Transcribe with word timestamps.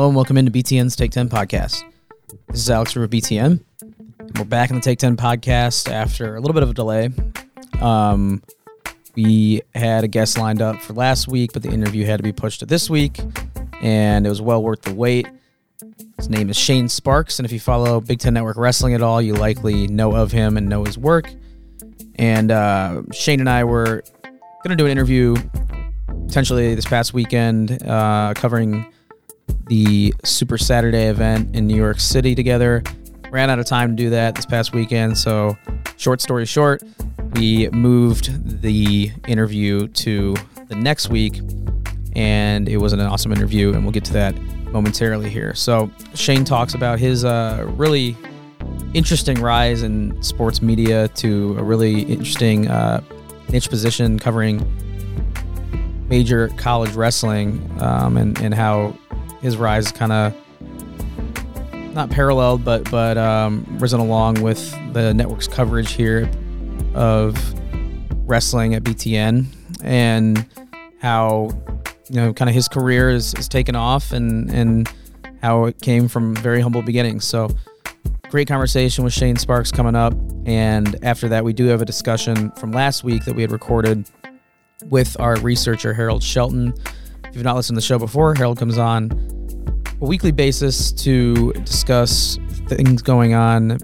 Hello 0.00 0.08
and 0.08 0.16
welcome 0.16 0.38
into 0.38 0.50
BTN's 0.50 0.96
Take 0.96 1.10
10 1.10 1.28
podcast. 1.28 1.82
This 2.48 2.60
is 2.60 2.70
Alex 2.70 2.92
from 2.94 3.06
BTN. 3.06 3.62
We're 4.38 4.46
back 4.46 4.70
in 4.70 4.76
the 4.76 4.80
Take 4.80 4.98
10 4.98 5.18
podcast 5.18 5.92
after 5.92 6.36
a 6.36 6.40
little 6.40 6.54
bit 6.54 6.62
of 6.62 6.70
a 6.70 6.72
delay. 6.72 7.10
Um, 7.82 8.42
we 9.14 9.60
had 9.74 10.02
a 10.02 10.08
guest 10.08 10.38
lined 10.38 10.62
up 10.62 10.80
for 10.80 10.94
last 10.94 11.28
week, 11.28 11.52
but 11.52 11.62
the 11.62 11.68
interview 11.68 12.06
had 12.06 12.16
to 12.16 12.22
be 12.22 12.32
pushed 12.32 12.60
to 12.60 12.66
this 12.66 12.88
week, 12.88 13.20
and 13.82 14.24
it 14.24 14.30
was 14.30 14.40
well 14.40 14.62
worth 14.62 14.80
the 14.80 14.94
wait. 14.94 15.28
His 16.16 16.30
name 16.30 16.48
is 16.48 16.56
Shane 16.56 16.88
Sparks, 16.88 17.38
and 17.38 17.44
if 17.44 17.52
you 17.52 17.60
follow 17.60 18.00
Big 18.00 18.20
Ten 18.20 18.32
Network 18.32 18.56
Wrestling 18.56 18.94
at 18.94 19.02
all, 19.02 19.20
you 19.20 19.34
likely 19.34 19.86
know 19.86 20.12
of 20.16 20.32
him 20.32 20.56
and 20.56 20.66
know 20.66 20.82
his 20.82 20.96
work. 20.96 21.30
And 22.14 22.50
uh, 22.50 23.02
Shane 23.12 23.40
and 23.40 23.50
I 23.50 23.64
were 23.64 24.02
going 24.64 24.70
to 24.70 24.76
do 24.76 24.86
an 24.86 24.92
interview 24.92 25.36
potentially 26.26 26.74
this 26.74 26.86
past 26.86 27.12
weekend 27.12 27.82
uh, 27.86 28.32
covering 28.34 28.90
the 29.70 30.12
Super 30.24 30.58
Saturday 30.58 31.06
event 31.06 31.54
in 31.54 31.68
New 31.68 31.76
York 31.76 32.00
City 32.00 32.34
together. 32.34 32.82
Ran 33.30 33.50
out 33.50 33.60
of 33.60 33.66
time 33.66 33.90
to 33.90 33.94
do 33.94 34.10
that 34.10 34.34
this 34.34 34.44
past 34.44 34.74
weekend, 34.74 35.16
so 35.16 35.56
short 35.96 36.20
story 36.20 36.44
short, 36.44 36.82
we 37.34 37.68
moved 37.70 38.62
the 38.62 39.12
interview 39.28 39.86
to 39.86 40.34
the 40.66 40.74
next 40.74 41.08
week, 41.08 41.40
and 42.16 42.68
it 42.68 42.78
was 42.78 42.92
an 42.92 42.98
awesome 42.98 43.30
interview, 43.30 43.72
and 43.72 43.84
we'll 43.84 43.92
get 43.92 44.04
to 44.06 44.12
that 44.12 44.34
momentarily 44.72 45.30
here. 45.30 45.54
So 45.54 45.88
Shane 46.14 46.44
talks 46.44 46.74
about 46.74 46.98
his 46.98 47.24
uh, 47.24 47.64
really 47.76 48.16
interesting 48.92 49.40
rise 49.40 49.84
in 49.84 50.20
sports 50.20 50.60
media 50.60 51.06
to 51.08 51.56
a 51.56 51.62
really 51.62 52.02
interesting 52.02 52.66
uh, 52.66 53.02
niche 53.50 53.70
position 53.70 54.18
covering 54.18 54.66
major 56.08 56.48
college 56.56 56.90
wrestling 56.94 57.70
um, 57.80 58.16
and, 58.16 58.36
and 58.40 58.52
how 58.52 58.92
his 59.40 59.56
rise 59.56 59.90
kind 59.92 60.12
of 60.12 60.34
not 61.94 62.10
paralleled 62.10 62.64
but 62.64 62.88
but 62.90 63.18
um, 63.18 63.66
risen 63.80 64.00
along 64.00 64.40
with 64.42 64.70
the 64.92 65.12
network's 65.12 65.48
coverage 65.48 65.92
here 65.92 66.30
of 66.94 67.36
wrestling 68.28 68.74
at 68.74 68.84
BTN 68.84 69.46
and 69.82 70.46
how 71.00 71.50
you 72.08 72.16
know 72.16 72.32
kind 72.32 72.48
of 72.48 72.54
his 72.54 72.68
career 72.68 73.10
is, 73.10 73.34
is 73.34 73.48
taken 73.48 73.74
off 73.74 74.12
and 74.12 74.50
and 74.50 74.92
how 75.42 75.64
it 75.64 75.80
came 75.80 76.06
from 76.06 76.36
very 76.36 76.60
humble 76.60 76.82
beginnings. 76.82 77.24
So 77.24 77.48
great 78.28 78.46
conversation 78.46 79.04
with 79.04 79.12
Shane 79.12 79.36
Sparks 79.36 79.72
coming 79.72 79.96
up 79.96 80.14
and 80.46 80.96
after 81.04 81.28
that 81.28 81.44
we 81.44 81.52
do 81.52 81.66
have 81.66 81.82
a 81.82 81.84
discussion 81.84 82.52
from 82.52 82.72
last 82.72 83.02
week 83.02 83.24
that 83.24 83.34
we 83.34 83.42
had 83.42 83.50
recorded 83.50 84.08
with 84.86 85.18
our 85.18 85.36
researcher 85.40 85.92
Harold 85.92 86.22
Shelton 86.22 86.72
if 87.30 87.36
you've 87.36 87.44
not 87.44 87.54
listened 87.54 87.76
to 87.76 87.80
the 87.80 87.86
show 87.86 87.96
before 87.96 88.34
Harold 88.34 88.58
comes 88.58 88.76
on 88.76 89.08
a 90.00 90.04
weekly 90.04 90.32
basis 90.32 90.90
to 90.90 91.52
discuss 91.52 92.38
things 92.66 93.02
going 93.02 93.34
on 93.34 93.78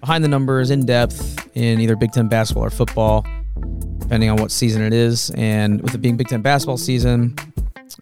behind 0.00 0.24
the 0.24 0.28
numbers 0.28 0.72
in 0.72 0.84
depth 0.84 1.48
in 1.56 1.80
either 1.80 1.94
Big 1.94 2.10
Ten 2.10 2.26
basketball 2.26 2.64
or 2.64 2.70
football, 2.70 3.24
depending 3.98 4.30
on 4.30 4.36
what 4.36 4.50
season 4.50 4.82
it 4.82 4.92
is. 4.92 5.30
And 5.36 5.80
with 5.80 5.94
it 5.94 5.98
being 5.98 6.16
Big 6.16 6.26
Ten 6.26 6.42
basketball 6.42 6.76
season, 6.76 7.36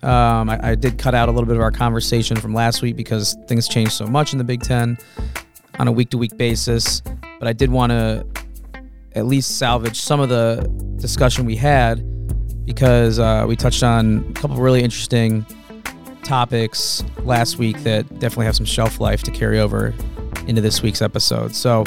um, 0.02 0.48
I, 0.48 0.70
I, 0.70 0.74
did 0.76 0.96
cut 0.96 1.14
out 1.14 1.28
a 1.28 1.32
little 1.32 1.46
bit 1.46 1.56
of 1.56 1.62
our 1.62 1.72
conversation 1.72 2.38
from 2.38 2.54
last 2.54 2.80
week 2.80 2.96
because 2.96 3.36
things 3.48 3.68
changed 3.68 3.92
so 3.92 4.06
much 4.06 4.32
in 4.32 4.38
the 4.38 4.44
Big 4.44 4.62
Ten 4.62 4.96
on 5.78 5.88
a 5.88 5.92
week 5.92 6.08
to 6.10 6.18
week 6.18 6.38
basis. 6.38 7.02
But 7.38 7.48
I 7.48 7.52
did 7.52 7.70
want 7.70 7.90
to 7.90 8.24
at 9.14 9.26
least 9.26 9.58
salvage 9.58 10.00
some 10.00 10.20
of 10.20 10.30
the 10.30 10.66
discussion 10.96 11.44
we 11.44 11.56
had 11.56 11.98
because 12.70 13.18
uh, 13.18 13.44
we 13.48 13.56
touched 13.56 13.82
on 13.82 14.24
a 14.30 14.32
couple 14.34 14.56
really 14.56 14.80
interesting 14.80 15.44
topics 16.22 17.02
last 17.24 17.58
week 17.58 17.76
that 17.82 18.08
definitely 18.20 18.46
have 18.46 18.54
some 18.54 18.64
shelf 18.64 19.00
life 19.00 19.24
to 19.24 19.32
carry 19.32 19.58
over 19.58 19.92
into 20.46 20.60
this 20.60 20.80
week's 20.80 21.02
episode. 21.02 21.52
So 21.52 21.82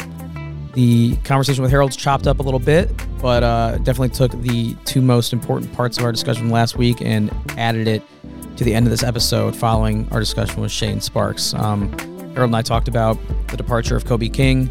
the 0.74 1.16
conversation 1.24 1.62
with 1.62 1.72
Harold's 1.72 1.96
chopped 1.96 2.28
up 2.28 2.40
a 2.40 2.44
little 2.44 2.60
bit, 2.60 2.92
but 3.22 3.44
uh, 3.44 3.78
definitely 3.78 4.10
took 4.10 4.34
the 4.42 4.76
two 4.84 5.02
most 5.02 5.32
important 5.32 5.72
parts 5.72 5.98
of 5.98 6.04
our 6.04 6.12
discussion 6.12 6.44
from 6.44 6.52
last 6.52 6.76
week 6.76 7.02
and 7.02 7.34
added 7.58 7.88
it 7.88 8.04
to 8.58 8.66
the 8.66 8.76
end 8.76 8.86
of 8.86 8.90
this 8.90 9.04
episode 9.04 9.56
following 9.56 10.06
our 10.12 10.20
discussion 10.20 10.62
with 10.62 10.72
Shane 10.72 11.00
Sparks. 11.00 11.54
Um, 11.54 11.98
Harold 12.34 12.50
and 12.50 12.58
I 12.58 12.62
talked 12.62 12.90
about 12.90 13.18
the 13.48 13.56
departure 13.56 13.96
of 13.96 14.04
Kobe 14.04 14.28
King 14.28 14.70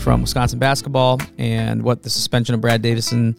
from 0.00 0.22
Wisconsin 0.22 0.58
basketball 0.58 1.20
and 1.38 1.84
what 1.84 2.02
the 2.02 2.10
suspension 2.10 2.56
of 2.56 2.60
Brad 2.60 2.82
Davison 2.82 3.36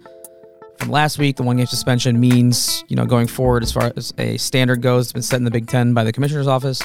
from 0.78 0.90
last 0.90 1.18
week, 1.18 1.38
the 1.38 1.44
one 1.44 1.58
game 1.58 1.66
suspension 1.66 2.20
means, 2.20 2.84
you 2.88 2.96
know, 2.96 3.06
going 3.06 3.28
forward 3.28 3.64
as 3.64 3.72
far 3.72 3.92
as 3.96 4.14
a 4.18 4.38
standard 4.38 4.82
goes, 4.82 5.06
it's 5.06 5.14
been 5.14 5.22
set 5.22 5.38
in 5.38 5.44
the 5.44 5.52
Big 5.52 5.68
Ten 5.68 5.94
by 5.94 6.04
the 6.04 6.12
commissioner's 6.12 6.48
office. 6.48 6.82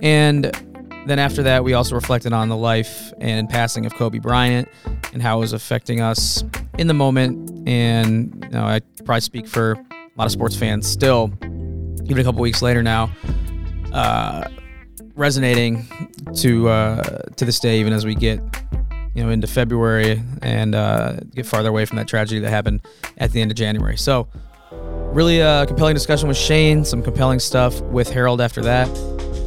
And 0.00 0.44
then 1.06 1.18
after 1.18 1.42
that, 1.44 1.64
we 1.64 1.72
also 1.72 1.94
reflected 1.94 2.32
on 2.32 2.48
the 2.48 2.56
life 2.56 3.12
and 3.18 3.48
passing 3.48 3.86
of 3.86 3.94
Kobe 3.94 4.18
Bryant 4.18 4.68
and 5.12 5.22
how 5.22 5.38
it 5.38 5.40
was 5.40 5.52
affecting 5.52 6.00
us 6.00 6.44
in 6.78 6.86
the 6.86 6.94
moment. 6.94 7.68
And 7.68 8.44
you 8.44 8.50
know, 8.50 8.64
I 8.64 8.80
probably 9.04 9.20
speak 9.20 9.46
for 9.46 9.72
a 9.72 9.78
lot 10.16 10.26
of 10.26 10.32
sports 10.32 10.56
fans 10.56 10.86
still, 10.86 11.32
even 11.42 12.18
a 12.18 12.24
couple 12.24 12.40
weeks 12.40 12.62
later 12.62 12.82
now, 12.82 13.10
uh, 13.92 14.48
resonating 15.14 15.86
to 16.36 16.68
uh, 16.68 17.02
to 17.36 17.44
this 17.44 17.58
day, 17.58 17.80
even 17.80 17.92
as 17.92 18.04
we 18.04 18.14
get 18.14 18.40
you 19.18 19.24
know 19.24 19.30
into 19.30 19.48
February 19.48 20.22
and 20.42 20.76
uh, 20.76 21.16
get 21.34 21.44
farther 21.44 21.68
away 21.68 21.84
from 21.84 21.96
that 21.96 22.06
tragedy 22.06 22.38
that 22.38 22.50
happened 22.50 22.80
at 23.16 23.32
the 23.32 23.40
end 23.40 23.50
of 23.50 23.56
January. 23.56 23.96
So, 23.96 24.28
really 25.12 25.40
a 25.40 25.48
uh, 25.48 25.66
compelling 25.66 25.94
discussion 25.94 26.28
with 26.28 26.36
Shane. 26.36 26.84
Some 26.84 27.02
compelling 27.02 27.40
stuff 27.40 27.80
with 27.80 28.08
Harold 28.10 28.40
after 28.40 28.62
that, 28.62 28.86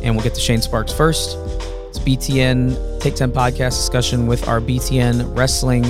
and 0.03 0.13
we'll 0.13 0.25
get 0.25 0.35
to 0.35 0.41
Shane 0.41 0.61
Sparks 0.61 0.91
first. 0.91 1.37
It's 1.87 1.99
BTN 1.99 2.99
Take 2.99 3.15
Ten 3.15 3.31
podcast 3.31 3.77
discussion 3.77 4.27
with 4.27 4.45
our 4.49 4.59
BTN 4.59 5.37
wrestling 5.37 5.85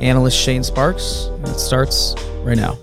analyst 0.00 0.36
Shane 0.36 0.64
Sparks. 0.64 1.26
And 1.26 1.46
it 1.46 1.60
starts 1.60 2.16
right 2.42 2.56
now. 2.56 2.76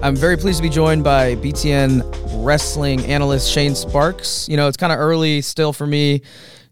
I'm 0.00 0.14
very 0.14 0.36
pleased 0.36 0.58
to 0.58 0.62
be 0.62 0.68
joined 0.68 1.02
by 1.02 1.34
BTN 1.34 2.27
wrestling 2.42 3.04
analyst 3.06 3.50
Shane 3.50 3.74
Sparks. 3.74 4.48
You 4.48 4.56
know, 4.56 4.68
it's 4.68 4.76
kind 4.76 4.92
of 4.92 4.98
early 4.98 5.40
still 5.42 5.72
for 5.72 5.86
me, 5.86 6.22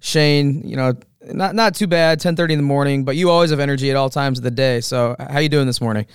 Shane. 0.00 0.66
You 0.66 0.76
know, 0.76 0.94
not 1.32 1.54
not 1.54 1.74
too 1.74 1.86
bad, 1.86 2.20
10:30 2.20 2.52
in 2.52 2.58
the 2.58 2.64
morning, 2.64 3.04
but 3.04 3.16
you 3.16 3.30
always 3.30 3.50
have 3.50 3.60
energy 3.60 3.90
at 3.90 3.96
all 3.96 4.10
times 4.10 4.38
of 4.38 4.44
the 4.44 4.50
day. 4.50 4.80
So, 4.80 5.16
how 5.18 5.38
you 5.38 5.48
doing 5.48 5.66
this 5.66 5.80
morning? 5.80 6.06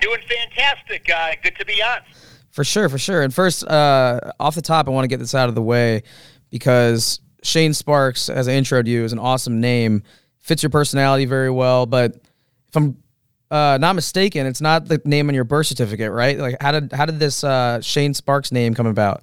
Doing 0.00 0.20
fantastic. 0.28 1.08
Uh, 1.14 1.32
good 1.42 1.56
to 1.58 1.64
be 1.64 1.82
on. 1.82 1.98
For 2.50 2.64
sure, 2.64 2.88
for 2.88 2.98
sure. 2.98 3.22
And 3.22 3.32
first, 3.32 3.64
uh, 3.66 4.20
off 4.40 4.54
the 4.54 4.62
top, 4.62 4.88
I 4.88 4.90
want 4.90 5.04
to 5.04 5.08
get 5.08 5.18
this 5.18 5.34
out 5.34 5.48
of 5.48 5.54
the 5.54 5.62
way 5.62 6.02
because 6.50 7.20
Shane 7.42 7.74
Sparks, 7.74 8.28
as 8.28 8.48
I 8.48 8.52
introed 8.52 8.86
you, 8.86 9.04
is 9.04 9.12
an 9.12 9.18
awesome 9.18 9.60
name. 9.60 10.02
Fits 10.38 10.62
your 10.62 10.70
personality 10.70 11.24
very 11.24 11.50
well. 11.50 11.86
But 11.86 12.14
if 12.68 12.76
I'm 12.76 12.96
uh, 13.50 13.78
not 13.80 13.94
mistaken, 13.94 14.46
it's 14.46 14.60
not 14.60 14.86
the 14.86 15.00
name 15.04 15.28
on 15.28 15.34
your 15.34 15.44
birth 15.44 15.66
certificate, 15.66 16.12
right? 16.12 16.38
Like, 16.38 16.56
how 16.60 16.72
did 16.72 16.92
how 16.92 17.06
did 17.06 17.18
this 17.18 17.42
uh, 17.42 17.80
Shane 17.80 18.14
Sparks 18.14 18.52
name 18.52 18.74
come 18.74 18.86
about? 18.86 19.22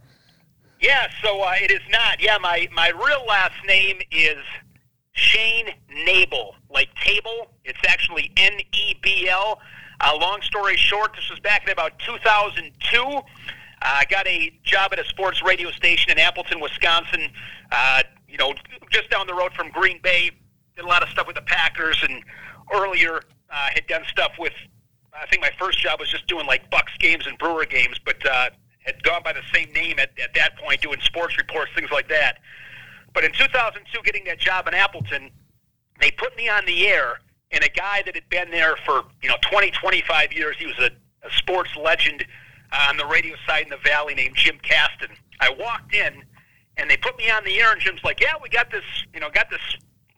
Yeah, 0.81 1.07
so 1.23 1.41
uh, 1.41 1.53
it 1.61 1.71
is 1.71 1.81
not. 1.89 2.21
Yeah, 2.21 2.37
my 2.39 2.67
my 2.73 2.89
real 2.89 3.25
last 3.27 3.55
name 3.65 3.99
is 4.11 4.37
Shane 5.13 5.69
Nebel, 6.05 6.55
like 6.69 6.89
table. 6.95 7.51
It's 7.63 7.79
actually 7.87 8.31
N 8.37 8.59
E 8.73 8.95
B 9.01 9.29
L. 9.29 9.59
Uh, 10.01 10.17
long 10.19 10.41
story 10.41 10.75
short, 10.75 11.15
this 11.15 11.29
was 11.29 11.39
back 11.39 11.63
in 11.63 11.71
about 11.71 11.97
2002. 11.99 13.01
Uh, 13.01 13.21
I 13.81 14.03
got 14.09 14.27
a 14.27 14.51
job 14.63 14.91
at 14.91 14.99
a 14.99 15.05
sports 15.05 15.41
radio 15.41 15.71
station 15.71 16.11
in 16.11 16.19
Appleton, 16.19 16.59
Wisconsin. 16.59 17.31
Uh, 17.71 18.03
you 18.27 18.37
know, 18.37 18.53
just 18.91 19.09
down 19.09 19.27
the 19.27 19.33
road 19.33 19.53
from 19.53 19.69
Green 19.69 19.99
Bay. 20.01 20.31
Did 20.75 20.83
a 20.83 20.87
lot 20.87 21.03
of 21.03 21.09
stuff 21.09 21.27
with 21.27 21.37
the 21.37 21.41
Packers, 21.43 22.03
and 22.03 22.21
earlier 22.73 23.21
uh, 23.49 23.69
had 23.73 23.87
done 23.87 24.03
stuff 24.07 24.33
with. 24.39 24.53
I 25.13 25.25
think 25.27 25.41
my 25.41 25.51
first 25.57 25.79
job 25.79 25.99
was 25.99 26.09
just 26.09 26.27
doing 26.27 26.45
like 26.45 26.69
Bucks 26.69 26.91
games 26.99 27.25
and 27.25 27.37
Brewer 27.37 27.65
games, 27.65 27.97
but 28.03 28.25
uh, 28.25 28.49
had 28.85 29.01
gone 29.03 29.23
by 29.23 29.33
the 29.33 29.41
same 29.53 29.71
name 29.73 29.97
at, 29.97 30.11
at 30.21 30.33
that 30.35 30.57
point, 30.57 30.81
doing 30.81 30.99
sports 31.01 31.37
reports, 31.37 31.71
things 31.75 31.89
like 31.91 32.09
that. 32.09 32.39
But 33.13 33.23
in 33.23 33.31
2002, 33.31 34.01
getting 34.03 34.25
that 34.25 34.39
job 34.39 34.67
in 34.67 34.73
Appleton, 34.73 35.31
they 36.01 36.11
put 36.11 36.35
me 36.35 36.49
on 36.49 36.65
the 36.65 36.87
air, 36.87 37.19
and 37.51 37.63
a 37.63 37.69
guy 37.69 38.03
that 38.05 38.13
had 38.13 38.27
been 38.29 38.51
there 38.51 38.75
for 38.85 39.03
you 39.21 39.29
know 39.29 39.37
20, 39.49 39.71
25 39.71 40.33
years, 40.33 40.55
he 40.59 40.65
was 40.65 40.77
a, 40.79 40.91
a 41.25 41.31
sports 41.31 41.71
legend 41.81 42.25
on 42.87 42.97
the 42.97 43.05
radio 43.05 43.35
side 43.47 43.63
in 43.63 43.69
the 43.69 43.77
Valley 43.77 44.15
named 44.15 44.35
Jim 44.35 44.57
Caston. 44.61 45.09
I 45.39 45.49
walked 45.57 45.93
in, 45.93 46.23
and 46.77 46.89
they 46.89 46.97
put 46.97 47.17
me 47.17 47.29
on 47.29 47.43
the 47.45 47.57
air, 47.59 47.71
and 47.71 47.81
Jim's 47.81 48.03
like, 48.03 48.19
"Yeah, 48.19 48.33
we 48.41 48.49
got 48.49 48.69
this, 48.69 48.83
you 49.13 49.19
know, 49.19 49.29
got 49.29 49.49
this 49.49 49.61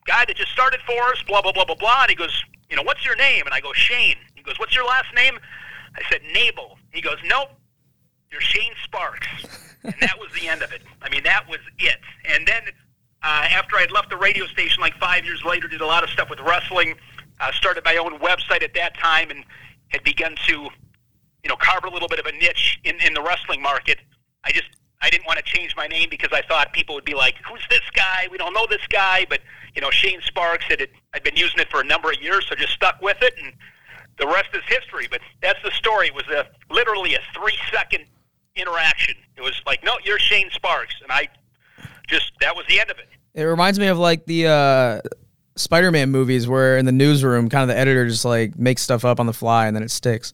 guy 0.05 0.25
that 0.25 0.35
just 0.35 0.51
started 0.51 0.79
for 0.85 1.01
us, 1.11 1.21
blah 1.27 1.41
blah 1.41 1.51
blah 1.51 1.65
blah 1.65 1.75
blah." 1.75 2.01
And 2.01 2.09
he 2.09 2.15
goes, 2.15 2.43
you 2.69 2.75
know, 2.75 2.83
what's 2.83 3.05
your 3.05 3.15
name? 3.15 3.45
And 3.45 3.53
I 3.53 3.59
go, 3.59 3.73
Shane. 3.73 4.15
He 4.35 4.43
goes, 4.43 4.59
what's 4.59 4.75
your 4.75 4.85
last 4.85 5.13
name? 5.15 5.39
I 5.95 6.01
said, 6.09 6.21
Nabel. 6.33 6.77
He 6.91 7.01
goes, 7.01 7.17
nope, 7.25 7.49
you're 8.31 8.41
Shane 8.41 8.73
Sparks. 8.83 9.27
and 9.83 9.95
that 10.01 10.17
was 10.19 10.29
the 10.39 10.47
end 10.47 10.61
of 10.61 10.71
it. 10.71 10.81
I 11.01 11.09
mean, 11.09 11.23
that 11.23 11.47
was 11.47 11.59
it. 11.79 11.99
And 12.25 12.47
then 12.47 12.63
uh, 13.23 13.47
after 13.49 13.77
I 13.77 13.81
had 13.81 13.91
left 13.91 14.09
the 14.09 14.17
radio 14.17 14.45
station 14.47 14.81
like 14.81 14.95
five 14.95 15.25
years 15.25 15.43
later, 15.43 15.67
did 15.67 15.81
a 15.81 15.85
lot 15.85 16.03
of 16.03 16.09
stuff 16.09 16.29
with 16.29 16.39
wrestling, 16.41 16.95
uh, 17.39 17.51
started 17.51 17.83
my 17.85 17.97
own 17.97 18.19
website 18.19 18.63
at 18.63 18.73
that 18.75 18.97
time, 18.97 19.29
and 19.29 19.43
had 19.89 20.03
begun 20.03 20.35
to 20.47 20.69
you 21.43 21.49
know, 21.49 21.55
carve 21.55 21.85
a 21.85 21.89
little 21.89 22.09
bit 22.09 22.19
of 22.19 22.25
a 22.25 22.31
niche 22.33 22.77
in, 22.83 22.97
in 23.05 23.13
the 23.13 23.21
wrestling 23.21 23.61
market. 23.61 23.99
I 24.43 24.51
just 24.51 24.67
I 25.01 25.09
didn't 25.09 25.27
want 25.27 25.37
to 25.39 25.45
change 25.45 25.75
my 25.77 25.87
name 25.87 26.09
because 26.09 26.31
I 26.33 26.41
thought 26.41 26.73
people 26.73 26.93
would 26.95 27.05
be 27.05 27.13
like, 27.13 27.35
"Who's 27.49 27.65
this 27.69 27.87
guy? 27.93 28.27
We 28.29 28.37
don't 28.37 28.53
know 28.53 28.65
this 28.69 28.85
guy." 28.89 29.25
But 29.29 29.39
you 29.73 29.81
know, 29.81 29.89
Shane 29.89 30.19
Sparks 30.21 30.65
had 30.65 30.85
I'd 31.17 31.23
been 31.23 31.35
using 31.35 31.59
it 31.59 31.67
for 31.71 31.81
a 31.81 31.83
number 31.83 32.11
of 32.11 32.21
years, 32.21 32.45
so 32.47 32.53
just 32.53 32.73
stuck 32.73 33.01
with 33.01 33.17
it, 33.23 33.33
and 33.43 33.51
the 34.19 34.27
rest 34.27 34.49
is 34.53 34.61
history. 34.67 35.07
But 35.09 35.19
that's 35.41 35.57
the 35.63 35.71
story. 35.71 36.07
It 36.07 36.13
was 36.13 36.27
a 36.27 36.45
literally 36.71 37.15
a 37.15 37.19
three 37.33 37.57
second 37.71 38.05
interaction. 38.55 39.15
It 39.35 39.41
was 39.41 39.59
like, 39.65 39.83
"No, 39.83 39.97
you're 40.03 40.19
Shane 40.19 40.51
Sparks," 40.51 40.93
and 41.01 41.11
I 41.11 41.27
just 42.07 42.33
that 42.39 42.55
was 42.55 42.67
the 42.69 42.79
end 42.79 42.91
of 42.91 42.99
it. 42.99 43.07
It 43.33 43.45
reminds 43.45 43.79
me 43.79 43.87
of 43.87 43.97
like 43.97 44.27
the 44.27 44.45
uh, 44.45 45.01
Spider-Man 45.55 46.11
movies 46.11 46.47
where 46.47 46.77
in 46.77 46.85
the 46.85 46.91
newsroom, 46.91 47.49
kind 47.49 47.63
of 47.63 47.75
the 47.75 47.79
editor 47.79 48.07
just 48.07 48.23
like 48.23 48.55
makes 48.59 48.83
stuff 48.83 49.03
up 49.03 49.19
on 49.19 49.25
the 49.25 49.33
fly 49.33 49.65
and 49.65 49.75
then 49.75 49.81
it 49.81 49.89
sticks. 49.89 50.33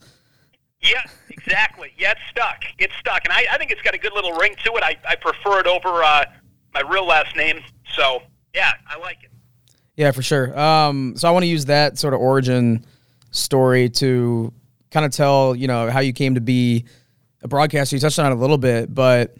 Yeah, 0.82 1.02
exactly. 1.30 1.94
Yeah, 1.98 2.12
it's 2.12 2.22
stuck. 2.30 2.66
It's 2.78 2.94
stuck, 3.00 3.22
and 3.24 3.32
I, 3.32 3.46
I 3.54 3.58
think 3.58 3.72
it's 3.72 3.82
got 3.82 3.94
a 3.94 3.98
good 3.98 4.12
little 4.12 4.34
ring 4.34 4.54
to 4.66 4.74
it. 4.74 4.84
I, 4.84 4.98
I 5.08 5.16
prefer 5.16 5.62
it 5.62 5.68
over 5.68 6.04
uh, 6.04 6.26
my 6.74 6.82
real 6.82 7.08
last 7.08 7.38
name. 7.38 7.62
So 7.96 8.22
yeah, 8.54 8.74
I 8.86 8.98
like 8.98 9.24
it. 9.24 9.30
Yeah, 9.96 10.12
for 10.12 10.22
sure. 10.22 10.58
Um, 10.58 11.16
so 11.16 11.28
I 11.28 11.32
want 11.32 11.44
to 11.44 11.48
use 11.48 11.66
that 11.66 11.98
sort 11.98 12.14
of 12.14 12.20
origin 12.20 12.86
story 13.32 13.90
to 13.90 14.54
kind 14.92 15.06
of 15.06 15.12
tell 15.12 15.56
you 15.56 15.68
know 15.68 15.90
how 15.90 16.00
you 16.00 16.14
came 16.14 16.36
to 16.36 16.42
be 16.42 16.86
a 17.42 17.48
broadcaster. 17.48 17.96
You 17.96 18.00
touched 18.00 18.20
on 18.20 18.32
it 18.32 18.36
a 18.36 18.40
little 18.40 18.58
bit, 18.58 18.94
but 18.94 19.36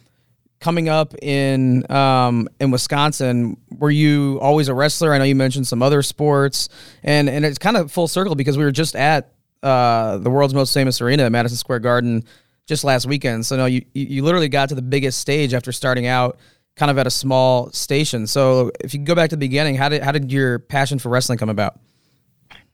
coming 0.60 0.90
up 0.90 1.14
in 1.22 1.90
um, 1.92 2.48
in 2.60 2.72
Wisconsin, 2.72 3.58
were 3.78 3.92
you 3.92 4.40
always 4.42 4.68
a 4.68 4.74
wrestler? 4.74 5.14
I 5.14 5.18
know 5.18 5.24
you 5.24 5.36
mentioned 5.36 5.68
some 5.68 5.82
other 5.82 6.02
sports, 6.02 6.70
and 7.04 7.30
and 7.30 7.46
it's 7.46 7.58
kind 7.58 7.78
of 7.78 7.92
full 7.92 8.08
circle 8.08 8.36
because 8.36 8.58
we 8.58 8.64
were 8.64 8.72
just 8.72 8.96
at 8.96 9.34
uh, 9.64 10.18
the 10.18 10.30
world's 10.30 10.54
most 10.54 10.74
famous 10.74 11.02
arena, 11.02 11.30
Madison 11.30 11.58
Square 11.58 11.80
Garden, 11.80 12.24
just 12.68 12.84
last 12.84 13.06
weekend. 13.06 13.46
So 13.46 13.58
no, 13.58 13.66
you 13.66 13.86
you 13.94 14.24
literally 14.24 14.50
got 14.50 14.70
to 14.70 14.76
the 14.76 14.82
biggest 14.82 15.20
stage 15.20 15.54
after 15.54 15.72
starting 15.72 16.06
out 16.06 16.38
kind 16.76 16.90
of 16.90 16.98
at 16.98 17.08
a 17.08 17.12
small 17.12 17.72
station. 17.72 18.28
So 18.28 18.72
if 18.80 18.94
you 18.94 19.00
go 19.00 19.16
back 19.16 19.30
to 19.30 19.36
the 19.36 19.40
beginning, 19.40 19.76
how 19.76 19.90
did 19.90 20.04
how 20.04 20.12
did 20.12 20.32
your 20.32 20.60
passion 20.60 21.00
for 21.00 21.10
wrestling 21.10 21.38
come 21.38 21.50
about? 21.50 21.80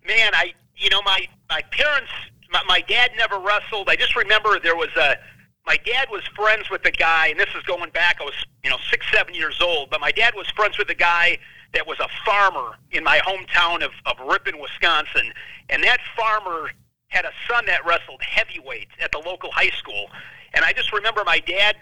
Man, 0.07 0.33
I 0.33 0.53
you 0.77 0.89
know 0.89 1.01
my 1.03 1.27
my 1.49 1.61
parents, 1.71 2.11
my, 2.51 2.61
my 2.67 2.81
dad 2.81 3.11
never 3.17 3.39
wrestled. 3.39 3.89
I 3.89 3.95
just 3.95 4.15
remember 4.15 4.59
there 4.59 4.75
was 4.75 4.89
a 4.97 5.17
my 5.65 5.77
dad 5.85 6.07
was 6.09 6.23
friends 6.35 6.69
with 6.69 6.85
a 6.85 6.91
guy, 6.91 7.27
and 7.27 7.39
this 7.39 7.49
is 7.55 7.63
going 7.63 7.91
back. 7.91 8.17
I 8.21 8.25
was 8.25 8.45
you 8.63 8.69
know 8.69 8.77
six 8.89 9.05
seven 9.11 9.33
years 9.33 9.59
old, 9.61 9.89
but 9.89 10.01
my 10.01 10.11
dad 10.11 10.33
was 10.35 10.49
friends 10.49 10.77
with 10.77 10.89
a 10.89 10.95
guy 10.95 11.37
that 11.73 11.85
was 11.85 11.99
a 11.99 12.07
farmer 12.25 12.71
in 12.91 13.03
my 13.03 13.19
hometown 13.19 13.83
of, 13.83 13.91
of 14.05 14.17
Ripon, 14.27 14.59
Wisconsin. 14.59 15.31
And 15.69 15.83
that 15.83 15.99
farmer 16.17 16.71
had 17.09 17.25
a 17.25 17.31
son 17.47 17.65
that 17.67 17.85
wrestled 17.85 18.21
heavyweight 18.21 18.87
at 19.01 19.11
the 19.11 19.19
local 19.19 19.51
high 19.51 19.69
school. 19.69 20.09
And 20.53 20.65
I 20.65 20.73
just 20.73 20.91
remember 20.91 21.23
my 21.25 21.39
dad, 21.39 21.75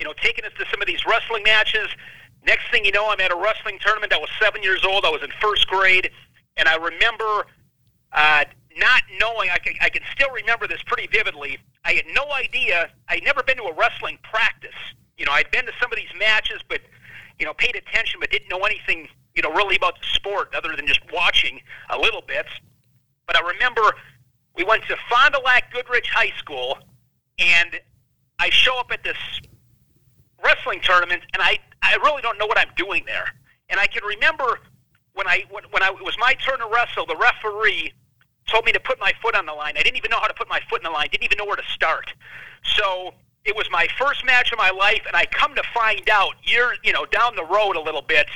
you 0.00 0.04
know, 0.04 0.14
taking 0.20 0.44
us 0.44 0.52
to 0.58 0.64
some 0.70 0.80
of 0.80 0.88
these 0.88 1.04
wrestling 1.06 1.44
matches. 1.44 1.86
Next 2.44 2.70
thing 2.70 2.84
you 2.84 2.90
know, 2.90 3.08
I'm 3.10 3.20
at 3.20 3.30
a 3.30 3.36
wrestling 3.36 3.78
tournament. 3.80 4.12
I 4.12 4.18
was 4.18 4.30
seven 4.40 4.62
years 4.62 4.84
old. 4.84 5.04
I 5.04 5.10
was 5.10 5.22
in 5.22 5.30
first 5.40 5.68
grade. 5.68 6.10
And 6.56 6.68
I 6.68 6.76
remember 6.76 7.46
uh, 8.12 8.44
not 8.76 9.02
knowing, 9.20 9.50
I 9.50 9.58
can, 9.58 9.74
I 9.80 9.90
can 9.90 10.02
still 10.12 10.30
remember 10.30 10.66
this 10.66 10.82
pretty 10.82 11.06
vividly. 11.12 11.58
I 11.84 11.92
had 11.92 12.06
no 12.14 12.32
idea. 12.32 12.90
I'd 13.08 13.22
never 13.22 13.42
been 13.42 13.58
to 13.58 13.64
a 13.64 13.74
wrestling 13.74 14.18
practice. 14.22 14.74
You 15.18 15.26
know, 15.26 15.32
I'd 15.32 15.50
been 15.50 15.66
to 15.66 15.72
some 15.80 15.92
of 15.92 15.96
these 15.96 16.12
matches, 16.18 16.62
but, 16.66 16.80
you 17.38 17.44
know, 17.44 17.52
paid 17.54 17.76
attention, 17.76 18.18
but 18.20 18.30
didn't 18.30 18.48
know 18.48 18.64
anything 18.64 19.06
you 19.34 19.42
know, 19.42 19.52
really 19.52 19.76
about 19.76 20.00
the 20.00 20.06
sport 20.06 20.54
other 20.54 20.74
than 20.76 20.86
just 20.86 21.00
watching 21.12 21.60
a 21.90 21.98
little 21.98 22.22
bit. 22.26 22.46
But 23.26 23.36
I 23.36 23.48
remember 23.48 23.82
we 24.54 24.64
went 24.64 24.82
to 24.84 24.96
Fond 25.08 25.34
du 25.34 25.40
Lac 25.40 25.72
Goodrich 25.72 26.08
High 26.08 26.32
School, 26.38 26.78
and 27.38 27.78
I 28.38 28.50
show 28.50 28.78
up 28.78 28.90
at 28.90 29.04
this 29.04 29.16
wrestling 30.44 30.80
tournament, 30.82 31.22
and 31.32 31.42
I, 31.42 31.58
I 31.82 31.96
really 31.96 32.22
don't 32.22 32.38
know 32.38 32.46
what 32.46 32.58
I'm 32.58 32.72
doing 32.76 33.04
there. 33.06 33.26
And 33.68 33.78
I 33.78 33.86
can 33.86 34.02
remember 34.04 34.60
when 35.14 35.26
I 35.26 35.44
when, 35.50 35.64
when 35.70 35.82
I, 35.82 35.88
it 35.88 36.04
was 36.04 36.16
my 36.18 36.34
turn 36.34 36.58
to 36.58 36.68
wrestle, 36.72 37.06
the 37.06 37.16
referee 37.16 37.92
told 38.46 38.64
me 38.64 38.72
to 38.72 38.80
put 38.80 38.98
my 38.98 39.12
foot 39.22 39.36
on 39.36 39.46
the 39.46 39.52
line. 39.52 39.74
I 39.76 39.82
didn't 39.82 39.96
even 39.96 40.10
know 40.10 40.18
how 40.18 40.26
to 40.26 40.34
put 40.34 40.48
my 40.48 40.60
foot 40.68 40.80
in 40.80 40.84
the 40.84 40.90
line. 40.90 41.08
Didn't 41.10 41.24
even 41.24 41.38
know 41.38 41.44
where 41.44 41.56
to 41.56 41.70
start. 41.72 42.12
So 42.64 43.14
it 43.44 43.54
was 43.54 43.68
my 43.70 43.86
first 43.96 44.24
match 44.24 44.52
of 44.52 44.58
my 44.58 44.70
life, 44.70 45.02
and 45.06 45.14
I 45.16 45.24
come 45.26 45.54
to 45.54 45.62
find 45.72 46.08
out 46.10 46.34
years, 46.42 46.78
you 46.82 46.92
know, 46.92 47.06
down 47.06 47.36
the 47.36 47.44
road 47.44 47.76
a 47.76 47.80
little 47.80 48.02
bit 48.02 48.26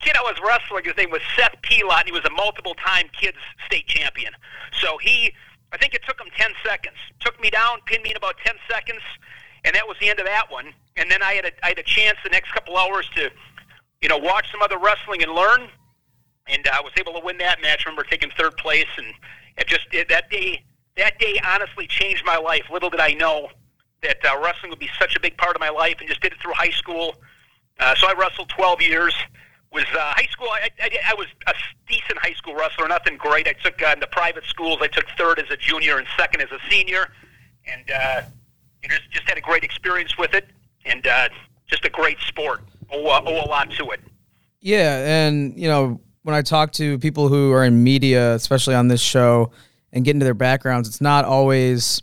kid 0.00 0.16
I 0.16 0.22
was 0.22 0.36
wrestling, 0.44 0.84
his 0.84 0.96
name 0.96 1.10
was 1.10 1.22
Seth 1.36 1.56
Pelot, 1.62 2.00
and 2.00 2.06
he 2.06 2.12
was 2.12 2.24
a 2.24 2.30
multiple-time 2.30 3.08
kids 3.12 3.38
state 3.66 3.86
champion. 3.86 4.32
So 4.80 4.98
he, 4.98 5.32
I 5.72 5.76
think 5.76 5.94
it 5.94 6.02
took 6.06 6.20
him 6.20 6.28
10 6.36 6.50
seconds. 6.64 6.96
Took 7.20 7.40
me 7.40 7.50
down, 7.50 7.78
pinned 7.86 8.02
me 8.02 8.10
in 8.10 8.16
about 8.16 8.36
10 8.44 8.54
seconds, 8.70 9.00
and 9.66 9.74
that 9.74 9.86
was 9.86 9.96
the 10.00 10.08
end 10.08 10.20
of 10.20 10.26
that 10.26 10.50
one. 10.50 10.72
And 10.96 11.10
then 11.10 11.22
I 11.22 11.34
had 11.34 11.44
a, 11.44 11.50
I 11.62 11.68
had 11.68 11.78
a 11.78 11.82
chance 11.82 12.16
the 12.22 12.30
next 12.30 12.52
couple 12.52 12.76
hours 12.76 13.08
to, 13.16 13.30
you 14.00 14.08
know, 14.08 14.16
watch 14.16 14.50
some 14.50 14.62
other 14.62 14.78
wrestling 14.78 15.22
and 15.22 15.32
learn. 15.32 15.68
And 16.46 16.66
I 16.68 16.80
was 16.80 16.92
able 16.98 17.12
to 17.14 17.20
win 17.24 17.36
that 17.38 17.60
match. 17.60 17.82
I 17.84 17.90
remember 17.90 18.08
taking 18.08 18.30
third 18.38 18.56
place, 18.56 18.86
and 18.96 19.08
it 19.58 19.66
just 19.66 19.86
it, 19.92 20.08
that 20.08 20.30
day. 20.30 20.62
That 20.96 21.18
day 21.18 21.38
honestly 21.44 21.86
changed 21.86 22.24
my 22.24 22.38
life. 22.38 22.62
Little 22.72 22.88
did 22.88 23.00
I 23.00 23.12
know 23.12 23.50
that 24.02 24.16
uh, 24.24 24.40
wrestling 24.42 24.70
would 24.70 24.78
be 24.78 24.88
such 24.98 25.14
a 25.14 25.20
big 25.20 25.36
part 25.36 25.54
of 25.54 25.60
my 25.60 25.68
life, 25.68 25.96
and 25.98 26.08
just 26.08 26.22
did 26.22 26.32
it 26.32 26.40
through 26.40 26.54
high 26.54 26.70
school. 26.70 27.16
Uh, 27.78 27.94
so 27.96 28.08
I 28.08 28.14
wrestled 28.14 28.48
12 28.48 28.80
years 28.80 29.14
was 29.72 29.84
uh, 29.92 29.98
high 29.98 30.28
school. 30.30 30.48
I, 30.48 30.70
I, 30.80 30.90
I 31.08 31.14
was 31.14 31.26
a 31.46 31.52
decent 31.86 32.18
high 32.18 32.32
school 32.32 32.54
wrestler, 32.54 32.88
nothing 32.88 33.18
great. 33.18 33.46
I 33.46 33.52
took 33.52 33.82
uh, 33.82 33.92
into 33.92 34.06
private 34.06 34.44
schools. 34.44 34.78
I 34.80 34.86
took 34.86 35.04
third 35.18 35.38
as 35.38 35.50
a 35.50 35.56
junior 35.56 35.98
and 35.98 36.06
second 36.16 36.40
as 36.40 36.50
a 36.50 36.58
senior, 36.70 37.08
and 37.66 37.90
uh, 37.90 38.22
just 38.84 39.10
just 39.10 39.28
had 39.28 39.38
a 39.38 39.40
great 39.40 39.64
experience 39.64 40.16
with 40.18 40.34
it, 40.34 40.46
and 40.84 41.06
uh, 41.06 41.28
just 41.66 41.84
a 41.84 41.90
great 41.90 42.18
sport. 42.20 42.62
Owe, 42.92 43.06
uh, 43.06 43.22
owe 43.26 43.44
a 43.44 43.48
lot 43.48 43.70
to 43.72 43.90
it. 43.90 44.00
Yeah, 44.60 45.26
and 45.26 45.58
you 45.58 45.68
know 45.68 46.00
when 46.22 46.34
I 46.34 46.42
talk 46.42 46.72
to 46.72 46.98
people 46.98 47.28
who 47.28 47.52
are 47.52 47.64
in 47.64 47.84
media, 47.84 48.34
especially 48.34 48.74
on 48.74 48.88
this 48.88 49.00
show, 49.00 49.52
and 49.92 50.04
get 50.04 50.12
into 50.16 50.24
their 50.24 50.34
backgrounds, 50.34 50.88
it's 50.88 51.00
not 51.00 51.24
always 51.24 52.02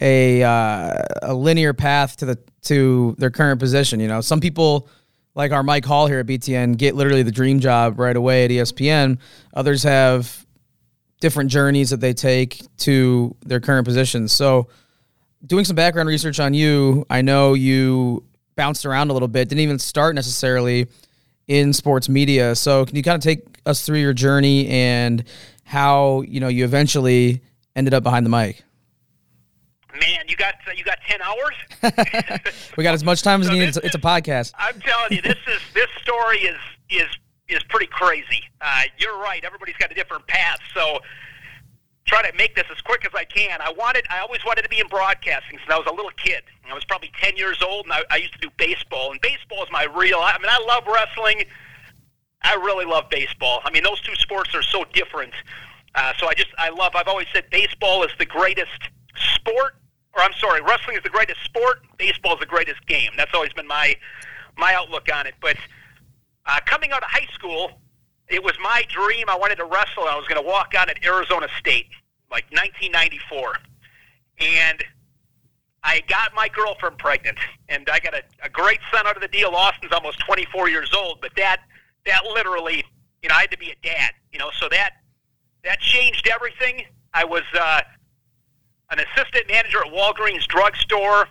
a 0.00 0.42
uh, 0.42 1.02
a 1.22 1.34
linear 1.34 1.74
path 1.74 2.16
to 2.18 2.26
the 2.26 2.38
to 2.62 3.14
their 3.18 3.30
current 3.30 3.60
position. 3.60 4.00
You 4.00 4.08
know, 4.08 4.20
some 4.20 4.40
people 4.40 4.88
like 5.34 5.52
our 5.52 5.62
Mike 5.62 5.84
Hall 5.84 6.06
here 6.06 6.18
at 6.18 6.26
BTN 6.26 6.76
get 6.76 6.94
literally 6.94 7.22
the 7.22 7.30
dream 7.30 7.60
job 7.60 7.98
right 7.98 8.16
away 8.16 8.44
at 8.44 8.50
ESPN. 8.50 9.18
Others 9.54 9.82
have 9.82 10.46
different 11.20 11.50
journeys 11.50 11.90
that 11.90 12.00
they 12.00 12.12
take 12.12 12.62
to 12.78 13.36
their 13.42 13.60
current 13.60 13.86
positions. 13.86 14.32
So, 14.32 14.68
doing 15.46 15.64
some 15.64 15.76
background 15.76 16.08
research 16.08 16.40
on 16.40 16.54
you, 16.54 17.06
I 17.08 17.22
know 17.22 17.54
you 17.54 18.24
bounced 18.56 18.86
around 18.86 19.10
a 19.10 19.12
little 19.12 19.28
bit, 19.28 19.48
didn't 19.48 19.60
even 19.60 19.78
start 19.78 20.14
necessarily 20.14 20.88
in 21.46 21.72
sports 21.72 22.08
media. 22.08 22.54
So, 22.54 22.84
can 22.84 22.96
you 22.96 23.02
kind 23.02 23.16
of 23.16 23.22
take 23.22 23.60
us 23.66 23.84
through 23.84 23.98
your 23.98 24.12
journey 24.12 24.68
and 24.68 25.24
how, 25.64 26.22
you 26.22 26.40
know, 26.40 26.48
you 26.48 26.64
eventually 26.64 27.42
ended 27.74 27.94
up 27.94 28.02
behind 28.02 28.26
the 28.26 28.30
mic? 28.30 28.62
Man, 30.00 30.24
you 30.28 30.36
got 30.36 30.54
you 30.76 30.84
got 30.84 30.98
ten 31.08 31.20
hours. 31.22 31.54
we 32.76 32.84
got 32.84 32.92
as 32.92 33.02
much 33.02 33.22
time 33.22 33.40
as 33.40 33.46
so 33.46 33.52
needed. 33.52 33.68
It's, 33.68 33.78
it's, 33.78 33.94
a 33.94 33.98
podcast. 33.98 34.52
I'm 34.58 34.78
telling 34.80 35.12
you, 35.12 35.22
this 35.22 35.38
is 35.48 35.60
this 35.72 35.88
story 36.02 36.38
is 36.40 36.58
is 36.90 37.08
is 37.48 37.62
pretty 37.70 37.86
crazy. 37.86 38.42
Uh, 38.60 38.82
you're 38.98 39.18
right. 39.18 39.42
Everybody's 39.42 39.76
got 39.76 39.90
a 39.90 39.94
different 39.94 40.26
path. 40.26 40.58
So 40.74 41.00
try 42.06 42.28
to 42.28 42.36
make 42.36 42.54
this 42.54 42.64
as 42.70 42.80
quick 42.82 43.04
as 43.04 43.12
I 43.14 43.24
can. 43.24 43.60
I 43.60 43.72
wanted, 43.72 44.04
I 44.10 44.20
always 44.20 44.44
wanted 44.44 44.62
to 44.62 44.68
be 44.68 44.80
in 44.80 44.88
broadcasting 44.88 45.58
since 45.58 45.70
I 45.70 45.76
was 45.76 45.86
a 45.86 45.94
little 45.94 46.12
kid. 46.16 46.42
I 46.68 46.74
was 46.74 46.84
probably 46.84 47.10
10 47.20 47.36
years 47.36 47.62
old, 47.62 47.86
and 47.86 47.92
I, 47.92 48.02
I 48.10 48.16
used 48.16 48.32
to 48.34 48.38
do 48.38 48.50
baseball. 48.56 49.12
And 49.12 49.20
baseball 49.20 49.62
is 49.62 49.70
my 49.70 49.84
real. 49.84 50.18
I 50.18 50.36
mean, 50.38 50.50
I 50.50 50.58
love 50.66 50.84
wrestling. 50.86 51.44
I 52.42 52.54
really 52.54 52.84
love 52.84 53.04
baseball. 53.10 53.60
I 53.64 53.70
mean, 53.70 53.82
those 53.82 54.00
two 54.00 54.14
sports 54.16 54.54
are 54.54 54.62
so 54.62 54.84
different. 54.92 55.32
Uh, 55.94 56.12
so 56.18 56.28
I 56.28 56.34
just, 56.34 56.48
I 56.58 56.70
love. 56.70 56.92
I've 56.94 57.08
always 57.08 57.26
said 57.32 57.48
baseball 57.50 58.02
is 58.02 58.10
the 58.18 58.26
greatest 58.26 58.90
sport 59.34 59.76
or 60.16 60.22
I'm 60.22 60.32
sorry, 60.40 60.62
wrestling 60.62 60.96
is 60.96 61.02
the 61.02 61.10
greatest 61.10 61.42
sport. 61.44 61.82
Baseball 61.98 62.34
is 62.34 62.40
the 62.40 62.46
greatest 62.46 62.84
game. 62.86 63.10
That's 63.16 63.32
always 63.34 63.52
been 63.52 63.66
my 63.66 63.94
my 64.56 64.74
outlook 64.74 65.08
on 65.12 65.26
it. 65.26 65.34
But 65.40 65.56
uh, 66.46 66.58
coming 66.64 66.92
out 66.92 67.02
of 67.02 67.10
high 67.10 67.28
school, 67.32 67.70
it 68.28 68.42
was 68.42 68.54
my 68.62 68.84
dream. 68.88 69.28
I 69.28 69.36
wanted 69.36 69.56
to 69.56 69.64
wrestle. 69.64 70.04
I 70.04 70.16
was 70.16 70.26
going 70.26 70.40
to 70.40 70.46
walk 70.46 70.72
on 70.78 70.88
at 70.90 71.04
Arizona 71.04 71.48
State, 71.58 71.88
like 72.30 72.44
1994, 72.50 73.58
and 74.40 74.84
I 75.82 76.02
got 76.08 76.34
my 76.34 76.48
girlfriend 76.48 76.98
pregnant, 76.98 77.38
and 77.68 77.88
I 77.90 78.00
got 78.00 78.14
a, 78.14 78.22
a 78.42 78.48
great 78.48 78.80
son 78.92 79.06
out 79.06 79.16
of 79.16 79.22
the 79.22 79.28
deal. 79.28 79.50
Austin's 79.50 79.92
almost 79.92 80.18
24 80.26 80.68
years 80.68 80.92
old, 80.94 81.20
but 81.20 81.32
that 81.36 81.60
that 82.04 82.24
literally, 82.24 82.84
you 83.22 83.28
know, 83.28 83.34
I 83.34 83.42
had 83.42 83.50
to 83.50 83.58
be 83.58 83.70
a 83.70 83.76
dad. 83.82 84.12
You 84.32 84.38
know, 84.38 84.50
so 84.58 84.68
that 84.70 84.94
that 85.64 85.80
changed 85.80 86.28
everything. 86.28 86.84
I 87.14 87.24
was. 87.24 87.42
Uh, 87.58 87.80
an 88.90 89.00
assistant 89.00 89.48
manager 89.48 89.78
at 89.84 89.92
Walgreens 89.92 90.46
drugstore. 90.46 91.28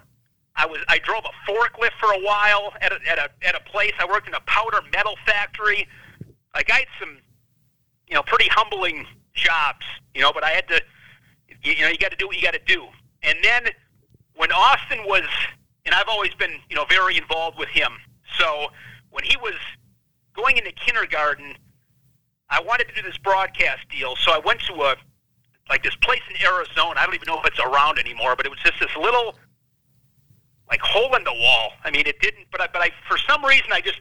I 0.55 0.65
was 0.65 0.79
I 0.87 0.99
drove 0.99 1.23
a 1.25 1.51
forklift 1.51 1.91
for 1.99 2.11
a 2.13 2.19
while 2.19 2.73
at 2.81 2.91
a, 2.91 2.99
at 3.09 3.17
a 3.17 3.29
at 3.47 3.55
a 3.55 3.59
place. 3.69 3.91
I 3.99 4.05
worked 4.05 4.27
in 4.27 4.33
a 4.33 4.39
powder 4.41 4.79
metal 4.93 5.15
factory. 5.25 5.87
Like 6.55 6.71
I 6.71 6.79
had 6.79 6.87
some, 6.99 7.17
you 8.07 8.15
know, 8.15 8.23
pretty 8.23 8.49
humbling 8.49 9.05
jobs, 9.33 9.85
you 10.13 10.21
know. 10.21 10.31
But 10.33 10.43
I 10.43 10.51
had 10.51 10.67
to, 10.69 10.81
you, 11.63 11.73
you 11.73 11.81
know, 11.81 11.89
you 11.89 11.97
got 11.97 12.11
to 12.11 12.17
do 12.17 12.27
what 12.27 12.37
you 12.37 12.41
got 12.41 12.53
to 12.53 12.65
do. 12.65 12.85
And 13.23 13.37
then 13.43 13.67
when 14.35 14.51
Austin 14.51 14.99
was, 15.05 15.23
and 15.85 15.93
I've 15.93 16.07
always 16.07 16.33
been, 16.35 16.51
you 16.69 16.75
know, 16.75 16.85
very 16.89 17.17
involved 17.17 17.59
with 17.59 17.69
him. 17.69 17.91
So 18.39 18.67
when 19.11 19.23
he 19.23 19.37
was 19.37 19.55
going 20.33 20.57
into 20.57 20.71
kindergarten, 20.71 21.55
I 22.49 22.61
wanted 22.61 22.87
to 22.89 22.95
do 22.95 23.01
this 23.01 23.17
broadcast 23.17 23.87
deal. 23.89 24.15
So 24.15 24.31
I 24.31 24.39
went 24.39 24.61
to 24.61 24.73
a 24.73 24.95
like 25.69 25.83
this 25.83 25.95
place 25.97 26.21
in 26.29 26.35
Arizona. 26.45 26.93
I 26.99 27.05
don't 27.05 27.15
even 27.15 27.25
know 27.27 27.39
if 27.39 27.45
it's 27.45 27.59
around 27.59 27.97
anymore, 27.97 28.35
but 28.35 28.45
it 28.45 28.49
was 28.49 28.59
just 28.59 28.79
this 28.79 28.95
little 28.95 29.35
like 30.69 30.79
hole 30.81 31.15
in 31.15 31.23
the 31.23 31.33
wall. 31.33 31.71
I 31.83 31.91
mean, 31.91 32.05
it 32.05 32.19
didn't, 32.21 32.47
but 32.51 32.61
I, 32.61 32.67
but 32.71 32.81
I 32.81 32.91
for 33.07 33.17
some 33.17 33.43
reason 33.43 33.67
I 33.71 33.81
just 33.81 33.99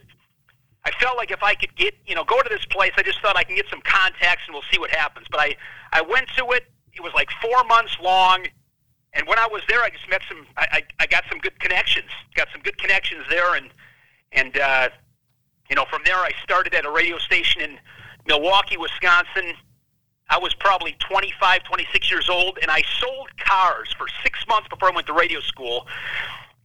I 0.85 0.91
felt 0.99 1.17
like 1.17 1.31
if 1.31 1.43
I 1.43 1.55
could 1.55 1.75
get 1.75 1.95
you 2.05 2.15
know 2.15 2.23
go 2.23 2.41
to 2.41 2.49
this 2.49 2.65
place, 2.65 2.91
I 2.97 3.03
just 3.03 3.21
thought 3.21 3.35
I 3.37 3.43
can 3.43 3.55
get 3.55 3.67
some 3.69 3.81
contacts 3.81 4.43
and 4.47 4.53
we'll 4.53 4.63
see 4.71 4.79
what 4.79 4.91
happens. 4.91 5.27
But 5.29 5.39
I 5.39 5.55
I 5.91 6.01
went 6.01 6.27
to 6.37 6.51
it. 6.51 6.65
It 6.93 7.01
was 7.01 7.13
like 7.13 7.29
four 7.41 7.63
months 7.65 7.97
long. 8.01 8.45
And 9.13 9.25
when 9.27 9.39
I 9.39 9.47
was 9.47 9.61
there, 9.69 9.81
I 9.81 9.89
just 9.89 10.09
met 10.09 10.21
some. 10.27 10.45
I, 10.57 10.67
I, 10.71 10.83
I 10.99 11.05
got 11.07 11.23
some 11.29 11.39
good 11.39 11.57
connections. 11.59 12.09
Got 12.35 12.49
some 12.51 12.61
good 12.61 12.77
connections 12.77 13.23
there, 13.29 13.55
and 13.55 13.69
and 14.31 14.57
uh, 14.57 14.89
you 15.69 15.75
know 15.75 15.85
from 15.89 16.01
there 16.05 16.17
I 16.17 16.31
started 16.43 16.73
at 16.73 16.85
a 16.85 16.91
radio 16.91 17.17
station 17.17 17.61
in 17.61 17.79
Milwaukee, 18.27 18.77
Wisconsin. 18.77 19.53
I 20.29 20.39
was 20.39 20.55
probably 20.55 20.95
25, 20.99 21.63
26 21.63 22.11
years 22.11 22.29
old, 22.29 22.57
and 22.61 22.71
I 22.71 22.81
sold 22.99 23.29
cars 23.37 23.93
for 23.95 24.07
six 24.23 24.39
months 24.47 24.67
before 24.69 24.91
I 24.91 24.95
went 24.95 25.07
to 25.07 25.13
radio 25.13 25.39
school. 25.39 25.87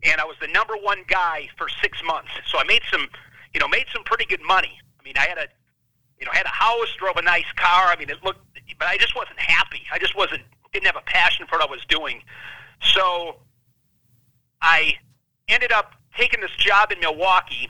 And 0.03 0.19
I 0.19 0.25
was 0.25 0.37
the 0.41 0.49
number 0.49 0.75
one 0.81 1.05
guy 1.09 1.49
for 1.59 1.69
six 1.83 2.03
months. 2.03 2.31
So 2.47 2.59
I 2.59 2.65
made 2.65 2.81
some, 2.91 3.07
you 3.53 3.61
know, 3.61 3.69
made 3.69 3.87
some 3.93 4.05
pretty 4.05 4.25
good 4.25 4.43
money. 4.43 4.79
I 4.99 5.03
mean, 5.03 5.15
I 5.17 5.27
had 5.27 5.39
a, 5.39 5.47
you 6.19 6.27
know, 6.27 6.33
had 6.33 6.47
a 6.47 6.51
house, 6.51 6.89
drove 6.99 7.17
a 7.17 7.23
nice 7.23 7.51
car. 7.57 7.87
I 7.87 7.97
mean, 7.99 8.11
it 8.11 8.23
looked, 8.23 8.41
but 8.79 8.89
I 8.89 8.97
just 8.97 9.17
wasn't 9.17 9.39
happy. 9.41 9.83
I 9.93 9.99
just 9.99 10.17
wasn't, 10.17 10.43
didn't 10.73 10.87
have 10.87 10.97
a 10.97 11.05
passion 11.07 11.47
for 11.47 11.59
what 11.59 11.69
I 11.69 11.71
was 11.71 11.85
doing. 11.89 12.23
So 12.83 13.37
I 14.63 14.95
ended 15.49 15.73
up 15.73 15.93
taking 16.17 16.41
this 16.41 16.55
job 16.59 16.93
in 16.93 17.01
Milwaukee. 17.01 17.69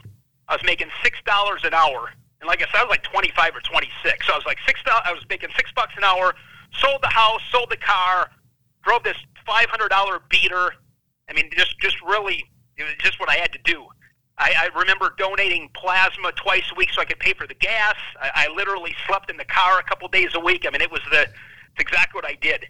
I 0.48 0.54
was 0.54 0.64
making 0.64 0.88
six 1.02 1.18
dollars 1.24 1.62
an 1.64 1.74
hour 1.74 2.10
and 2.40 2.48
like 2.48 2.62
I 2.62 2.66
said, 2.66 2.80
I 2.80 2.84
was 2.84 2.90
like 2.90 3.02
25 3.02 3.56
or 3.56 3.60
26. 3.60 4.26
So 4.26 4.32
I 4.32 4.36
was 4.36 4.46
like 4.46 4.58
six. 4.66 4.80
I 4.86 5.12
was 5.12 5.24
making 5.28 5.50
six 5.56 5.70
bucks 5.72 5.94
an 5.96 6.04
hour. 6.04 6.34
Sold 6.72 7.02
the 7.02 7.08
house, 7.08 7.42
sold 7.50 7.70
the 7.70 7.76
car, 7.76 8.30
drove 8.82 9.02
this 9.02 9.16
$500 9.46 10.20
beater. 10.28 10.72
I 11.28 11.32
mean, 11.32 11.50
just 11.56 11.78
just 11.78 12.00
really, 12.02 12.44
it 12.76 12.84
was 12.84 12.94
just 12.98 13.20
what 13.20 13.28
I 13.28 13.34
had 13.34 13.52
to 13.52 13.58
do. 13.64 13.86
I, 14.40 14.54
I 14.72 14.78
remember 14.78 15.14
donating 15.18 15.68
plasma 15.74 16.32
twice 16.32 16.64
a 16.72 16.74
week 16.74 16.88
so 16.92 17.02
I 17.02 17.04
could 17.04 17.18
pay 17.18 17.34
for 17.34 17.46
the 17.46 17.54
gas. 17.54 17.94
I, 18.20 18.46
I 18.46 18.54
literally 18.54 18.94
slept 19.06 19.30
in 19.30 19.36
the 19.36 19.44
car 19.44 19.78
a 19.78 19.82
couple 19.82 20.08
days 20.08 20.30
a 20.34 20.40
week. 20.40 20.64
I 20.66 20.70
mean, 20.70 20.80
it 20.80 20.90
was 20.90 21.02
the 21.12 21.22
it's 21.22 21.78
exactly 21.78 22.18
what 22.18 22.24
I 22.24 22.36
did. 22.40 22.66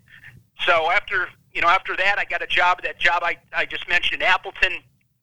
So 0.67 0.91
after 0.91 1.29
you 1.55 1.61
know 1.61 1.69
after 1.69 1.97
that, 1.97 2.19
I 2.19 2.25
got 2.25 2.43
a 2.43 2.47
job. 2.47 2.83
That 2.83 2.99
job 2.99 3.23
I 3.23 3.37
I 3.53 3.67
just 3.67 3.89
mentioned 3.89 4.21
in 4.21 4.29
Appleton. 4.29 4.73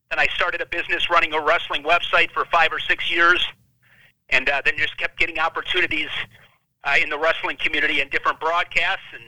Then 0.10 0.20
I 0.20 0.28
started 0.28 0.62
a 0.62 0.66
business 0.66 1.10
running 1.10 1.34
a 1.34 1.42
wrestling 1.42 1.84
website 1.84 2.32
for 2.32 2.46
five 2.46 2.72
or 2.72 2.80
six 2.80 3.12
years 3.12 3.46
and 4.30 4.50
uh, 4.50 4.62
then 4.64 4.76
just 4.78 4.98
kept 4.98 5.20
getting 5.20 5.40
opportunities 5.40 6.10
uh, 6.86 6.96
in 7.02 7.10
the 7.10 7.18
wrestling 7.18 7.58
community 7.58 8.00
and 8.00 8.10
different 8.10 8.40
broadcasts. 8.40 9.04
And 9.14 9.24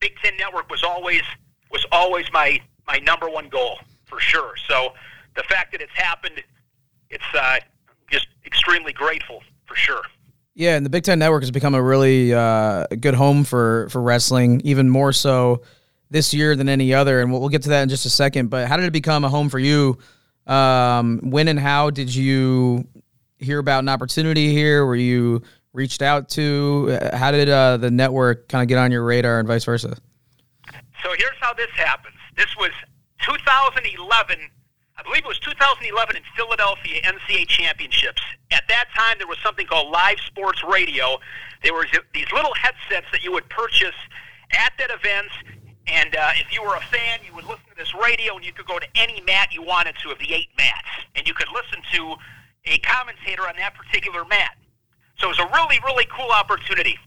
Big 0.00 0.16
Ten 0.22 0.38
Network 0.38 0.70
was 0.70 0.82
always 0.82 1.22
was 1.70 1.84
always 1.92 2.26
my 2.32 2.60
my 2.86 2.98
number 2.98 3.28
one 3.28 3.50
goal 3.50 3.78
for 4.06 4.18
sure. 4.20 4.54
So 4.68 4.94
the 5.36 5.42
fact 5.44 5.72
that 5.72 5.80
it's 5.80 5.94
happened, 5.94 6.42
it's 7.08 7.24
uh, 7.34 7.58
just 8.10 8.28
extremely 8.44 8.92
grateful 8.92 9.42
for 9.66 9.76
sure. 9.76 10.02
Yeah, 10.54 10.76
and 10.76 10.84
the 10.84 10.90
Big 10.90 11.04
Ten 11.04 11.18
Network 11.18 11.42
has 11.42 11.50
become 11.50 11.74
a 11.74 11.82
really 11.82 12.34
uh, 12.34 12.86
good 13.00 13.14
home 13.14 13.44
for 13.44 13.88
for 13.90 14.02
wrestling, 14.02 14.60
even 14.64 14.90
more 14.90 15.12
so 15.12 15.62
this 16.10 16.34
year 16.34 16.56
than 16.56 16.68
any 16.68 16.92
other. 16.92 17.20
And 17.20 17.30
we'll, 17.30 17.40
we'll 17.40 17.50
get 17.50 17.62
to 17.62 17.68
that 17.70 17.82
in 17.82 17.88
just 17.88 18.04
a 18.04 18.10
second. 18.10 18.50
But 18.50 18.68
how 18.68 18.76
did 18.76 18.86
it 18.86 18.92
become 18.92 19.24
a 19.24 19.28
home 19.28 19.48
for 19.48 19.58
you? 19.58 19.98
Um, 20.46 21.20
when 21.30 21.48
and 21.48 21.58
how 21.58 21.90
did 21.90 22.14
you 22.14 22.86
hear 23.38 23.58
about 23.58 23.80
an 23.80 23.88
opportunity 23.88 24.52
here? 24.52 24.84
Were 24.84 24.96
you 24.96 25.42
reached 25.72 26.02
out 26.02 26.28
to? 26.30 26.98
How 27.12 27.30
did 27.30 27.48
uh, 27.48 27.76
the 27.76 27.90
network 27.90 28.48
kind 28.48 28.62
of 28.62 28.68
get 28.68 28.78
on 28.78 28.90
your 28.90 29.04
radar 29.04 29.38
and 29.38 29.46
vice 29.46 29.64
versa? 29.64 29.96
So 31.02 31.14
here's 31.16 31.36
how 31.40 31.54
this 31.54 31.70
happens. 31.76 32.16
This 32.36 32.54
was 32.56 32.70
2011. 33.22 34.38
I 35.00 35.02
believe 35.02 35.24
it 35.24 35.28
was 35.28 35.38
2011 35.38 36.16
in 36.16 36.22
Philadelphia 36.36 37.00
NCAA 37.00 37.48
Championships. 37.48 38.20
At 38.50 38.68
that 38.68 38.84
time, 38.94 39.16
there 39.16 39.26
was 39.26 39.38
something 39.42 39.66
called 39.66 39.90
Live 39.90 40.20
Sports 40.26 40.62
Radio. 40.62 41.18
There 41.62 41.72
were 41.72 41.86
these 42.12 42.30
little 42.32 42.52
headsets 42.52 43.06
that 43.10 43.24
you 43.24 43.32
would 43.32 43.48
purchase 43.48 43.96
at 44.52 44.74
that 44.76 44.90
event, 44.90 45.32
and 45.86 46.14
uh, 46.14 46.32
if 46.36 46.52
you 46.52 46.62
were 46.62 46.76
a 46.76 46.84
fan, 46.92 47.20
you 47.24 47.34
would 47.34 47.46
listen 47.46 47.64
to 47.70 47.76
this 47.78 47.94
radio, 47.94 48.36
and 48.36 48.44
you 48.44 48.52
could 48.52 48.66
go 48.66 48.78
to 48.78 48.86
any 48.94 49.22
mat 49.22 49.54
you 49.54 49.62
wanted 49.62 49.94
to 50.04 50.10
of 50.10 50.18
the 50.18 50.34
eight 50.34 50.48
mats, 50.58 50.92
and 51.14 51.26
you 51.26 51.32
could 51.32 51.48
listen 51.48 51.80
to 51.94 52.16
a 52.66 52.76
commentator 52.80 53.48
on 53.48 53.56
that 53.56 53.74
particular 53.74 54.26
mat. 54.26 54.52
So 55.16 55.28
it 55.30 55.38
was 55.38 55.38
a 55.38 55.48
really, 55.56 55.80
really 55.82 56.06
cool 56.14 56.28
opportunity. 56.28 56.98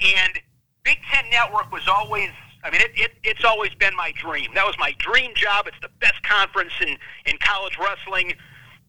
And 0.00 0.38
Big 0.84 0.98
Ten 1.10 1.24
Network 1.30 1.72
was 1.72 1.88
always, 1.88 2.30
I 2.64 2.70
mean, 2.70 2.80
it, 2.80 2.92
it, 2.94 3.12
it's 3.22 3.44
always 3.44 3.74
been 3.74 3.94
my 3.94 4.12
dream. 4.16 4.50
That 4.54 4.66
was 4.66 4.74
my 4.78 4.94
dream 4.98 5.32
job. 5.34 5.66
It's 5.66 5.76
the 5.82 5.90
best 6.00 6.22
conference 6.22 6.72
in, 6.80 6.96
in 7.26 7.36
college 7.38 7.76
wrestling. 7.78 8.32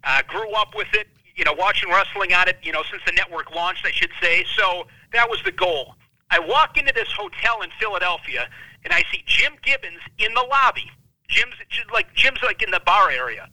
Uh, 0.06 0.22
grew 0.28 0.50
up 0.54 0.74
with 0.76 0.88
it, 0.94 1.08
you 1.36 1.44
know, 1.44 1.54
watching 1.54 1.90
wrestling 1.90 2.34
on 2.34 2.48
it, 2.48 2.58
you 2.64 2.72
know, 2.72 2.84
since 2.90 3.04
the 3.06 3.12
network 3.12 3.54
launched, 3.54 3.86
I 3.86 3.92
should 3.92 4.12
say. 4.22 4.46
So 4.56 4.88
that 5.12 5.30
was 5.30 5.42
the 5.44 5.52
goal. 5.52 5.96
I 6.32 6.40
walk 6.40 6.78
into 6.78 6.94
this 6.94 7.12
hotel 7.12 7.62
in 7.62 7.70
Philadelphia, 7.80 8.48
and 8.84 8.94
I 8.94 9.04
see 9.12 9.24
Jim 9.26 9.54
Gibbons 9.62 10.00
in 10.20 10.34
the 10.34 10.42
lobby. 10.50 10.90
Jim's 11.28 11.56
like 11.92 12.14
Jim's 12.14 12.42
like 12.44 12.62
in 12.62 12.72
the 12.72 12.82
bar 12.86 13.10
area, 13.10 13.50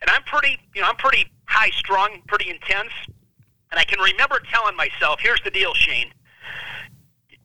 and 0.00 0.10
I'm 0.10 0.22
pretty, 0.24 0.58
you 0.74 0.80
know, 0.80 0.88
I'm 0.88 0.96
pretty 0.96 1.26
high 1.46 1.70
strung, 1.70 2.22
pretty 2.26 2.50
intense. 2.50 2.92
And 3.70 3.78
I 3.78 3.84
can 3.84 4.00
remember 4.00 4.38
telling 4.50 4.76
myself, 4.76 5.20
here's 5.20 5.40
the 5.44 5.50
deal, 5.50 5.72
Shane. 5.72 6.12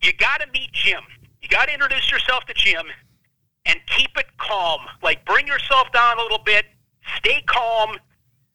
You 0.02 0.14
got 0.14 0.42
to 0.42 0.48
meet 0.52 0.72
Jim. 0.74 1.02
You 1.48 1.56
got 1.56 1.68
to 1.68 1.74
introduce 1.74 2.12
yourself 2.12 2.44
to 2.46 2.54
Jim 2.54 2.88
and 3.66 3.80
keep 3.86 4.18
it 4.18 4.26
calm. 4.38 4.82
Like 5.02 5.24
bring 5.26 5.48
yourself 5.48 5.90
down 5.94 6.20
a 6.20 6.22
little 6.22 6.44
bit. 6.44 6.66
Stay 7.18 7.42
calm. 7.48 7.98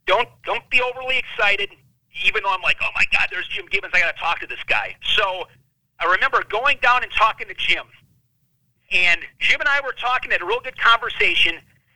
Don't 0.06 0.28
don't 0.44 0.68
be 0.68 0.82
overly 0.82 1.16
excited. 1.16 1.70
Even 2.26 2.42
though 2.42 2.52
I'm 2.52 2.60
like, 2.60 2.76
oh 2.82 2.90
my 2.94 3.04
God, 3.10 3.28
there's 3.30 3.48
Jim 3.48 3.64
Gibbons. 3.70 3.94
I 3.94 4.00
got 4.00 4.14
to 4.14 4.20
talk 4.20 4.40
to 4.40 4.46
this 4.46 4.62
guy. 4.66 4.94
So 5.16 5.44
I 6.00 6.04
remember 6.04 6.44
going 6.50 6.76
down 6.82 7.02
and 7.02 7.10
talking 7.12 7.48
to 7.48 7.54
Jim, 7.54 7.84
and 8.92 9.22
Jim 9.38 9.60
and 9.60 9.68
I 9.70 9.80
were 9.80 9.94
talking, 9.98 10.30
had 10.30 10.42
a 10.42 10.44
real 10.44 10.60
good 10.60 10.78
conversation. 10.78 11.54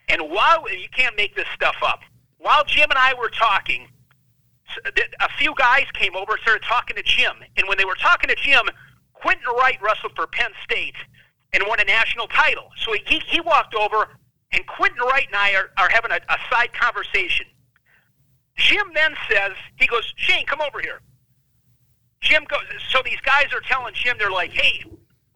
And 0.09 0.31
while 0.31 0.65
you 0.73 0.89
can't 0.97 1.15
make 1.15 1.37
this 1.37 1.49
stuff 1.55 1.77
up, 1.85 2.01
while 2.39 2.65
Jim 2.65 2.89
and 2.89 2.99
I 2.99 3.13
were 3.13 3.29
talking, 3.29 3.89
a 5.21 5.29
few 5.37 5.55
guys 5.57 5.85
came 5.93 6.17
over 6.17 6.33
and 6.33 6.41
started 6.41 6.63
talking 6.63 6.97
to 6.97 7.03
Jim. 7.03 7.35
And 7.59 7.69
when 7.69 7.77
they 7.77 7.85
were 7.85 7.97
talking 7.97 8.29
to 8.29 8.37
Jim, 8.37 8.63
Quentin 9.21 9.45
Wright 9.59 9.79
wrestled 9.83 10.13
for 10.15 10.27
Penn 10.27 10.51
State 10.63 10.95
and 11.53 11.65
won 11.67 11.81
a 11.81 11.85
national 11.85 12.27
title. 12.29 12.69
So 12.85 12.93
he, 13.07 13.21
he 13.27 13.41
walked 13.41 13.75
over, 13.75 14.19
and 14.53 14.67
Quentin 14.67 14.99
Wright 15.03 15.27
and 15.27 15.37
I 15.37 15.55
are, 15.55 15.71
are 15.79 15.89
having 15.89 16.11
a, 16.11 16.21
a 16.29 16.39
side 16.51 16.73
conversation. 16.73 17.47
Jim 18.57 18.91
then 18.95 19.15
says, 19.31 19.53
he 19.77 19.87
goes, 19.87 20.13
Shane, 20.17 20.47
come 20.47 20.61
over 20.61 20.81
here. 20.81 21.01
Jim 22.21 22.45
goes, 22.49 22.61
so 22.91 23.01
these 23.05 23.21
guys 23.21 23.47
are 23.53 23.61
telling 23.61 23.95
Jim, 23.95 24.17
they're 24.19 24.31
like, 24.31 24.51
hey, 24.51 24.83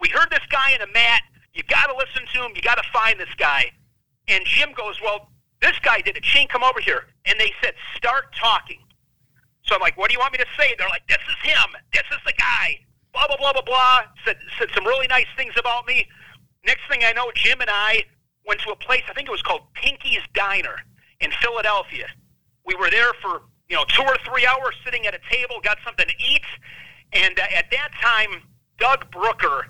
we 0.00 0.08
heard 0.08 0.30
this 0.30 0.44
guy 0.50 0.72
in 0.74 0.80
a 0.80 0.92
mat. 0.92 1.22
You 1.52 1.62
got 1.64 1.86
to 1.86 1.96
listen 1.96 2.22
to 2.34 2.44
him. 2.44 2.52
You 2.54 2.62
got 2.62 2.76
to 2.76 2.88
find 2.92 3.20
this 3.20 3.32
guy. 3.36 3.66
And 4.28 4.44
Jim 4.46 4.72
goes, 4.72 5.00
well, 5.02 5.30
this 5.60 5.78
guy 5.82 6.00
did 6.00 6.16
it. 6.16 6.24
Shane, 6.24 6.48
come 6.48 6.64
over 6.64 6.80
here. 6.80 7.04
And 7.26 7.38
they 7.38 7.52
said, 7.62 7.74
start 7.96 8.34
talking. 8.34 8.80
So 9.62 9.74
I'm 9.74 9.80
like, 9.80 9.96
what 9.98 10.08
do 10.08 10.14
you 10.14 10.20
want 10.20 10.32
me 10.32 10.38
to 10.38 10.46
say? 10.58 10.74
They're 10.78 10.88
like, 10.88 11.06
this 11.06 11.18
is 11.28 11.50
him. 11.50 11.76
This 11.92 12.04
is 12.10 12.18
the 12.24 12.32
guy. 12.38 12.80
Blah, 13.12 13.26
blah, 13.26 13.36
blah, 13.36 13.52
blah, 13.52 13.62
blah. 13.62 14.00
Said, 14.24 14.36
said 14.58 14.68
some 14.74 14.84
really 14.86 15.06
nice 15.08 15.26
things 15.36 15.54
about 15.58 15.86
me. 15.86 16.06
Next 16.66 16.82
thing 16.90 17.00
I 17.04 17.12
know, 17.12 17.30
Jim 17.34 17.60
and 17.60 17.70
I 17.70 18.04
went 18.46 18.60
to 18.62 18.70
a 18.70 18.76
place, 18.76 19.02
I 19.08 19.14
think 19.14 19.28
it 19.28 19.32
was 19.32 19.42
called 19.42 19.62
Pinky's 19.74 20.22
Diner 20.34 20.76
in 21.20 21.30
Philadelphia. 21.42 22.06
We 22.64 22.74
were 22.74 22.90
there 22.90 23.12
for, 23.22 23.42
you 23.68 23.76
know, 23.76 23.84
two 23.88 24.02
or 24.02 24.16
three 24.26 24.46
hours 24.46 24.74
sitting 24.84 25.06
at 25.06 25.14
a 25.14 25.20
table, 25.30 25.56
got 25.62 25.78
something 25.84 26.06
to 26.06 26.14
eat. 26.18 26.42
And 27.12 27.38
uh, 27.38 27.42
at 27.56 27.70
that 27.70 27.90
time, 28.00 28.42
Doug 28.78 29.10
Brooker 29.10 29.66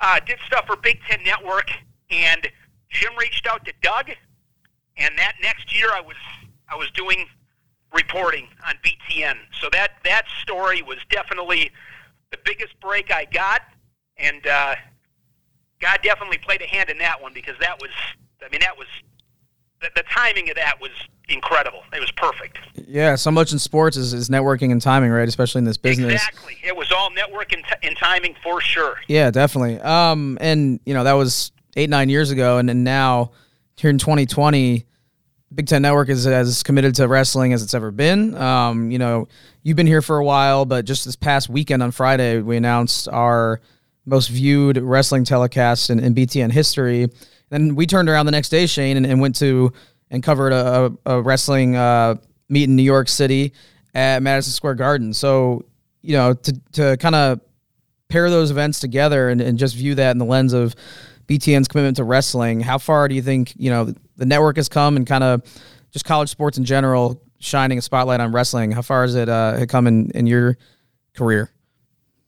uh, 0.00 0.20
did 0.20 0.38
stuff 0.46 0.66
for 0.66 0.76
Big 0.76 0.98
Ten 1.08 1.22
Network. 1.24 1.70
And 2.10 2.48
Jim 2.90 3.12
reached 3.18 3.46
out 3.46 3.64
to 3.64 3.72
Doug 3.82 4.10
and 4.98 5.16
that 5.18 5.34
next 5.42 5.74
year 5.76 5.90
I 5.92 6.00
was 6.00 6.16
I 6.68 6.76
was 6.76 6.90
doing 6.92 7.26
reporting 7.92 8.48
on 8.66 8.74
BTN. 8.82 9.36
So 9.60 9.68
that 9.72 9.92
that 10.04 10.24
story 10.42 10.82
was 10.82 10.98
definitely 11.10 11.70
the 12.30 12.38
biggest 12.44 12.78
break 12.80 13.12
I 13.12 13.24
got, 13.26 13.62
and 14.16 14.46
uh, 14.46 14.74
God 15.80 16.00
definitely 16.02 16.38
played 16.38 16.62
a 16.62 16.66
hand 16.66 16.90
in 16.90 16.98
that 16.98 17.20
one 17.20 17.32
because 17.32 17.56
that 17.60 17.80
was 17.80 17.90
I 18.44 18.48
mean 18.50 18.60
that 18.60 18.76
was 18.76 18.88
the, 19.80 19.90
the 19.94 20.04
timing 20.12 20.48
of 20.50 20.56
that 20.56 20.80
was 20.80 20.90
incredible. 21.28 21.82
It 21.92 22.00
was 22.00 22.10
perfect. 22.12 22.58
Yeah, 22.74 23.16
so 23.16 23.30
much 23.30 23.52
in 23.52 23.58
sports 23.58 23.96
is, 23.96 24.14
is 24.14 24.28
networking 24.28 24.70
and 24.70 24.80
timing, 24.80 25.10
right? 25.10 25.28
Especially 25.28 25.58
in 25.60 25.64
this 25.64 25.76
business. 25.76 26.12
Exactly. 26.12 26.56
It 26.62 26.76
was 26.76 26.92
all 26.92 27.10
networking 27.10 27.56
and, 27.56 27.64
t- 27.64 27.88
and 27.88 27.96
timing 27.96 28.36
for 28.42 28.60
sure. 28.60 28.96
Yeah, 29.08 29.30
definitely. 29.30 29.80
Um, 29.80 30.38
and 30.40 30.80
you 30.86 30.94
know 30.94 31.04
that 31.04 31.14
was 31.14 31.52
eight 31.76 31.90
nine 31.90 32.08
years 32.08 32.30
ago, 32.30 32.58
and 32.58 32.68
then 32.68 32.84
now 32.84 33.32
here 33.76 33.90
in 33.90 33.98
2020, 33.98 34.86
Big 35.54 35.66
Ten 35.66 35.82
Network 35.82 36.08
is 36.08 36.26
as 36.26 36.62
committed 36.62 36.94
to 36.96 37.06
wrestling 37.08 37.52
as 37.52 37.62
it's 37.62 37.74
ever 37.74 37.90
been. 37.90 38.34
Um, 38.34 38.90
you 38.90 38.98
know, 38.98 39.28
you've 39.66 39.76
been 39.76 39.88
here 39.88 40.00
for 40.00 40.18
a 40.18 40.24
while, 40.24 40.64
but 40.64 40.84
just 40.84 41.04
this 41.04 41.16
past 41.16 41.48
weekend 41.48 41.82
on 41.82 41.90
Friday, 41.90 42.40
we 42.40 42.56
announced 42.56 43.08
our 43.08 43.60
most 44.04 44.28
viewed 44.28 44.76
wrestling 44.76 45.24
telecast 45.24 45.90
in, 45.90 45.98
in 45.98 46.14
BTN 46.14 46.52
history. 46.52 47.08
And 47.50 47.76
we 47.76 47.84
turned 47.84 48.08
around 48.08 48.26
the 48.26 48.32
next 48.32 48.50
day, 48.50 48.66
Shane, 48.66 48.96
and, 48.96 49.04
and 49.04 49.20
went 49.20 49.34
to 49.36 49.72
and 50.08 50.22
covered 50.22 50.52
a, 50.52 50.92
a 51.04 51.20
wrestling 51.20 51.74
uh, 51.74 52.14
meet 52.48 52.68
in 52.68 52.76
New 52.76 52.84
York 52.84 53.08
City 53.08 53.54
at 53.92 54.22
Madison 54.22 54.52
Square 54.52 54.76
Garden. 54.76 55.12
So, 55.12 55.64
you 56.00 56.16
know, 56.16 56.34
to, 56.34 56.60
to 56.74 56.96
kind 56.98 57.16
of 57.16 57.40
pair 58.08 58.30
those 58.30 58.52
events 58.52 58.78
together 58.78 59.30
and, 59.30 59.40
and 59.40 59.58
just 59.58 59.74
view 59.74 59.96
that 59.96 60.12
in 60.12 60.18
the 60.18 60.24
lens 60.24 60.52
of 60.52 60.76
BTN's 61.26 61.66
commitment 61.66 61.96
to 61.96 62.04
wrestling, 62.04 62.60
how 62.60 62.78
far 62.78 63.08
do 63.08 63.16
you 63.16 63.22
think, 63.22 63.52
you 63.56 63.70
know, 63.70 63.92
the 64.16 64.26
network 64.26 64.58
has 64.58 64.68
come 64.68 64.96
and 64.96 65.08
kind 65.08 65.24
of 65.24 65.42
just 65.90 66.04
college 66.04 66.28
sports 66.28 66.56
in 66.56 66.64
general 66.64 67.20
shining 67.46 67.78
a 67.78 67.82
spotlight 67.82 68.20
on 68.20 68.32
wrestling? 68.32 68.72
How 68.72 68.82
far 68.82 69.02
has 69.02 69.14
it 69.14 69.28
uh, 69.28 69.64
come 69.66 69.86
in, 69.86 70.10
in 70.10 70.26
your 70.26 70.58
career? 71.14 71.50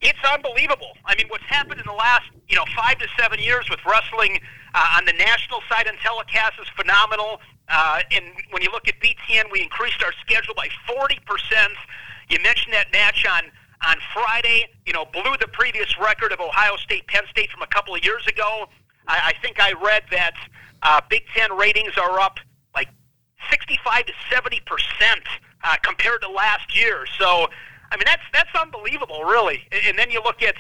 It's 0.01 0.19
unbelievable. 0.33 0.93
I 1.05 1.17
mean, 1.17 1.27
what's 1.29 1.45
happened 1.45 1.81
in 1.81 1.87
the 1.87 1.93
last, 1.93 2.31
you 2.49 2.55
know, 2.55 2.65
five 2.77 2.99
to 2.99 3.09
seven 3.19 3.41
years 3.41 3.69
with 3.69 3.81
wrestling 3.85 4.41
uh, 4.75 4.97
on 4.97 5.05
the 5.05 5.13
national 5.15 5.61
side 5.69 5.89
and 5.89 5.99
telecast 5.99 6.55
is 6.61 6.69
phenomenal. 6.77 7.41
Uh, 7.69 8.01
and 8.13 8.25
when 8.51 8.63
you 8.63 8.71
look 8.71 8.87
at 8.87 8.95
BTN, 9.01 9.51
we 9.51 9.61
increased 9.61 10.03
our 10.05 10.13
schedule 10.21 10.55
by 10.55 10.69
40%. 10.89 11.19
You 12.31 12.39
mentioned 12.43 12.73
that 12.75 12.93
match 12.93 13.27
on 13.27 13.51
on 13.87 13.97
Friday, 14.13 14.67
you 14.87 14.93
know, 14.93 15.05
blew 15.13 15.37
the 15.41 15.47
previous 15.53 15.97
record 15.99 16.33
of 16.33 16.41
Ohio 16.41 16.77
State 16.77 17.07
Penn 17.07 17.23
State 17.31 17.49
from 17.51 17.63
a 17.63 17.67
couple 17.69 17.95
of 17.95 18.05
years 18.05 18.27
ago. 18.27 18.67
I, 19.07 19.33
I 19.33 19.33
think 19.41 19.61
I 19.61 19.73
read 19.73 20.03
that 20.11 20.35
uh, 20.83 21.01
Big 21.09 21.23
Ten 21.33 21.57
ratings 21.57 21.97
are 21.97 22.19
up 22.19 22.41
65 23.51 24.07
to 24.07 24.13
70 24.31 24.61
percent 24.67 25.23
uh, 25.65 25.77
compared 25.83 26.23
to 26.23 26.31
last 26.31 26.77
year. 26.77 27.07
So, 27.19 27.49
I 27.91 27.97
mean, 27.97 28.05
that's 28.05 28.23
that's 28.33 28.55
unbelievable, 28.55 29.25
really. 29.25 29.67
And, 29.87 29.99
then 29.99 30.11
you 30.11 30.23
look 30.23 30.43
at 30.43 30.57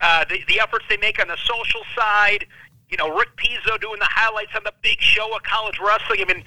uh, 0.00 0.24
the 0.28 0.40
the 0.48 0.60
efforts 0.60 0.84
they 0.88 0.96
make 0.96 1.20
on 1.20 1.28
the 1.28 1.36
social 1.36 1.82
side. 1.96 2.46
You 2.88 2.98
know, 2.98 3.16
Rick 3.16 3.36
Pizzo 3.36 3.80
doing 3.80 3.98
the 3.98 4.08
highlights 4.10 4.52
on 4.54 4.62
the 4.64 4.72
big 4.82 5.00
show 5.00 5.34
of 5.34 5.42
college 5.44 5.78
wrestling. 5.82 6.20
I 6.20 6.32
mean, 6.32 6.44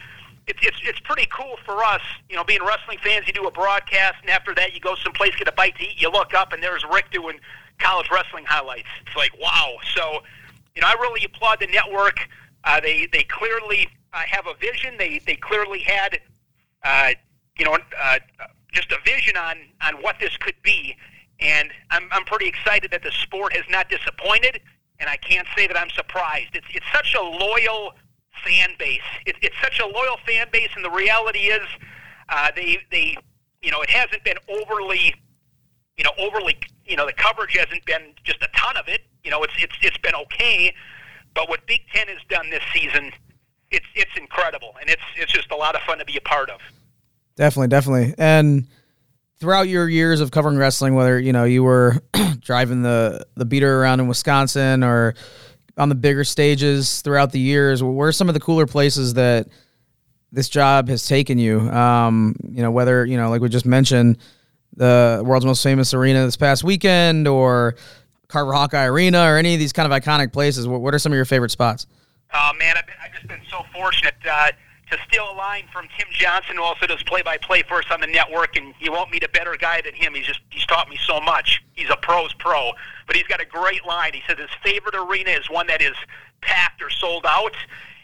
it's 0.48 0.60
it's 0.62 0.77
it's 0.84 1.00
pretty 1.00 1.27
cool 1.32 1.58
for 1.65 1.84
us. 1.84 2.01
You 2.30 2.36
know, 2.36 2.44
being 2.44 2.63
wrestling 2.63 3.00
fans, 3.04 3.27
you 3.27 3.34
do 3.34 3.48
a 3.48 3.51
broadcast, 3.51 4.15
and 4.22 4.30
after 4.30 4.54
that, 4.56 4.74
you 4.74 4.80
go 4.80 4.96
someplace, 4.96 5.36
get 5.36 5.48
a 5.48 5.51
bite 5.51 5.77
to 5.77 5.84
eat. 5.84 6.01
You 6.01 6.12
look 6.12 6.34
up, 6.34 6.54
and 6.54 6.62
there's 6.62 6.86
Rick 6.92 7.12
doing 7.12 7.39
college 7.80 8.10
wrestling 8.12 8.46
highlights. 8.46 8.88
It's 9.06 9.15
like 9.15 9.32
wow. 9.39 9.77
So, 9.96 10.22
you 10.75 10.82
know, 10.82 10.88
I 10.88 10.94
really 10.94 11.25
applaud 11.25 11.60
the 11.60 11.68
network. 11.68 12.20
Uh, 12.63 12.80
they 12.80 13.08
they 13.12 13.24
clearly 13.24 13.89
uh, 14.15 14.24
have 14.25 14.48
a 14.48 14.53
vision. 14.55 14.95
They 14.98 15.19
they 15.19 15.36
clearly 15.36 15.79
had, 15.79 16.19
uh, 16.84 17.13
you 17.60 17.65
know, 17.65 17.77
uh, 18.01 18.19
just 18.74 18.91
a 18.91 18.98
vision 19.05 19.36
on 19.36 19.57
on 19.81 19.95
what 20.01 20.15
this 20.19 20.36
could 20.38 20.55
be. 20.63 20.95
And 21.39 21.69
I'm 21.91 22.07
I'm 22.12 22.24
pretty 22.24 22.48
excited 22.48 22.91
that 22.91 23.03
the 23.03 23.12
sport 23.12 23.53
has 23.53 23.65
not 23.69 23.89
disappointed. 23.89 24.62
And 25.00 25.10
I 25.10 25.17
can't 25.17 25.45
say 25.57 25.67
that 25.67 25.77
I'm 25.77 25.89
surprised. 25.89 26.55
It's 26.55 26.67
it's 26.74 26.86
such 26.93 27.13
a 27.13 27.22
loyal 27.22 27.93
fan 28.45 28.69
base. 28.79 29.01
It, 29.25 29.36
it's 29.41 29.55
such 29.62 29.79
a 29.79 29.86
loyal 29.86 30.17
fan 30.25 30.48
base, 30.51 30.69
and 30.75 30.86
the 30.86 30.91
reality 30.91 31.48
is, 31.50 31.67
uh, 32.29 32.51
they 32.55 32.79
they 32.91 33.17
you 33.62 33.72
know 33.72 33.81
it 33.81 33.89
hasn't 33.89 34.24
been 34.24 34.38
overly 34.48 35.13
you 35.98 36.05
know 36.05 36.12
overly 36.17 36.57
you 36.86 36.95
know 36.95 37.05
the 37.05 37.13
coverage 37.13 37.57
hasn't 37.57 37.84
been 37.86 38.13
just 38.24 38.41
a 38.41 38.48
ton 38.55 38.77
of 38.77 38.88
it. 38.88 39.01
You 39.25 39.31
know 39.31 39.43
it's 39.43 39.53
it's 39.57 39.75
it's 39.81 39.98
been 39.98 40.15
okay, 40.15 40.73
but 41.34 41.49
what 41.49 41.67
Big 41.67 41.82
Ten 41.93 42.08
has 42.08 42.19
done 42.30 42.49
this 42.49 42.63
season, 42.73 43.12
it's 43.76 43.86
it's 43.94 44.18
incredible, 44.18 44.74
and 44.80 44.90
it's 44.90 45.04
it's 45.18 45.32
just 45.32 45.52
a 45.52 45.56
lot 45.56 45.76
of 45.76 45.82
fun 45.82 46.00
to 46.00 46.06
be 46.06 46.18
a 46.18 46.22
part 46.22 46.50
of. 46.50 46.60
Definitely, 47.36 47.68
definitely, 47.68 48.16
and 48.18 48.68
throughout 49.40 49.68
your 49.68 49.90
years 49.90 50.22
of 50.22 50.32
covering 50.32 50.58
wrestling, 50.58 50.96
whether 50.96 51.20
you 51.20 51.34
know 51.34 51.44
you 51.44 51.64
were 51.64 52.02
driving 52.40 52.82
the 52.82 53.26
the 53.36 53.46
beater 53.46 53.82
around 53.82 54.00
in 54.00 54.08
Wisconsin 54.08 54.84
or 54.84 55.16
on 55.78 55.90
the 55.90 55.96
bigger 55.96 56.24
stages 56.24 57.02
throughout 57.02 57.32
the 57.32 57.40
years, 57.40 57.84
where 57.84 58.08
are 58.08 58.14
some 58.14 58.30
of 58.30 58.34
the 58.34 58.40
cooler 58.40 58.66
places 58.66 59.16
that 59.16 59.48
this 60.32 60.48
job 60.48 60.88
has 60.88 61.06
taken 61.06 61.38
you? 61.38 61.60
Um, 61.70 62.36
you 62.50 62.62
know, 62.62 62.72
whether 62.72 63.06
you 63.06 63.18
know, 63.18 63.30
like 63.30 63.42
we 63.42 63.50
just 63.50 63.66
mentioned, 63.66 64.18
the 64.76 65.22
world's 65.26 65.46
most 65.46 65.62
famous 65.62 65.94
arena 65.94 66.24
this 66.26 66.38
past 66.38 66.64
weekend, 66.64 67.28
or 67.28 67.76
Carver 68.30 68.54
Hawkeye 68.54 68.86
Arena, 68.86 69.24
or 69.26 69.38
any 69.38 69.54
of 69.54 69.60
these 69.60 69.74
kind 69.74 69.92
of 69.92 70.02
iconic 70.02 70.32
places. 70.32 70.68
What, 70.68 70.82
what 70.82 70.94
are 70.94 71.00
some 71.00 71.12
of 71.12 71.18
your 71.18 71.26
favorite 71.26 71.52
spots? 71.52 71.88
Oh 72.34 72.52
man, 72.58 72.76
I've, 72.78 72.86
been, 72.86 72.96
I've 73.04 73.14
just 73.14 73.28
been 73.28 73.42
so 73.50 73.62
fortunate. 73.74 74.16
Uh, 74.30 74.52
to 74.92 74.98
steal 75.08 75.32
a 75.32 75.36
line 75.36 75.64
from 75.74 75.88
Tim 75.98 76.08
Johnson, 76.12 76.58
who 76.58 76.64
also 76.64 76.86
does 76.86 77.02
play-by-play 77.04 77.64
for 77.64 77.80
us 77.80 77.86
on 77.90 78.02
the 78.02 78.08
network, 78.08 78.56
and 78.56 78.74
you 78.80 78.92
won't 78.92 79.12
meet 79.12 79.24
a 79.24 79.30
better 79.30 79.56
guy 79.60 79.82
than 79.82 79.94
him. 79.94 80.14
He's 80.14 80.28
just 80.28 80.42
he's 80.50 80.66
taught 80.66 80.90
me 80.90 80.98
so 81.08 81.20
much. 81.20 81.64
He's 81.74 81.90
a 81.90 81.98
pro's 81.98 82.34
pro, 82.34 82.72
but 83.08 83.16
he's 83.16 83.26
got 83.26 83.42
a 83.42 83.46
great 83.46 83.86
line. 83.86 84.14
He 84.14 84.22
says 84.28 84.38
his 84.38 84.50
favorite 84.64 84.96
arena 84.96 85.32
is 85.32 85.50
one 85.50 85.68
that 85.68 85.82
is 85.82 85.96
packed 86.42 86.82
or 86.82 86.90
sold 86.90 87.26
out. 87.28 87.56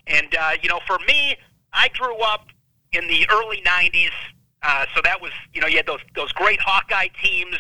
And 0.08 0.34
uh, 0.36 0.52
you 0.62 0.70
know, 0.70 0.80
for 0.88 0.98
me, 1.08 1.36
I 1.74 1.90
grew 1.90 2.18
up 2.18 2.48
in 2.92 3.08
the 3.08 3.28
early 3.30 3.62
'90s, 3.62 4.10
uh, 4.64 4.86
so 4.96 5.02
that 5.04 5.22
was 5.22 5.32
you 5.54 5.62
know 5.62 5.68
you 5.68 5.78
had 5.78 5.86
those 5.86 6.02
those 6.16 6.32
great 6.32 6.60
Hawkeye 6.60 7.10
teams. 7.22 7.58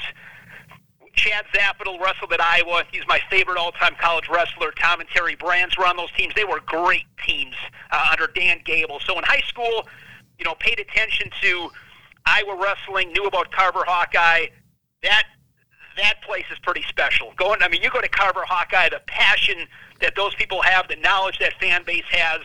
Chad 1.21 1.45
Zaputil 1.53 1.99
wrestled 1.99 2.33
at 2.33 2.41
Iowa. 2.41 2.83
He's 2.91 3.05
my 3.07 3.19
favorite 3.29 3.57
all-time 3.57 3.95
college 4.01 4.27
wrestler. 4.27 4.71
Tom 4.71 5.01
and 5.01 5.09
Terry 5.09 5.35
Brands 5.35 5.77
were 5.77 5.85
on 5.85 5.95
those 5.95 6.11
teams. 6.13 6.33
They 6.33 6.45
were 6.45 6.59
great 6.65 7.05
teams 7.23 7.55
uh, 7.91 8.07
under 8.11 8.25
Dan 8.25 8.59
Gable. 8.65 8.99
So 9.05 9.15
in 9.19 9.23
high 9.23 9.43
school, 9.47 9.87
you 10.39 10.45
know, 10.45 10.55
paid 10.55 10.79
attention 10.79 11.29
to 11.41 11.69
Iowa 12.25 12.59
wrestling, 12.59 13.11
knew 13.11 13.25
about 13.25 13.51
Carver 13.51 13.83
Hawkeye. 13.85 14.47
That 15.03 15.23
that 15.97 16.15
place 16.25 16.45
is 16.51 16.57
pretty 16.59 16.81
special. 16.89 17.33
Going, 17.37 17.61
I 17.61 17.67
mean, 17.67 17.83
you 17.83 17.91
go 17.91 18.01
to 18.01 18.09
Carver 18.09 18.43
Hawkeye, 18.47 18.89
the 18.89 19.01
passion 19.05 19.67
that 19.99 20.15
those 20.15 20.33
people 20.33 20.63
have, 20.63 20.87
the 20.87 20.95
knowledge 20.95 21.37
that 21.37 21.53
fan 21.61 21.83
base 21.85 22.05
has. 22.09 22.41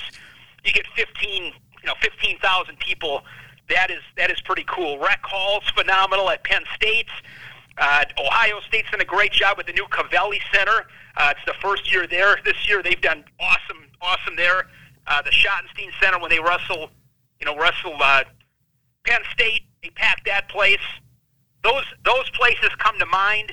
You 0.65 0.73
get 0.73 0.87
15, 0.97 1.45
you 1.45 1.53
know, 1.87 1.95
15,000 2.03 2.79
people. 2.79 3.23
That 3.71 3.91
is 3.91 4.03
that 4.19 4.31
is 4.31 4.41
pretty 4.43 4.65
cool. 4.69 4.99
Rec 4.99 5.21
Hall's 5.25 5.69
phenomenal 5.71 6.29
at 6.29 6.45
Penn 6.45 6.65
State. 6.75 7.09
Uh, 7.79 8.05
Ohio 8.19 8.61
State's 8.61 8.91
done 8.91 9.01
a 9.01 9.05
great 9.05 9.33
job 9.33 9.57
with 9.57 9.67
the 9.67 9.73
new 9.73 9.85
Covelli 9.87 10.39
Center. 10.53 10.87
Uh, 11.17 11.33
it's 11.37 11.45
the 11.47 11.55
first 11.61 11.93
year 11.93 12.07
there. 12.07 12.39
This 12.45 12.69
year 12.69 12.83
they've 12.83 13.01
done 13.01 13.25
awesome, 13.41 13.87
awesome 14.01 14.37
there. 14.37 14.67
Uh, 15.07 15.23
the 15.23 15.31
Schottenstein 15.31 15.91
Center 16.01 16.19
when 16.19 16.31
they 16.31 16.41
wrestle, 16.41 16.91
you 17.39 17.47
know, 17.47 17.57
wrestle 17.57 17.97
uh, 18.01 18.25
Penn 19.05 19.21
State, 19.33 19.63
they 19.83 19.91
pack 19.91 20.25
that 20.25 20.49
place. 20.49 20.79
Those 21.63 21.85
those 22.05 22.29
places 22.31 22.71
come 22.79 22.99
to 22.99 23.07
mind. 23.07 23.53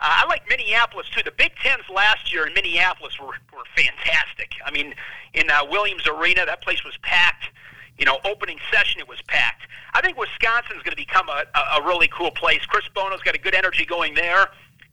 Uh, 0.00 0.22
I 0.22 0.26
like 0.26 0.48
Minneapolis 0.48 1.08
too. 1.10 1.22
The 1.24 1.32
Big 1.32 1.52
Tens 1.62 1.82
last 1.92 2.32
year 2.32 2.46
in 2.46 2.54
Minneapolis 2.54 3.18
were, 3.18 3.34
were 3.52 3.64
fantastic. 3.76 4.52
I 4.64 4.70
mean, 4.70 4.94
in 5.34 5.50
uh, 5.50 5.64
Williams 5.68 6.06
Arena, 6.06 6.46
that 6.46 6.62
place 6.62 6.84
was 6.84 6.96
packed 7.02 7.50
you 7.98 8.04
know, 8.04 8.18
opening 8.24 8.58
session, 8.72 9.00
it 9.00 9.08
was 9.08 9.20
packed. 9.22 9.62
I 9.94 10.00
think 10.00 10.16
Wisconsin's 10.16 10.82
going 10.82 10.96
to 10.96 10.96
become 10.96 11.28
a, 11.28 11.44
a, 11.54 11.80
a 11.80 11.86
really 11.86 12.08
cool 12.08 12.30
place. 12.30 12.64
Chris 12.66 12.84
Bono's 12.94 13.22
got 13.22 13.34
a 13.34 13.38
good 13.38 13.54
energy 13.54 13.84
going 13.84 14.14
there. 14.14 14.46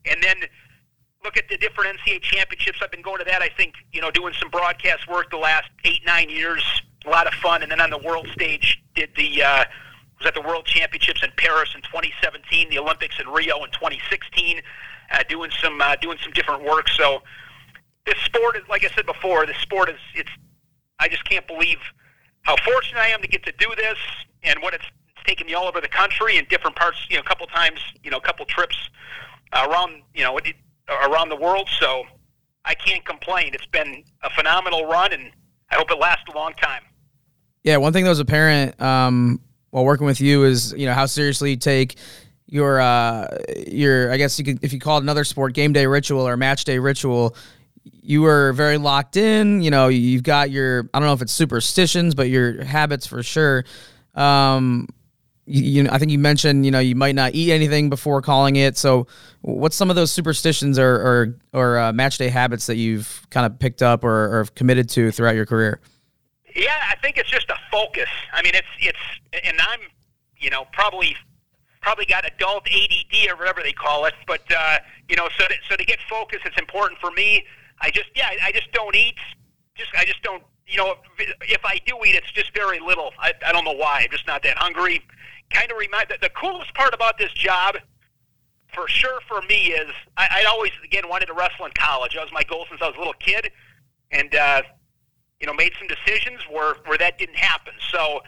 And 0.05 0.21
then 0.21 0.37
look 1.23 1.37
at 1.37 1.47
the 1.49 1.57
different 1.57 1.97
NCAA 1.99 2.21
championships. 2.21 2.79
I've 2.81 2.91
been 2.91 3.01
going 3.01 3.19
to 3.19 3.25
that, 3.25 3.41
I 3.41 3.49
think, 3.49 3.73
you 3.91 4.01
know, 4.01 4.11
doing 4.11 4.33
some 4.39 4.49
broadcast 4.49 5.07
work 5.07 5.29
the 5.31 5.37
last 5.37 5.69
eight, 5.83 6.01
nine 6.05 6.29
years. 6.29 6.63
A 7.05 7.09
lot 7.09 7.27
of 7.27 7.33
fun. 7.35 7.61
And 7.61 7.71
then 7.71 7.81
on 7.81 7.91
the 7.91 7.99
world 7.99 8.27
stage, 8.33 8.81
did 8.95 9.09
the, 9.15 9.43
uh, 9.43 9.65
was 10.17 10.27
at 10.27 10.33
the 10.33 10.41
World 10.41 10.65
Championships 10.65 11.23
in 11.23 11.31
Paris 11.37 11.71
in 11.75 11.81
2017, 11.81 12.69
the 12.69 12.79
Olympics 12.79 13.19
in 13.19 13.27
Rio 13.27 13.63
in 13.63 13.71
2016, 13.71 14.61
uh, 15.11 15.23
doing 15.29 15.51
some 15.61 15.81
uh, 15.81 15.95
doing 15.97 16.17
some 16.23 16.31
different 16.31 16.63
work. 16.63 16.89
So 16.89 17.21
this 18.05 18.17
sport 18.23 18.55
is, 18.55 18.63
like 18.69 18.83
I 18.85 18.89
said 18.89 19.05
before, 19.05 19.45
this 19.45 19.57
sport 19.57 19.89
is 19.89 19.99
it's. 20.15 20.29
I 20.97 21.09
just 21.09 21.25
can't 21.25 21.45
believe 21.45 21.77
how 22.45 22.55
fortunate 22.63 22.99
I 22.99 23.07
am 23.07 23.21
to 23.21 23.27
get 23.27 23.43
to 23.45 23.51
do 23.53 23.67
this 23.75 23.97
and 24.43 24.61
what 24.61 24.73
it's, 24.73 24.85
it's 25.15 25.25
taken 25.25 25.47
me 25.47 25.55
all 25.55 25.65
over 25.67 25.81
the 25.81 25.87
country 25.87 26.37
in 26.37 26.45
different 26.45 26.75
parts, 26.75 26.97
you 27.09 27.15
know, 27.15 27.21
a 27.21 27.25
couple 27.25 27.45
times, 27.47 27.79
you 28.03 28.11
know, 28.11 28.17
a 28.17 28.21
couple 28.21 28.45
trips 28.45 28.77
around, 29.53 30.03
you 30.13 30.23
know, 30.23 30.39
around 31.03 31.29
the 31.29 31.35
world. 31.35 31.67
So 31.79 32.03
I 32.63 32.75
can't 32.75 33.03
complain. 33.03 33.51
It's 33.53 33.65
been 33.65 34.03
a 34.21 34.29
phenomenal 34.29 34.85
run, 34.85 35.11
and 35.11 35.31
I 35.71 35.75
hope 35.75 35.89
it 35.89 35.99
lasts 35.99 36.25
a 36.31 36.35
long 36.35 36.53
time. 36.53 36.83
Yeah, 37.63 37.77
one 37.77 37.93
thing 37.93 38.03
that 38.03 38.11
was 38.11 38.19
apparent 38.19 38.79
um, 38.79 39.41
while 39.71 39.83
working 39.83 40.05
with 40.05 40.21
you 40.21 40.43
is, 40.43 40.71
you 40.77 40.85
know, 40.85 40.93
how 40.93 41.07
seriously 41.07 41.51
you 41.51 41.57
take 41.57 41.95
your 42.47 42.79
uh 42.79 43.27
your 43.65 44.11
I 44.11 44.17
guess 44.17 44.37
you 44.37 44.45
could 44.45 44.63
if 44.63 44.71
you 44.71 44.79
call 44.79 44.99
it 44.99 45.01
another 45.01 45.23
sport 45.23 45.53
game 45.53 45.73
day 45.73 45.87
ritual 45.87 46.27
or 46.27 46.37
match 46.37 46.63
day 46.63 46.77
ritual 46.77 47.35
you 47.85 48.21
were 48.21 48.53
very 48.53 48.77
locked 48.77 49.17
in. 49.17 49.61
You 49.61 49.71
know, 49.71 49.87
you've 49.87 50.23
got 50.23 50.51
your 50.51 50.89
I 50.93 50.99
don't 50.99 51.07
know 51.07 51.13
if 51.13 51.21
it's 51.21 51.33
superstitions, 51.33 52.15
but 52.15 52.29
your 52.29 52.63
habits 52.63 53.07
for 53.07 53.23
sure. 53.23 53.65
Um, 54.15 54.87
you, 55.45 55.83
you, 55.83 55.89
I 55.91 55.99
think 55.99 56.11
you 56.11 56.19
mentioned, 56.19 56.65
you 56.65 56.71
know, 56.71 56.79
you 56.79 56.95
might 56.95 57.15
not 57.15 57.35
eat 57.35 57.51
anything 57.51 57.89
before 57.89 58.21
calling 58.21 58.55
it. 58.55 58.77
So, 58.77 59.07
what's 59.41 59.75
some 59.75 59.89
of 59.89 59.95
those 59.95 60.11
superstitions 60.11 60.79
or 60.79 60.95
or, 60.95 61.39
or 61.53 61.79
uh, 61.79 61.93
match 61.93 62.17
day 62.17 62.29
habits 62.29 62.65
that 62.65 62.77
you've 62.77 63.25
kind 63.29 63.45
of 63.45 63.59
picked 63.59 63.83
up 63.83 64.03
or, 64.03 64.39
or 64.39 64.45
committed 64.55 64.89
to 64.89 65.11
throughout 65.11 65.35
your 65.35 65.45
career? 65.45 65.79
Yeah, 66.55 66.73
I 66.89 66.95
think 66.95 67.17
it's 67.17 67.29
just 67.29 67.49
a 67.49 67.57
focus. 67.71 68.09
I 68.33 68.41
mean, 68.41 68.55
it's 68.55 68.67
it's, 68.79 69.45
and 69.45 69.59
I'm, 69.59 69.81
you 70.37 70.49
know, 70.49 70.65
probably 70.71 71.15
probably 71.81 72.05
got 72.05 72.25
adult 72.25 72.67
ADD 72.67 73.29
or 73.29 73.35
whatever 73.35 73.61
they 73.61 73.73
call 73.73 74.05
it. 74.05 74.15
But 74.25 74.41
uh, 74.51 74.79
you 75.07 75.15
know, 75.15 75.29
so 75.37 75.47
to, 75.47 75.53
so 75.69 75.75
to 75.75 75.85
get 75.85 75.99
focus, 76.09 76.39
it's 76.45 76.57
important 76.57 76.99
for 76.99 77.11
me. 77.11 77.45
I 77.81 77.91
just 77.91 78.09
yeah, 78.15 78.29
I 78.43 78.51
just 78.51 78.71
don't 78.71 78.95
eat. 78.95 79.17
Just 79.75 79.91
I 79.97 80.05
just 80.05 80.21
don't. 80.23 80.43
You 80.67 80.77
know, 80.77 80.95
if 81.41 81.63
I 81.63 81.79
do 81.85 81.95
eat, 82.05 82.15
it's 82.15 82.31
just 82.31 82.51
very 82.55 82.79
little. 82.79 83.11
I, 83.19 83.33
I 83.45 83.51
don't 83.51 83.65
know 83.65 83.73
why. 83.75 84.01
I'm 84.03 84.09
just 84.09 84.25
not 84.25 84.41
that 84.43 84.57
hungry. 84.57 85.01
Kind 85.51 85.71
of 85.71 85.77
remind 85.77 86.09
the, 86.09 86.17
the 86.19 86.29
coolest 86.29 86.73
part 86.73 86.93
about 86.93 87.19
this 87.19 87.31
job, 87.33 87.75
for 88.73 88.87
sure, 88.87 89.19
for 89.27 89.41
me 89.43 89.67
is 89.67 89.91
I, 90.17 90.27
I 90.37 90.45
always 90.45 90.71
again 90.83 91.07
wanted 91.07 91.27
to 91.27 91.33
wrestle 91.33 91.65
in 91.65 91.71
college. 91.77 92.15
That 92.15 92.23
was 92.23 92.33
my 92.33 92.43
goal 92.43 92.65
since 92.69 92.81
I 92.81 92.87
was 92.87 92.95
a 92.95 92.99
little 92.99 93.13
kid, 93.13 93.51
and 94.11 94.33
uh, 94.33 94.61
you 95.39 95.47
know, 95.47 95.53
made 95.53 95.73
some 95.77 95.87
decisions 95.87 96.41
where 96.49 96.75
where 96.85 96.97
that 96.97 97.17
didn't 97.17 97.37
happen. 97.37 97.73
So 97.91 98.21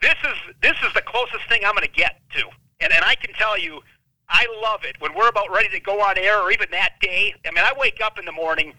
this 0.00 0.14
is 0.24 0.54
this 0.62 0.76
is 0.86 0.92
the 0.94 1.02
closest 1.02 1.48
thing 1.48 1.64
I'm 1.64 1.74
going 1.74 1.86
to 1.86 1.92
get 1.92 2.20
to, 2.36 2.44
and 2.80 2.92
and 2.92 3.04
I 3.04 3.14
can 3.14 3.34
tell 3.34 3.58
you, 3.58 3.80
I 4.28 4.46
love 4.62 4.84
it 4.84 4.96
when 5.00 5.14
we're 5.14 5.28
about 5.28 5.50
ready 5.50 5.68
to 5.70 5.80
go 5.80 6.00
on 6.00 6.16
air, 6.18 6.40
or 6.40 6.50
even 6.50 6.68
that 6.70 6.94
day. 7.00 7.34
I 7.46 7.50
mean, 7.50 7.64
I 7.64 7.72
wake 7.78 8.00
up 8.02 8.18
in 8.18 8.24
the 8.24 8.32
morning 8.32 8.72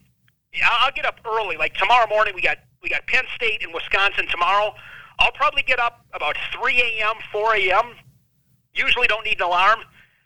I'll 0.61 0.91
get 0.91 1.05
up 1.05 1.19
early. 1.25 1.57
Like 1.57 1.73
tomorrow 1.75 2.07
morning, 2.07 2.33
we 2.35 2.41
got 2.41 2.57
we 2.81 2.89
got 2.89 3.05
Penn 3.07 3.23
State 3.35 3.63
and 3.63 3.73
Wisconsin 3.73 4.27
tomorrow. 4.29 4.73
I'll 5.19 5.31
probably 5.31 5.63
get 5.63 5.79
up 5.79 6.05
about 6.13 6.35
3 6.59 6.81
a.m., 6.81 7.15
4 7.31 7.55
a.m. 7.55 7.95
Usually 8.73 9.07
don't 9.07 9.23
need 9.23 9.39
an 9.39 9.47
alarm. 9.47 9.79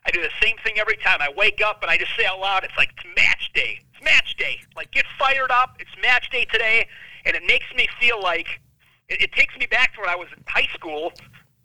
I 0.05 0.11
do 0.11 0.21
the 0.21 0.29
same 0.41 0.55
thing 0.63 0.79
every 0.79 0.95
time. 0.97 1.19
I 1.21 1.29
wake 1.35 1.61
up 1.63 1.81
and 1.81 1.91
I 1.91 1.97
just 1.97 2.15
say 2.17 2.25
out 2.25 2.39
loud, 2.39 2.63
it's 2.63 2.77
like, 2.77 2.89
it's 2.95 3.05
match 3.15 3.51
day. 3.53 3.79
It's 3.93 4.03
match 4.03 4.37
day. 4.37 4.59
Like, 4.75 4.89
get 4.91 5.05
fired 5.19 5.51
up. 5.51 5.75
It's 5.79 5.91
match 6.01 6.29
day 6.29 6.45
today. 6.45 6.87
And 7.25 7.35
it 7.35 7.43
makes 7.45 7.65
me 7.75 7.87
feel 7.99 8.21
like, 8.21 8.61
it, 9.09 9.21
it 9.21 9.31
takes 9.33 9.55
me 9.57 9.65
back 9.65 9.93
to 9.95 10.01
when 10.01 10.09
I 10.09 10.15
was 10.15 10.29
in 10.35 10.43
high 10.47 10.67
school 10.73 11.11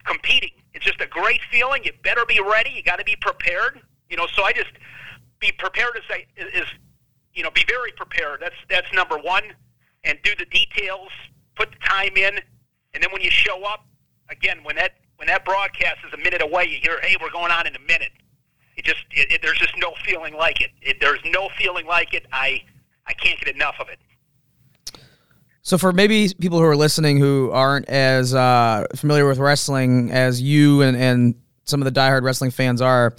competing. 0.05 0.51
It's 0.75 0.85
just 0.85 1.01
a 1.01 1.07
great 1.07 1.41
feeling. 1.53 1.85
You 1.85 1.93
better 2.03 2.25
be 2.27 2.41
ready. 2.41 2.71
You 2.71 2.83
got 2.83 2.99
to 2.99 3.05
be 3.05 3.17
prepared. 3.21 3.81
You 4.11 4.17
know, 4.17 4.27
so 4.35 4.43
I 4.43 4.53
just 4.53 4.73
be 5.39 5.53
prepared 5.53 5.97
as 5.97 6.03
I, 6.11 6.27
as 6.37 6.67
you 7.35 7.43
know, 7.43 7.51
be 7.51 7.65
very 7.69 7.93
prepared. 7.93 8.41
That's 8.41 8.55
that's 8.69 8.87
number 8.93 9.19
one, 9.19 9.45
and 10.05 10.19
do 10.23 10.33
the 10.39 10.47
details, 10.47 11.09
put 11.57 11.71
the 11.71 11.79
time 11.79 12.17
in, 12.17 12.39
and 12.95 13.03
then 13.03 13.11
when 13.13 13.23
you 13.23 13.31
show 13.31 13.65
up, 13.65 13.87
again, 14.29 14.59
when 14.63 14.77
that 14.77 14.93
when 15.17 15.29
that 15.29 15.45
broadcast 15.45 15.99
is 16.07 16.13
a 16.13 16.19
minute 16.19 16.43
away, 16.43 16.65
you 16.65 16.79
hear, 16.83 17.01
"Hey, 17.03 17.17
we're 17.21 17.31
going 17.31 17.53
on 17.53 17.67
in 17.67 17.75
a 17.77 17.81
minute." 17.81 18.13
It 18.77 18.85
just 18.85 19.05
it, 19.11 19.33
it, 19.33 19.43
there's 19.43 19.59
just 19.59 19.77
no 19.79 19.93
feeling 20.05 20.35
like 20.35 20.61
it. 20.61 20.71
it. 20.81 20.99
There's 21.01 21.21
no 21.27 21.49
feeling 21.59 21.87
like 21.87 22.15
it. 22.15 22.27
I 22.33 22.63
I 23.07 23.13
can't 23.15 23.39
get 23.39 23.55
enough 23.55 23.77
of 23.81 23.89
it. 23.89 23.99
So, 25.63 25.79
for 25.79 25.93
maybe 25.93 26.29
people 26.41 26.59
who 26.59 26.65
are 26.65 26.77
listening 26.77 27.19
who 27.19 27.51
aren't 27.53 27.89
as 27.89 28.35
uh, 28.35 28.87
familiar 28.97 29.29
with 29.29 29.39
wrestling 29.39 30.11
as 30.11 30.43
you 30.43 30.83
and, 30.83 30.97
and 30.97 31.35
some 31.65 31.81
of 31.81 31.85
the 31.85 31.99
diehard 32.01 32.23
wrestling 32.23 32.51
fans 32.51 32.81
are, 32.81 33.15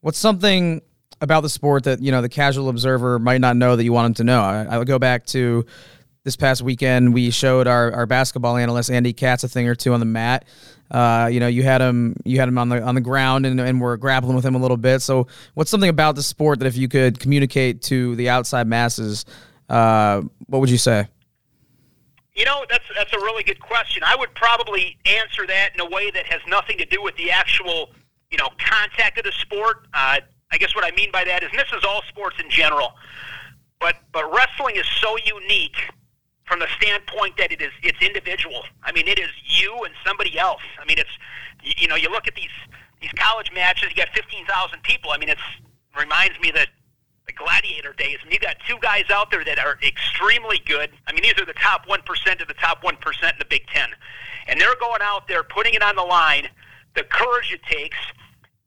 what's 0.00 0.18
something 0.18 0.82
about 1.20 1.42
the 1.42 1.48
sport 1.48 1.84
that 1.84 2.00
you 2.02 2.12
know 2.12 2.22
the 2.22 2.28
casual 2.28 2.68
observer 2.68 3.18
might 3.18 3.40
not 3.40 3.56
know 3.56 3.76
that 3.76 3.84
you 3.84 3.92
want 3.92 4.06
them 4.06 4.14
to 4.14 4.24
know. 4.24 4.42
I, 4.42 4.80
I 4.80 4.84
go 4.84 4.98
back 4.98 5.26
to 5.26 5.64
this 6.24 6.36
past 6.36 6.60
weekend. 6.60 7.14
We 7.14 7.30
showed 7.30 7.66
our, 7.68 7.92
our 7.92 8.04
basketball 8.04 8.56
analyst 8.56 8.90
Andy 8.90 9.12
Katz 9.12 9.44
a 9.44 9.48
thing 9.48 9.68
or 9.68 9.76
two 9.76 9.94
on 9.94 10.00
the 10.00 10.06
mat. 10.06 10.44
Uh, 10.90 11.28
you 11.32 11.40
know, 11.40 11.46
you 11.46 11.62
had 11.62 11.80
him 11.80 12.16
you 12.24 12.38
had 12.38 12.48
him 12.48 12.58
on 12.58 12.68
the 12.68 12.82
on 12.82 12.94
the 12.94 13.00
ground 13.00 13.46
and, 13.46 13.60
and 13.60 13.80
we're 13.80 13.96
grappling 13.96 14.36
with 14.36 14.44
him 14.44 14.54
a 14.54 14.58
little 14.58 14.76
bit. 14.76 15.00
So, 15.02 15.26
what's 15.54 15.70
something 15.70 15.88
about 15.88 16.16
the 16.16 16.22
sport 16.22 16.58
that 16.58 16.66
if 16.66 16.76
you 16.76 16.88
could 16.88 17.18
communicate 17.18 17.82
to 17.82 18.14
the 18.16 18.28
outside 18.28 18.66
masses, 18.66 19.24
uh, 19.68 20.22
what 20.46 20.60
would 20.60 20.70
you 20.70 20.78
say? 20.78 21.08
You 22.34 22.44
know, 22.44 22.66
that's 22.68 22.84
that's 22.94 23.12
a 23.12 23.18
really 23.18 23.42
good 23.42 23.60
question. 23.60 24.02
I 24.04 24.14
would 24.16 24.34
probably 24.34 24.96
answer 25.06 25.46
that 25.46 25.70
in 25.74 25.80
a 25.80 25.88
way 25.88 26.10
that 26.10 26.26
has 26.26 26.40
nothing 26.46 26.76
to 26.78 26.84
do 26.84 27.02
with 27.02 27.16
the 27.16 27.30
actual, 27.30 27.90
you 28.30 28.38
know, 28.38 28.50
contact 28.58 29.18
of 29.18 29.24
the 29.24 29.32
sport. 29.32 29.86
Uh, 29.94 30.20
I 30.50 30.58
guess 30.58 30.74
what 30.74 30.84
I 30.84 30.94
mean 30.96 31.10
by 31.10 31.24
that 31.24 31.42
is, 31.42 31.50
and 31.50 31.58
this 31.58 31.72
is 31.76 31.84
all 31.84 32.02
sports 32.08 32.36
in 32.42 32.48
general, 32.50 32.92
but 33.80 33.96
but 34.12 34.32
wrestling 34.32 34.76
is 34.76 34.86
so 35.00 35.16
unique 35.24 35.76
from 36.44 36.60
the 36.60 36.68
standpoint 36.80 37.36
that 37.36 37.52
it 37.52 37.60
is 37.60 37.72
it's 37.82 38.00
individual. 38.00 38.62
I 38.82 38.92
mean, 38.92 39.08
it 39.08 39.18
is 39.18 39.30
you 39.44 39.84
and 39.84 39.94
somebody 40.04 40.38
else. 40.38 40.62
I 40.80 40.84
mean, 40.86 40.98
it's 40.98 41.10
you 41.80 41.88
know, 41.88 41.96
you 41.96 42.10
look 42.10 42.28
at 42.28 42.34
these 42.34 42.54
these 43.00 43.12
college 43.12 43.50
matches, 43.52 43.90
you 43.90 43.96
got 43.96 44.08
fifteen 44.14 44.46
thousand 44.46 44.82
people. 44.82 45.10
I 45.10 45.18
mean, 45.18 45.28
it's 45.28 45.40
reminds 45.98 46.38
me 46.40 46.50
that 46.52 46.68
the 47.26 47.32
gladiator 47.32 47.92
days. 47.92 48.18
I 48.22 48.24
mean, 48.24 48.34
you 48.34 48.38
got 48.38 48.56
two 48.68 48.76
guys 48.80 49.04
out 49.10 49.30
there 49.30 49.44
that 49.44 49.58
are 49.58 49.78
extremely 49.82 50.60
good. 50.64 50.90
I 51.06 51.12
mean, 51.12 51.22
these 51.22 51.38
are 51.38 51.44
the 51.44 51.54
top 51.54 51.88
one 51.88 52.02
percent 52.02 52.40
of 52.40 52.48
the 52.48 52.54
top 52.54 52.84
one 52.84 52.96
percent 52.96 53.34
in 53.34 53.38
the 53.38 53.46
Big 53.46 53.66
Ten, 53.66 53.88
and 54.46 54.60
they're 54.60 54.76
going 54.80 55.02
out 55.02 55.26
there 55.28 55.42
putting 55.42 55.74
it 55.74 55.82
on 55.82 55.96
the 55.96 56.04
line. 56.04 56.48
The 56.94 57.02
courage 57.02 57.52
it 57.52 57.62
takes, 57.64 57.98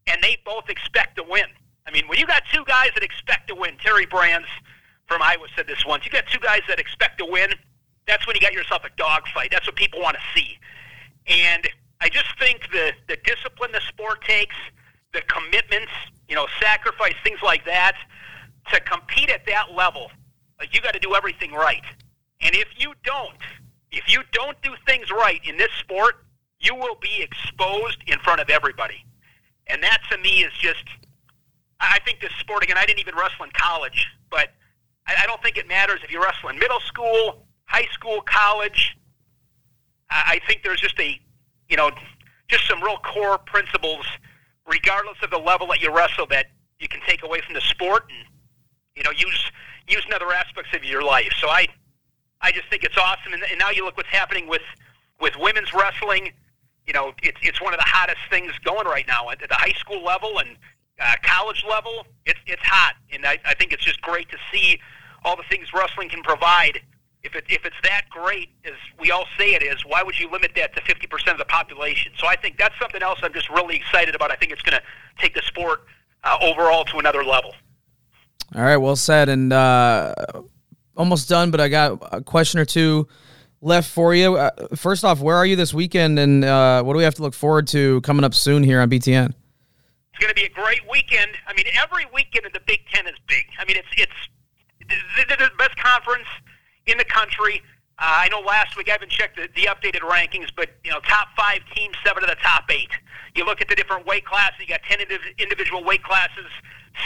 and 0.05 0.21
they 0.21 0.37
both 0.45 0.69
expect 0.69 1.15
to 1.15 1.23
win. 1.23 1.45
I 1.89 1.91
mean, 1.91 2.07
when 2.07 2.19
you 2.19 2.27
got 2.27 2.43
two 2.53 2.63
guys 2.65 2.91
that 2.93 3.03
expect 3.03 3.47
to 3.47 3.55
win, 3.55 3.75
Terry 3.83 4.05
Brands 4.05 4.47
from 5.07 5.23
Iowa 5.23 5.47
said 5.55 5.65
this 5.65 5.83
once. 5.87 6.05
You 6.05 6.11
got 6.11 6.27
two 6.27 6.39
guys 6.39 6.61
that 6.67 6.79
expect 6.79 7.17
to 7.17 7.25
win. 7.25 7.49
That's 8.05 8.27
when 8.27 8.35
you 8.35 8.41
got 8.41 8.53
yourself 8.53 8.83
a 8.85 8.91
dogfight. 8.95 9.49
That's 9.51 9.65
what 9.65 9.75
people 9.75 9.99
want 9.99 10.15
to 10.15 10.39
see. 10.39 10.59
And 11.25 11.67
I 11.99 12.09
just 12.09 12.27
think 12.37 12.69
the 12.71 12.91
the 13.07 13.17
discipline 13.25 13.71
the 13.71 13.81
sport 13.81 14.23
takes, 14.23 14.55
the 15.13 15.21
commitments, 15.21 15.91
you 16.27 16.35
know, 16.35 16.45
sacrifice, 16.61 17.15
things 17.23 17.39
like 17.41 17.65
that, 17.65 17.95
to 18.71 18.79
compete 18.81 19.31
at 19.31 19.47
that 19.47 19.71
level, 19.75 20.11
you 20.71 20.81
got 20.81 20.93
to 20.93 20.99
do 20.99 21.15
everything 21.15 21.53
right. 21.53 21.83
And 22.41 22.55
if 22.55 22.67
you 22.77 22.93
don't, 23.03 23.41
if 23.91 24.07
you 24.07 24.21
don't 24.31 24.61
do 24.61 24.75
things 24.85 25.09
right 25.09 25.41
in 25.43 25.57
this 25.57 25.71
sport, 25.79 26.17
you 26.59 26.75
will 26.75 26.97
be 27.01 27.23
exposed 27.23 27.97
in 28.05 28.19
front 28.19 28.41
of 28.41 28.49
everybody. 28.51 29.03
And 29.65 29.81
that 29.81 30.01
to 30.11 30.17
me 30.19 30.43
is 30.43 30.53
just 30.53 30.83
I 31.79 31.99
think 32.05 32.19
this 32.19 32.31
sport 32.39 32.63
again. 32.63 32.77
I 32.77 32.85
didn't 32.85 32.99
even 32.99 33.15
wrestle 33.15 33.45
in 33.45 33.51
college, 33.51 34.07
but 34.29 34.49
I, 35.07 35.15
I 35.23 35.25
don't 35.25 35.41
think 35.41 35.57
it 35.57 35.67
matters 35.67 36.01
if 36.03 36.11
you 36.11 36.21
wrestle 36.21 36.49
in 36.49 36.59
middle 36.59 36.79
school, 36.81 37.45
high 37.65 37.87
school, 37.91 38.21
college. 38.21 38.97
I, 40.09 40.39
I 40.41 40.47
think 40.47 40.63
there's 40.63 40.81
just 40.81 40.99
a, 40.99 41.19
you 41.69 41.77
know, 41.77 41.91
just 42.47 42.67
some 42.67 42.81
real 42.83 42.97
core 42.97 43.37
principles, 43.37 44.05
regardless 44.67 45.17
of 45.23 45.29
the 45.29 45.37
level 45.37 45.67
that 45.67 45.81
you 45.81 45.95
wrestle, 45.95 46.25
that 46.27 46.47
you 46.79 46.87
can 46.87 46.99
take 47.07 47.23
away 47.23 47.41
from 47.41 47.53
the 47.53 47.61
sport 47.61 48.03
and 48.09 48.27
you 48.95 49.03
know 49.03 49.11
use 49.11 49.51
use 49.87 50.03
in 50.05 50.13
other 50.13 50.31
aspects 50.31 50.75
of 50.75 50.83
your 50.83 51.03
life. 51.03 51.31
So 51.39 51.47
I 51.47 51.67
I 52.41 52.51
just 52.51 52.69
think 52.69 52.83
it's 52.83 52.97
awesome. 52.97 53.33
And, 53.33 53.43
and 53.43 53.59
now 53.59 53.69
you 53.69 53.85
look 53.85 53.97
what's 53.97 54.09
happening 54.09 54.47
with 54.47 54.61
with 55.19 55.33
women's 55.37 55.73
wrestling. 55.73 56.31
You 56.87 56.93
know, 56.93 57.13
it's 57.21 57.37
it's 57.41 57.61
one 57.61 57.73
of 57.73 57.79
the 57.79 57.85
hottest 57.85 58.21
things 58.29 58.51
going 58.63 58.87
right 58.87 59.07
now 59.07 59.29
at 59.29 59.39
the 59.39 59.47
high 59.51 59.77
school 59.77 60.03
level, 60.03 60.39
and 60.39 60.57
uh, 60.99 61.15
college 61.23 61.63
level, 61.67 62.05
it's 62.25 62.39
it's 62.45 62.61
hot, 62.63 62.95
and 63.11 63.25
I, 63.25 63.37
I 63.45 63.53
think 63.53 63.71
it's 63.73 63.83
just 63.83 64.01
great 64.01 64.29
to 64.29 64.37
see 64.51 64.79
all 65.23 65.35
the 65.35 65.43
things 65.49 65.73
wrestling 65.73 66.09
can 66.09 66.21
provide. 66.23 66.81
If 67.23 67.35
it 67.35 67.45
if 67.49 67.65
it's 67.65 67.75
that 67.83 68.03
great 68.09 68.49
as 68.65 68.73
we 68.99 69.11
all 69.11 69.25
say 69.37 69.53
it 69.53 69.63
is, 69.63 69.85
why 69.85 70.03
would 70.03 70.19
you 70.19 70.29
limit 70.31 70.51
that 70.55 70.75
to 70.75 70.81
fifty 70.81 71.07
percent 71.07 71.31
of 71.31 71.37
the 71.37 71.45
population? 71.45 72.11
So 72.17 72.27
I 72.27 72.35
think 72.35 72.57
that's 72.57 72.75
something 72.79 73.01
else 73.01 73.19
I'm 73.23 73.33
just 73.33 73.49
really 73.49 73.75
excited 73.75 74.15
about. 74.15 74.31
I 74.31 74.35
think 74.35 74.51
it's 74.51 74.61
going 74.61 74.77
to 74.77 74.83
take 75.21 75.33
the 75.33 75.41
sport 75.41 75.81
uh, 76.23 76.37
overall 76.41 76.85
to 76.85 76.97
another 76.97 77.23
level. 77.23 77.53
All 78.55 78.63
right, 78.63 78.77
well 78.77 78.95
said, 78.95 79.29
and 79.29 79.53
uh, 79.53 80.15
almost 80.97 81.29
done. 81.29 81.51
But 81.51 81.61
I 81.61 81.67
got 81.67 81.99
a 82.11 82.21
question 82.21 82.59
or 82.59 82.65
two 82.65 83.07
left 83.61 83.89
for 83.89 84.15
you. 84.15 84.35
Uh, 84.35 84.51
first 84.75 85.03
off, 85.03 85.19
where 85.19 85.35
are 85.35 85.45
you 85.45 85.55
this 85.55 85.73
weekend, 85.73 86.19
and 86.19 86.43
uh, 86.43 86.83
what 86.83 86.93
do 86.93 86.97
we 86.97 87.03
have 87.03 87.15
to 87.15 87.21
look 87.21 87.33
forward 87.33 87.67
to 87.67 88.01
coming 88.01 88.23
up 88.23 88.33
soon 88.33 88.63
here 88.63 88.81
on 88.81 88.89
BTN? 88.89 89.33
It's 90.19 90.25
going 90.25 90.35
to 90.35 90.41
be 90.41 90.51
a 90.51 90.65
great 90.65 90.81
weekend. 90.91 91.31
I 91.47 91.53
mean, 91.53 91.63
every 91.79 92.05
weekend 92.13 92.45
in 92.45 92.51
the 92.51 92.59
Big 92.67 92.81
Ten 92.91 93.07
is 93.07 93.15
big. 93.25 93.45
I 93.57 93.63
mean, 93.63 93.77
it's 93.77 93.87
it's 93.95 94.19
the, 95.15 95.23
the 95.37 95.49
best 95.57 95.77
conference 95.77 96.27
in 96.87 96.97
the 96.97 97.05
country. 97.05 97.61
Uh, 97.97 98.27
I 98.27 98.27
know 98.27 98.41
last 98.41 98.75
week 98.75 98.89
I 98.89 98.91
haven't 98.91 99.11
checked 99.11 99.37
the, 99.37 99.47
the 99.55 99.69
updated 99.71 100.01
rankings, 100.01 100.49
but 100.53 100.71
you 100.83 100.91
know, 100.91 100.99
top 101.07 101.29
five 101.37 101.59
teams, 101.73 101.95
seven 102.05 102.21
of 102.21 102.29
the 102.29 102.35
top 102.43 102.65
eight. 102.69 102.89
You 103.33 103.45
look 103.45 103.61
at 103.61 103.69
the 103.69 103.75
different 103.75 104.05
weight 104.05 104.25
classes. 104.25 104.59
You 104.59 104.67
got 104.67 104.81
ten 104.83 104.99
individual 105.37 105.85
weight 105.85 106.03
classes, 106.03 106.51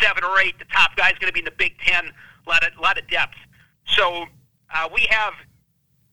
seven 0.02 0.23
or 0.23 0.39
eight. 0.39 0.58
The 0.58 0.65
top 0.73 0.95
guy's 0.95 1.13
going 1.19 1.30
to 1.30 1.34
be 1.34 1.41
in 1.41 1.45
the 1.45 1.52
Big 1.56 1.78
Ten. 1.86 2.06
A 2.06 2.49
lot 2.49 2.65
of 2.65 2.76
lot 2.82 2.97
of 2.97 3.08
depth. 3.10 3.38
So 3.86 4.26
uh, 4.73 4.89
we 4.91 5.06
have 5.12 5.34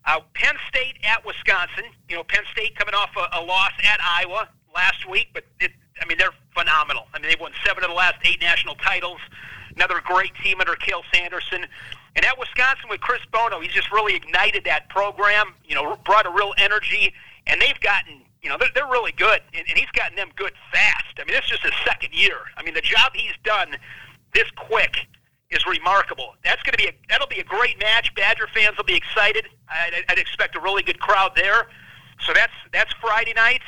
uh, 0.04 0.20
Penn 0.34 0.56
State 0.68 0.98
at 1.02 1.24
Wisconsin. 1.24 1.84
You 2.10 2.16
know, 2.16 2.24
Penn 2.24 2.44
State 2.52 2.76
coming 2.76 2.92
off 2.92 3.08
a, 3.16 3.38
a 3.38 3.42
loss 3.42 3.72
at 3.84 4.00
Iowa 4.02 4.50
last 4.74 5.08
week, 5.08 5.28
but 5.32 5.44
it, 5.60 5.72
I 6.00 6.06
mean, 6.06 6.18
they're 6.18 6.34
phenomenal. 6.56 7.06
I 7.14 7.18
mean, 7.18 7.30
they've 7.30 7.40
won 7.40 7.52
seven 7.64 7.84
of 7.84 7.90
the 7.90 7.96
last 7.96 8.16
eight 8.24 8.40
national 8.40 8.74
titles. 8.76 9.20
Another 9.76 10.00
great 10.04 10.34
team 10.42 10.60
under 10.60 10.74
Cael 10.74 11.02
Sanderson. 11.12 11.66
And 12.16 12.24
at 12.24 12.38
Wisconsin 12.38 12.88
with 12.88 13.00
Chris 13.00 13.20
Bono, 13.32 13.60
he's 13.60 13.72
just 13.72 13.92
really 13.92 14.16
ignited 14.16 14.64
that 14.64 14.88
program, 14.88 15.54
you 15.64 15.74
know, 15.74 15.96
brought 16.04 16.26
a 16.26 16.30
real 16.30 16.54
energy. 16.58 17.12
And 17.46 17.60
they've 17.60 17.78
gotten 17.80 18.22
you 18.42 18.48
know, 18.48 18.56
they're, 18.58 18.70
they're 18.74 18.86
really 18.86 19.12
good, 19.12 19.40
and, 19.52 19.64
and 19.68 19.78
he's 19.78 19.90
gotten 19.90 20.16
them 20.16 20.30
good 20.36 20.52
fast. 20.72 21.18
I 21.18 21.24
mean, 21.24 21.34
this 21.34 21.44
is 21.44 21.50
just 21.50 21.62
his 21.64 21.72
second 21.84 22.14
year. 22.14 22.38
I 22.56 22.62
mean, 22.62 22.74
the 22.74 22.80
job 22.80 23.12
he's 23.14 23.36
done 23.44 23.76
this 24.34 24.50
quick 24.56 24.96
is 25.50 25.66
remarkable. 25.66 26.34
That's 26.44 26.62
going 26.62 26.72
to 26.72 26.78
be 26.78 26.86
a, 26.86 26.92
that'll 27.08 27.26
be 27.26 27.40
a 27.40 27.44
great 27.44 27.78
match. 27.78 28.14
Badger 28.14 28.46
fans 28.54 28.76
will 28.76 28.84
be 28.84 28.94
excited. 28.94 29.46
I'd, 29.68 30.04
I'd 30.08 30.18
expect 30.18 30.56
a 30.56 30.60
really 30.60 30.82
good 30.82 31.00
crowd 31.00 31.32
there. 31.34 31.66
So 32.20 32.32
that's 32.34 32.52
that's 32.72 32.92
Friday 33.00 33.32
night, 33.34 33.62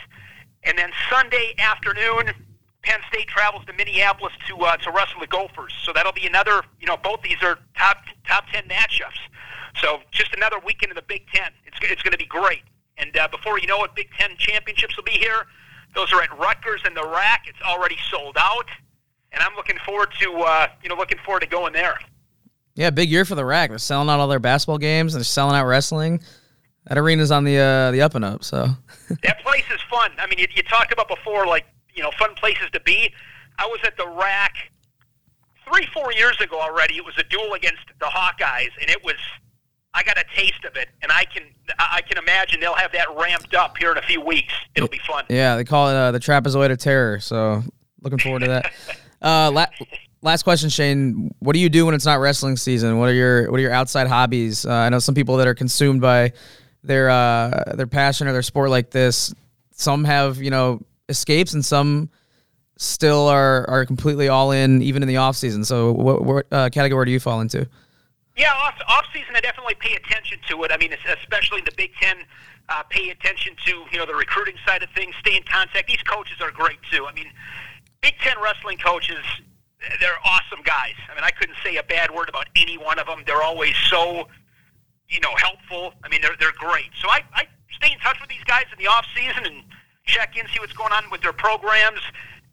and 0.64 0.78
then 0.78 0.90
Sunday 1.10 1.54
afternoon, 1.58 2.32
Penn 2.82 3.00
State 3.08 3.28
travels 3.28 3.64
to 3.66 3.72
Minneapolis 3.72 4.32
to 4.48 4.56
uh, 4.58 4.76
to 4.78 4.90
wrestle 4.90 5.20
the 5.20 5.26
Gophers. 5.26 5.74
So 5.84 5.92
that'll 5.92 6.12
be 6.12 6.26
another. 6.26 6.62
You 6.80 6.86
know, 6.86 6.96
both 6.96 7.22
these 7.22 7.42
are 7.42 7.58
top 7.76 7.98
top 8.26 8.44
ten 8.52 8.64
matchups. 8.64 9.18
So 9.80 10.00
just 10.10 10.34
another 10.34 10.56
weekend 10.64 10.90
in 10.90 10.96
the 10.96 11.02
Big 11.02 11.26
Ten. 11.32 11.50
It's 11.66 11.78
it's 11.82 12.02
going 12.02 12.12
to 12.12 12.18
be 12.18 12.26
great. 12.26 12.62
And 12.98 13.16
uh, 13.16 13.28
before 13.28 13.58
you 13.58 13.66
know 13.66 13.82
it, 13.84 13.94
Big 13.94 14.10
Ten 14.18 14.36
championships 14.36 14.96
will 14.96 15.04
be 15.04 15.12
here. 15.12 15.46
Those 15.94 16.12
are 16.12 16.22
at 16.22 16.36
Rutgers 16.38 16.82
and 16.84 16.96
the 16.96 17.04
RAC. 17.04 17.44
It's 17.46 17.60
already 17.62 17.96
sold 18.10 18.36
out, 18.38 18.66
and 19.32 19.42
I'm 19.42 19.54
looking 19.56 19.78
forward 19.84 20.08
to 20.20 20.32
uh, 20.40 20.66
you 20.82 20.88
know 20.88 20.96
looking 20.96 21.18
forward 21.24 21.40
to 21.40 21.46
going 21.46 21.72
there. 21.72 21.98
Yeah, 22.74 22.90
big 22.90 23.10
year 23.10 23.24
for 23.24 23.34
the 23.34 23.44
RAC. 23.44 23.68
They're 23.68 23.78
selling 23.78 24.08
out 24.08 24.18
all 24.18 24.28
their 24.28 24.38
basketball 24.38 24.78
games 24.78 25.12
they're 25.12 25.24
selling 25.24 25.54
out 25.54 25.66
wrestling. 25.66 26.22
That 26.86 26.98
arena's 26.98 27.30
on 27.30 27.44
the 27.44 27.58
uh, 27.58 27.90
the 27.92 28.02
up 28.02 28.14
and 28.14 28.24
up. 28.24 28.44
So 28.44 28.68
that 29.22 29.40
place 29.42 29.64
is 29.72 29.80
fun. 29.90 30.12
I 30.18 30.26
mean, 30.26 30.38
you, 30.38 30.46
you 30.54 30.62
talked 30.64 30.92
about 30.92 31.08
before, 31.08 31.46
like 31.46 31.66
you 31.94 32.02
know, 32.02 32.10
fun 32.18 32.34
places 32.34 32.68
to 32.72 32.80
be. 32.80 33.12
I 33.58 33.66
was 33.66 33.80
at 33.84 33.96
the 33.96 34.08
rack 34.08 34.54
three, 35.68 35.86
four 35.92 36.12
years 36.12 36.40
ago 36.40 36.60
already. 36.60 36.96
It 36.96 37.04
was 37.04 37.16
a 37.18 37.24
duel 37.24 37.54
against 37.54 37.82
the 38.00 38.06
Hawkeyes, 38.06 38.70
and 38.80 38.90
it 38.90 39.04
was 39.04 39.14
I 39.94 40.02
got 40.02 40.18
a 40.18 40.24
taste 40.34 40.64
of 40.64 40.76
it, 40.76 40.88
and 41.02 41.12
I 41.12 41.24
can 41.24 41.44
I 41.78 42.00
can 42.02 42.18
imagine 42.18 42.60
they'll 42.60 42.74
have 42.74 42.92
that 42.92 43.08
ramped 43.16 43.54
up 43.54 43.76
here 43.76 43.92
in 43.92 43.98
a 43.98 44.02
few 44.02 44.20
weeks. 44.20 44.52
It'll 44.74 44.88
be 44.88 45.00
fun. 45.06 45.24
Yeah, 45.28 45.56
they 45.56 45.64
call 45.64 45.88
it 45.88 45.94
uh, 45.94 46.10
the 46.12 46.20
trapezoid 46.20 46.70
of 46.70 46.78
terror. 46.78 47.20
So 47.20 47.62
looking 48.00 48.18
forward 48.18 48.40
to 48.40 48.48
that. 48.48 48.72
uh, 49.22 49.50
la- 49.52 49.66
last 50.22 50.44
question, 50.44 50.70
Shane. 50.70 51.30
What 51.40 51.52
do 51.52 51.58
you 51.58 51.68
do 51.68 51.84
when 51.86 51.94
it's 51.94 52.06
not 52.06 52.20
wrestling 52.20 52.56
season? 52.56 52.98
What 52.98 53.10
are 53.10 53.14
your 53.14 53.50
what 53.50 53.58
are 53.58 53.62
your 53.62 53.72
outside 53.72 54.06
hobbies? 54.06 54.64
Uh, 54.64 54.72
I 54.72 54.88
know 54.88 54.98
some 54.98 55.14
people 55.14 55.36
that 55.36 55.46
are 55.46 55.54
consumed 55.54 56.00
by 56.00 56.32
their 56.82 57.10
uh, 57.10 57.74
their 57.74 57.86
passion 57.86 58.26
or 58.26 58.32
their 58.32 58.42
sport 58.42 58.70
like 58.70 58.90
this. 58.90 59.34
Some 59.72 60.04
have 60.04 60.38
you 60.38 60.50
know 60.50 60.80
escapes, 61.08 61.54
and 61.54 61.64
some 61.64 62.10
still 62.76 63.28
are 63.28 63.68
are 63.68 63.86
completely 63.86 64.28
all 64.28 64.52
in, 64.52 64.82
even 64.82 65.02
in 65.02 65.08
the 65.08 65.16
off 65.16 65.36
season. 65.36 65.64
So, 65.64 65.92
what, 65.92 66.24
what 66.24 66.46
uh, 66.50 66.70
category 66.70 67.06
do 67.06 67.12
you 67.12 67.20
fall 67.20 67.40
into? 67.40 67.66
Yeah, 68.36 68.52
off, 68.54 68.74
off 68.88 69.04
season, 69.12 69.36
I 69.36 69.40
definitely 69.40 69.74
pay 69.74 69.94
attention 69.94 70.38
to 70.48 70.64
it. 70.64 70.72
I 70.72 70.78
mean, 70.78 70.92
especially 70.92 71.58
in 71.58 71.64
the 71.66 71.74
Big 71.76 71.92
Ten, 72.00 72.16
uh, 72.68 72.82
pay 72.84 73.10
attention 73.10 73.54
to 73.66 73.84
you 73.92 73.98
know 73.98 74.06
the 74.06 74.14
recruiting 74.14 74.56
side 74.66 74.82
of 74.82 74.90
things, 74.90 75.14
stay 75.20 75.36
in 75.36 75.42
contact. 75.44 75.88
These 75.88 76.02
coaches 76.02 76.36
are 76.40 76.50
great 76.50 76.78
too. 76.90 77.06
I 77.06 77.12
mean, 77.12 77.30
Big 78.00 78.14
Ten 78.20 78.36
wrestling 78.42 78.78
coaches, 78.78 79.24
they're 80.00 80.18
awesome 80.24 80.62
guys. 80.64 80.94
I 81.10 81.14
mean, 81.14 81.24
I 81.24 81.30
couldn't 81.30 81.56
say 81.62 81.76
a 81.76 81.82
bad 81.82 82.10
word 82.10 82.28
about 82.28 82.48
any 82.56 82.78
one 82.78 82.98
of 82.98 83.06
them. 83.06 83.22
They're 83.26 83.42
always 83.42 83.76
so 83.88 84.28
you 85.12 85.20
know 85.20 85.34
helpful. 85.36 85.92
I 86.02 86.08
mean, 86.08 86.22
they're 86.22 86.36
they're 86.40 86.56
great. 86.58 86.90
So 87.00 87.08
I, 87.08 87.20
I 87.34 87.46
stay 87.70 87.92
in 87.92 87.98
touch 88.00 88.18
with 88.20 88.30
these 88.30 88.44
guys 88.44 88.64
in 88.72 88.82
the 88.82 88.90
off 88.90 89.06
season 89.14 89.44
and 89.44 89.62
check 90.04 90.36
in, 90.36 90.46
see 90.48 90.58
what's 90.58 90.72
going 90.72 90.92
on 90.92 91.10
with 91.10 91.20
their 91.20 91.32
programs. 91.32 92.00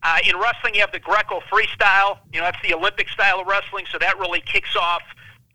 Uh, 0.02 0.18
in 0.26 0.38
wrestling, 0.38 0.76
you 0.76 0.82
have 0.82 0.92
the 0.92 1.00
Greco 1.00 1.42
freestyle. 1.52 2.20
You 2.32 2.40
know, 2.40 2.46
that's 2.46 2.62
the 2.62 2.74
Olympic 2.74 3.10
style 3.10 3.40
of 3.40 3.48
wrestling, 3.48 3.86
so 3.92 3.98
that 3.98 4.18
really 4.20 4.42
kicks 4.42 4.76
off 4.76 5.02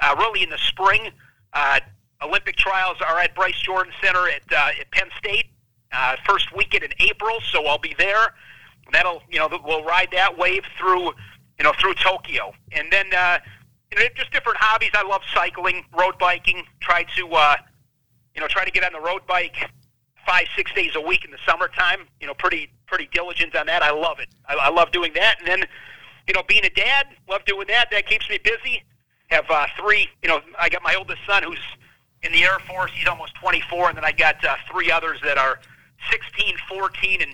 uh, 0.01 0.14
really 0.19 0.43
in 0.43 0.51
the 0.51 0.59
spring. 0.59 1.11
Uh, 1.53 1.81
Olympic 2.23 2.57
trials 2.57 2.99
are 3.07 3.19
at 3.19 3.35
Bryce 3.35 3.59
Jordan 3.61 3.93
Center 4.03 4.29
at, 4.29 4.43
uh, 4.53 4.81
at 4.81 4.90
Penn 4.90 5.09
State, 5.19 5.47
uh, 5.93 6.17
first 6.27 6.55
weekend 6.55 6.85
in 6.85 6.90
April, 7.01 7.38
so 7.53 7.64
I'll 7.67 7.79
be 7.79 7.95
there. 7.99 8.35
That'll, 8.93 9.23
you 9.31 9.38
know, 9.38 9.49
we'll 9.64 9.85
ride 9.85 10.09
that 10.12 10.37
wave 10.37 10.64
through, 10.79 11.12
you 11.59 11.64
know, 11.64 11.73
through 11.81 11.95
Tokyo. 11.95 12.53
And 12.73 12.93
then, 12.93 13.14
uh, 13.14 13.38
just 14.15 14.33
different 14.33 14.59
hobbies. 14.59 14.91
I 14.95 15.03
love 15.03 15.23
cycling, 15.33 15.85
road 15.99 16.19
biking, 16.19 16.65
try 16.81 17.05
to, 17.17 17.29
uh, 17.29 17.57
you 18.35 18.41
know, 18.41 18.49
try 18.49 18.65
to 18.65 18.71
get 18.71 18.85
on 18.85 18.93
the 18.93 19.01
road 19.01 19.27
bike 19.27 19.71
five, 20.27 20.47
six 20.57 20.73
days 20.73 20.93
a 20.97 21.01
week 21.01 21.25
in 21.25 21.31
the 21.31 21.39
summertime. 21.47 22.07
You 22.21 22.27
know, 22.27 22.35
pretty, 22.35 22.71
pretty 22.87 23.09
diligent 23.13 23.55
on 23.55 23.67
that. 23.67 23.83
I 23.83 23.91
love 23.91 24.19
it. 24.21 24.29
I, 24.49 24.55
I 24.55 24.71
love 24.71 24.93
doing 24.93 25.13
that. 25.15 25.39
And 25.39 25.49
then, 25.49 25.69
you 26.27 26.35
know, 26.35 26.43
being 26.49 26.65
a 26.65 26.71
dad, 26.71 27.09
love 27.29 27.45
doing 27.45 27.67
that. 27.69 27.91
That 27.91 28.07
keeps 28.07 28.29
me 28.29 28.39
busy 28.43 28.83
have 29.29 29.45
uh, 29.51 29.67
three. 29.79 30.09
You 30.23 30.29
know, 30.29 30.41
I 30.59 30.69
got 30.69 30.83
my 30.83 30.95
oldest 30.95 31.21
son 31.27 31.43
who's 31.43 31.59
in 32.23 32.33
the 32.33 32.43
Air 32.43 32.59
Force. 32.67 32.91
He's 32.95 33.09
almost 33.09 33.35
24, 33.37 33.91
and 33.91 33.97
then 33.97 34.05
I 34.05 34.13
got 34.13 34.43
uh, 34.45 34.57
three 34.71 34.91
others 34.91 35.21
that 35.23 35.39
are 35.39 35.61
16, 36.11 36.57
14, 36.69 37.23
and 37.23 37.31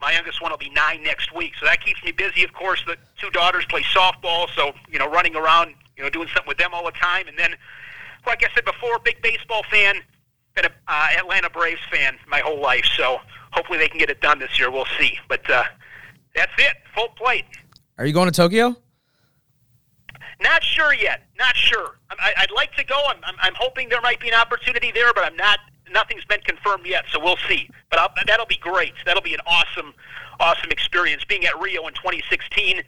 my 0.00 0.12
youngest 0.12 0.42
one 0.42 0.50
will 0.50 0.58
be 0.58 0.70
nine 0.70 1.02
next 1.02 1.34
week. 1.34 1.52
So 1.58 1.66
that 1.66 1.84
keeps 1.84 2.02
me 2.02 2.12
busy. 2.12 2.42
Of 2.42 2.52
course, 2.52 2.82
the 2.86 2.96
two 3.20 3.30
daughters 3.30 3.64
play 3.66 3.82
softball, 3.82 4.48
so 4.54 4.72
you 4.90 4.98
know, 4.98 5.08
running 5.08 5.36
around, 5.36 5.74
you 5.96 6.02
know, 6.02 6.10
doing 6.10 6.28
something 6.28 6.48
with 6.48 6.58
them 6.58 6.70
all 6.72 6.84
the 6.84 6.92
time. 6.92 7.28
And 7.28 7.38
then, 7.38 7.54
like 8.26 8.42
I 8.44 8.54
said 8.54 8.64
before, 8.64 8.98
big 9.04 9.20
baseball 9.22 9.62
fan, 9.70 9.96
been 10.54 10.66
a 10.66 10.70
uh, 10.88 11.08
Atlanta 11.18 11.50
Braves 11.50 11.80
fan 11.90 12.16
my 12.28 12.40
whole 12.40 12.60
life. 12.60 12.84
So 12.96 13.18
hopefully 13.52 13.78
they 13.78 13.88
can 13.88 13.98
get 13.98 14.10
it 14.10 14.20
done 14.20 14.38
this 14.38 14.58
year. 14.58 14.70
We'll 14.70 14.86
see. 14.98 15.18
But 15.28 15.48
uh, 15.50 15.64
that's 16.34 16.52
it. 16.58 16.74
Full 16.94 17.08
plate. 17.16 17.44
Are 17.98 18.06
you 18.06 18.12
going 18.12 18.30
to 18.30 18.36
Tokyo? 18.36 18.76
Not 20.40 20.62
sure 20.64 20.92
yet. 20.92 21.28
Not 21.38 21.56
sure. 21.56 21.98
I, 22.10 22.34
would 22.40 22.54
like 22.54 22.74
to 22.76 22.84
go. 22.84 23.00
I'm, 23.08 23.18
I'm, 23.24 23.36
I'm, 23.40 23.54
hoping 23.54 23.88
there 23.88 24.00
might 24.00 24.20
be 24.20 24.28
an 24.28 24.34
opportunity 24.34 24.90
there, 24.92 25.12
but 25.14 25.24
I'm 25.24 25.36
not. 25.36 25.60
Nothing's 25.92 26.24
been 26.24 26.40
confirmed 26.40 26.86
yet, 26.86 27.04
so 27.10 27.20
we'll 27.22 27.38
see. 27.48 27.68
But 27.90 27.98
I'll, 28.00 28.08
that'll 28.26 28.46
be 28.46 28.56
great. 28.56 28.94
That'll 29.04 29.22
be 29.22 29.34
an 29.34 29.40
awesome, 29.46 29.94
awesome 30.40 30.70
experience. 30.70 31.24
Being 31.24 31.44
at 31.44 31.58
Rio 31.60 31.86
in 31.86 31.94
2016, 31.94 32.82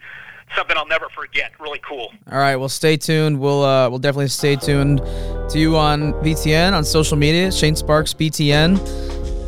something 0.57 0.77
I'll 0.77 0.87
never 0.87 1.09
forget. 1.09 1.53
Really 1.61 1.81
cool. 1.81 2.13
All 2.31 2.39
right. 2.39 2.57
Well, 2.57 2.69
stay 2.69 2.97
tuned. 2.97 3.41
We'll 3.41 3.65
uh, 3.65 3.89
we'll 3.89 3.99
definitely 3.99 4.29
stay 4.29 4.57
tuned 4.57 4.99
to 4.99 5.59
you 5.59 5.77
on 5.77 6.13
BTN 6.15 6.73
on 6.73 6.85
social 6.85 7.17
media. 7.17 7.51
Shane 7.53 7.77
Sparks 7.77 8.15
BTN. 8.15 8.79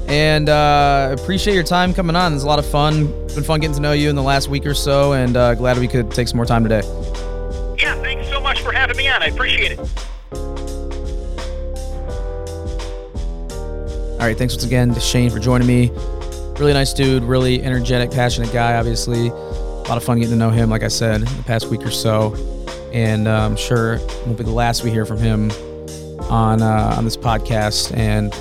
And 0.09 0.49
uh, 0.49 1.17
appreciate 1.19 1.55
your 1.55 1.65
time 1.65 1.93
coming 1.93 2.15
on. 2.15 2.33
It's 2.33 2.45
a 2.45 2.47
lot 2.47 2.61
of 2.61 2.67
fun. 2.67 3.07
Been 3.35 3.43
fun 3.43 3.61
getting 3.61 3.75
to 3.75 3.81
know 3.83 3.93
you 3.93 4.09
in 4.09 4.15
the 4.15 4.23
last 4.23 4.49
week 4.49 4.65
or 4.65 4.75
so, 4.75 5.15
and 5.15 5.37
uh, 5.37 5.55
glad 5.55 5.79
we 5.79 5.89
could 5.89 6.13
take 6.13 6.29
some 6.29 6.37
more 6.37 6.47
time 6.47 6.63
today. 6.63 6.83
Yeah, 7.77 8.01
thanks 8.03 8.29
so 8.29 8.41
much 8.41 8.61
for 8.63 8.71
having 8.71 8.97
me 8.97 9.09
on. 9.09 9.21
I 9.23 9.27
appreciate 9.27 9.73
it. 9.73 9.79
All 14.13 14.23
right, 14.23 14.39
thanks 14.39 14.55
once 14.55 14.65
again 14.65 14.95
to 14.95 15.01
Shane 15.01 15.29
for 15.29 15.41
joining 15.41 15.67
me. 15.67 15.91
Really 16.59 16.73
nice 16.73 16.95
dude, 16.95 17.23
really 17.23 17.63
energetic, 17.63 18.11
passionate 18.11 18.53
guy, 18.53 18.77
obviously. 18.77 19.31
A 19.87 19.89
lot 19.89 19.99
of 19.99 20.03
fun 20.03 20.19
getting 20.19 20.33
to 20.33 20.37
know 20.37 20.51
him, 20.51 20.69
like 20.69 20.83
I 20.83 20.89
said, 20.89 21.21
the 21.21 21.43
past 21.45 21.69
week 21.69 21.83
or 21.83 21.93
so. 21.93 22.35
And 22.93 23.29
I'm 23.29 23.55
sure 23.55 23.95
it 23.95 24.23
won't 24.27 24.37
be 24.37 24.43
the 24.43 24.51
last 24.51 24.83
we 24.83 24.91
hear 24.91 25.07
from 25.07 25.19
him 25.19 25.53
on 26.23 26.61
uh, 26.61 26.97
on 26.99 27.05
this 27.05 27.17
podcast 27.17 27.97
and 27.97 28.35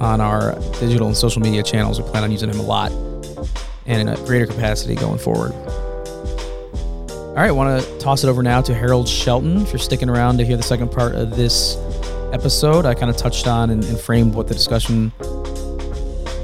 on 0.00 0.20
our 0.20 0.54
digital 0.78 1.08
and 1.08 1.16
social 1.16 1.42
media 1.42 1.64
channels. 1.64 2.00
We 2.00 2.08
plan 2.08 2.22
on 2.22 2.30
using 2.30 2.48
him 2.48 2.60
a 2.60 2.62
lot 2.62 2.92
and 3.86 4.00
in 4.00 4.08
a 4.08 4.16
greater 4.26 4.46
capacity 4.46 4.94
going 4.94 5.18
forward. 5.18 5.50
All 7.10 7.34
right, 7.34 7.48
I 7.48 7.50
want 7.50 7.82
to 7.82 7.98
toss 7.98 8.22
it 8.22 8.28
over 8.28 8.44
now 8.44 8.60
to 8.62 8.72
Harold 8.72 9.08
Shelton. 9.08 9.62
If 9.62 9.72
you're 9.72 9.80
sticking 9.80 10.08
around 10.08 10.38
to 10.38 10.44
hear 10.44 10.56
the 10.56 10.62
second 10.62 10.92
part 10.92 11.16
of 11.16 11.34
this 11.34 11.76
episode, 12.32 12.86
I 12.86 12.94
kind 12.94 13.10
of 13.10 13.16
touched 13.16 13.48
on 13.48 13.70
and, 13.70 13.82
and, 13.82 13.98
framed 13.98 14.36
what 14.36 14.46
the 14.46 14.54
discussion 14.54 15.12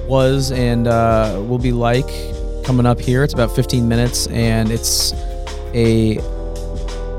was 0.09 0.51
and 0.51 0.89
uh, 0.89 1.41
will 1.47 1.61
be 1.61 1.71
like 1.71 2.11
coming 2.63 2.87
up 2.87 3.01
here. 3.01 3.25
It's 3.25 3.35
about 3.35 3.55
15 3.55 3.89
minutes, 3.89 4.27
and 4.29 4.71
it's 4.71 5.13
a 5.75 6.17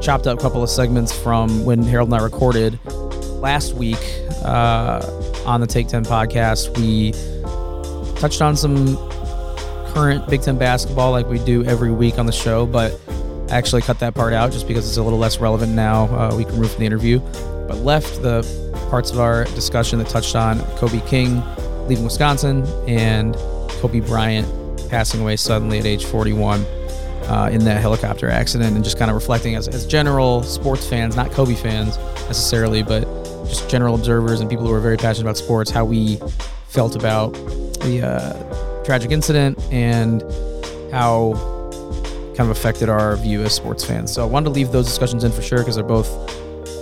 chopped 0.01 0.27
up 0.27 0.39
couple 0.39 0.61
of 0.61 0.69
segments 0.69 1.17
from 1.17 1.63
when 1.63 1.83
Harold 1.83 2.09
and 2.09 2.19
I 2.19 2.23
recorded 2.23 2.79
last 3.41 3.73
week 3.73 3.99
uh, 4.43 5.01
on 5.45 5.61
the 5.61 5.67
Take 5.67 5.87
10 5.87 6.05
podcast. 6.05 6.77
We 6.77 7.11
touched 8.19 8.41
on 8.41 8.55
some 8.55 8.97
current 9.93 10.27
Big 10.29 10.41
Ten 10.41 10.57
basketball 10.57 11.11
like 11.11 11.27
we 11.27 11.39
do 11.39 11.63
every 11.65 11.91
week 11.91 12.17
on 12.17 12.25
the 12.25 12.31
show, 12.31 12.65
but 12.65 12.99
actually 13.49 13.81
cut 13.81 13.99
that 13.99 14.15
part 14.15 14.33
out 14.33 14.51
just 14.51 14.67
because 14.67 14.87
it's 14.87 14.97
a 14.97 15.03
little 15.03 15.19
less 15.19 15.39
relevant 15.39 15.73
now. 15.73 16.05
Uh, 16.05 16.35
we 16.35 16.43
can 16.43 16.53
remove 16.53 16.71
from 16.71 16.79
the 16.79 16.85
interview, 16.85 17.19
but 17.67 17.77
left 17.77 18.21
the 18.21 18.41
parts 18.89 19.11
of 19.11 19.19
our 19.19 19.45
discussion 19.55 19.99
that 19.99 20.07
touched 20.09 20.35
on 20.35 20.59
Kobe 20.77 20.99
King 21.07 21.43
leaving 21.87 22.05
Wisconsin 22.05 22.65
and 22.87 23.35
Kobe 23.81 23.99
Bryant 23.99 24.47
passing 24.93 25.21
away 25.21 25.35
suddenly 25.35 25.79
at 25.79 25.87
age 25.87 26.05
41 26.05 26.59
uh, 26.61 27.49
in 27.51 27.65
that 27.65 27.81
helicopter 27.81 28.29
accident, 28.29 28.75
and 28.75 28.83
just 28.83 28.99
kind 28.99 29.09
of 29.09 29.15
reflecting 29.15 29.55
as, 29.55 29.67
as 29.67 29.87
general 29.87 30.43
sports 30.43 30.87
fans, 30.87 31.15
not 31.15 31.31
Kobe 31.31 31.55
fans 31.55 31.97
necessarily, 32.27 32.83
but 32.83 33.01
just 33.47 33.67
general 33.67 33.95
observers 33.95 34.39
and 34.39 34.47
people 34.47 34.67
who 34.67 34.71
are 34.71 34.79
very 34.79 34.95
passionate 34.95 35.25
about 35.25 35.37
sports, 35.37 35.71
how 35.71 35.83
we 35.83 36.17
felt 36.67 36.95
about 36.95 37.33
the 37.81 38.03
uh, 38.05 38.83
tragic 38.83 39.09
incident 39.09 39.59
and 39.71 40.21
how 40.91 41.33
kind 42.37 42.41
of 42.41 42.51
affected 42.51 42.87
our 42.87 43.15
view 43.15 43.41
as 43.41 43.51
sports 43.51 43.83
fans. 43.83 44.13
So 44.13 44.21
I 44.21 44.27
wanted 44.27 44.45
to 44.45 44.51
leave 44.51 44.71
those 44.71 44.85
discussions 44.85 45.23
in 45.23 45.31
for 45.31 45.41
sure 45.41 45.57
because 45.57 45.73
they're 45.73 45.83
both 45.83 46.07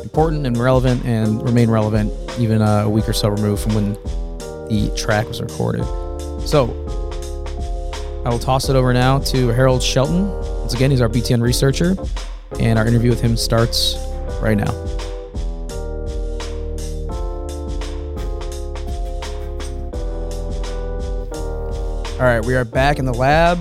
important 0.03 0.45
and 0.45 0.57
relevant 0.57 1.05
and 1.05 1.41
remain 1.43 1.69
relevant 1.69 2.11
even 2.37 2.61
a 2.61 2.89
week 2.89 3.07
or 3.07 3.13
so 3.13 3.29
removed 3.29 3.63
from 3.63 3.73
when 3.73 3.93
the 4.67 4.93
track 4.97 5.29
was 5.29 5.41
recorded. 5.41 5.85
So 6.45 6.90
I 8.23 8.29
will 8.29 8.37
toss 8.37 8.69
it 8.69 8.75
over 8.75 8.93
now 8.93 9.17
to 9.17 9.47
Harold 9.47 9.81
Shelton. 9.81 10.29
Once 10.59 10.75
again, 10.75 10.91
he's 10.91 11.01
our 11.01 11.09
BTN 11.09 11.41
researcher, 11.41 11.95
and 12.59 12.77
our 12.77 12.85
interview 12.85 13.09
with 13.09 13.19
him 13.19 13.35
starts 13.35 13.97
right 14.39 14.55
now. 14.55 14.71
All 22.13 22.27
right, 22.27 22.45
we 22.45 22.53
are 22.53 22.63
back 22.63 22.99
in 22.99 23.05
the 23.05 23.13
lab. 23.13 23.57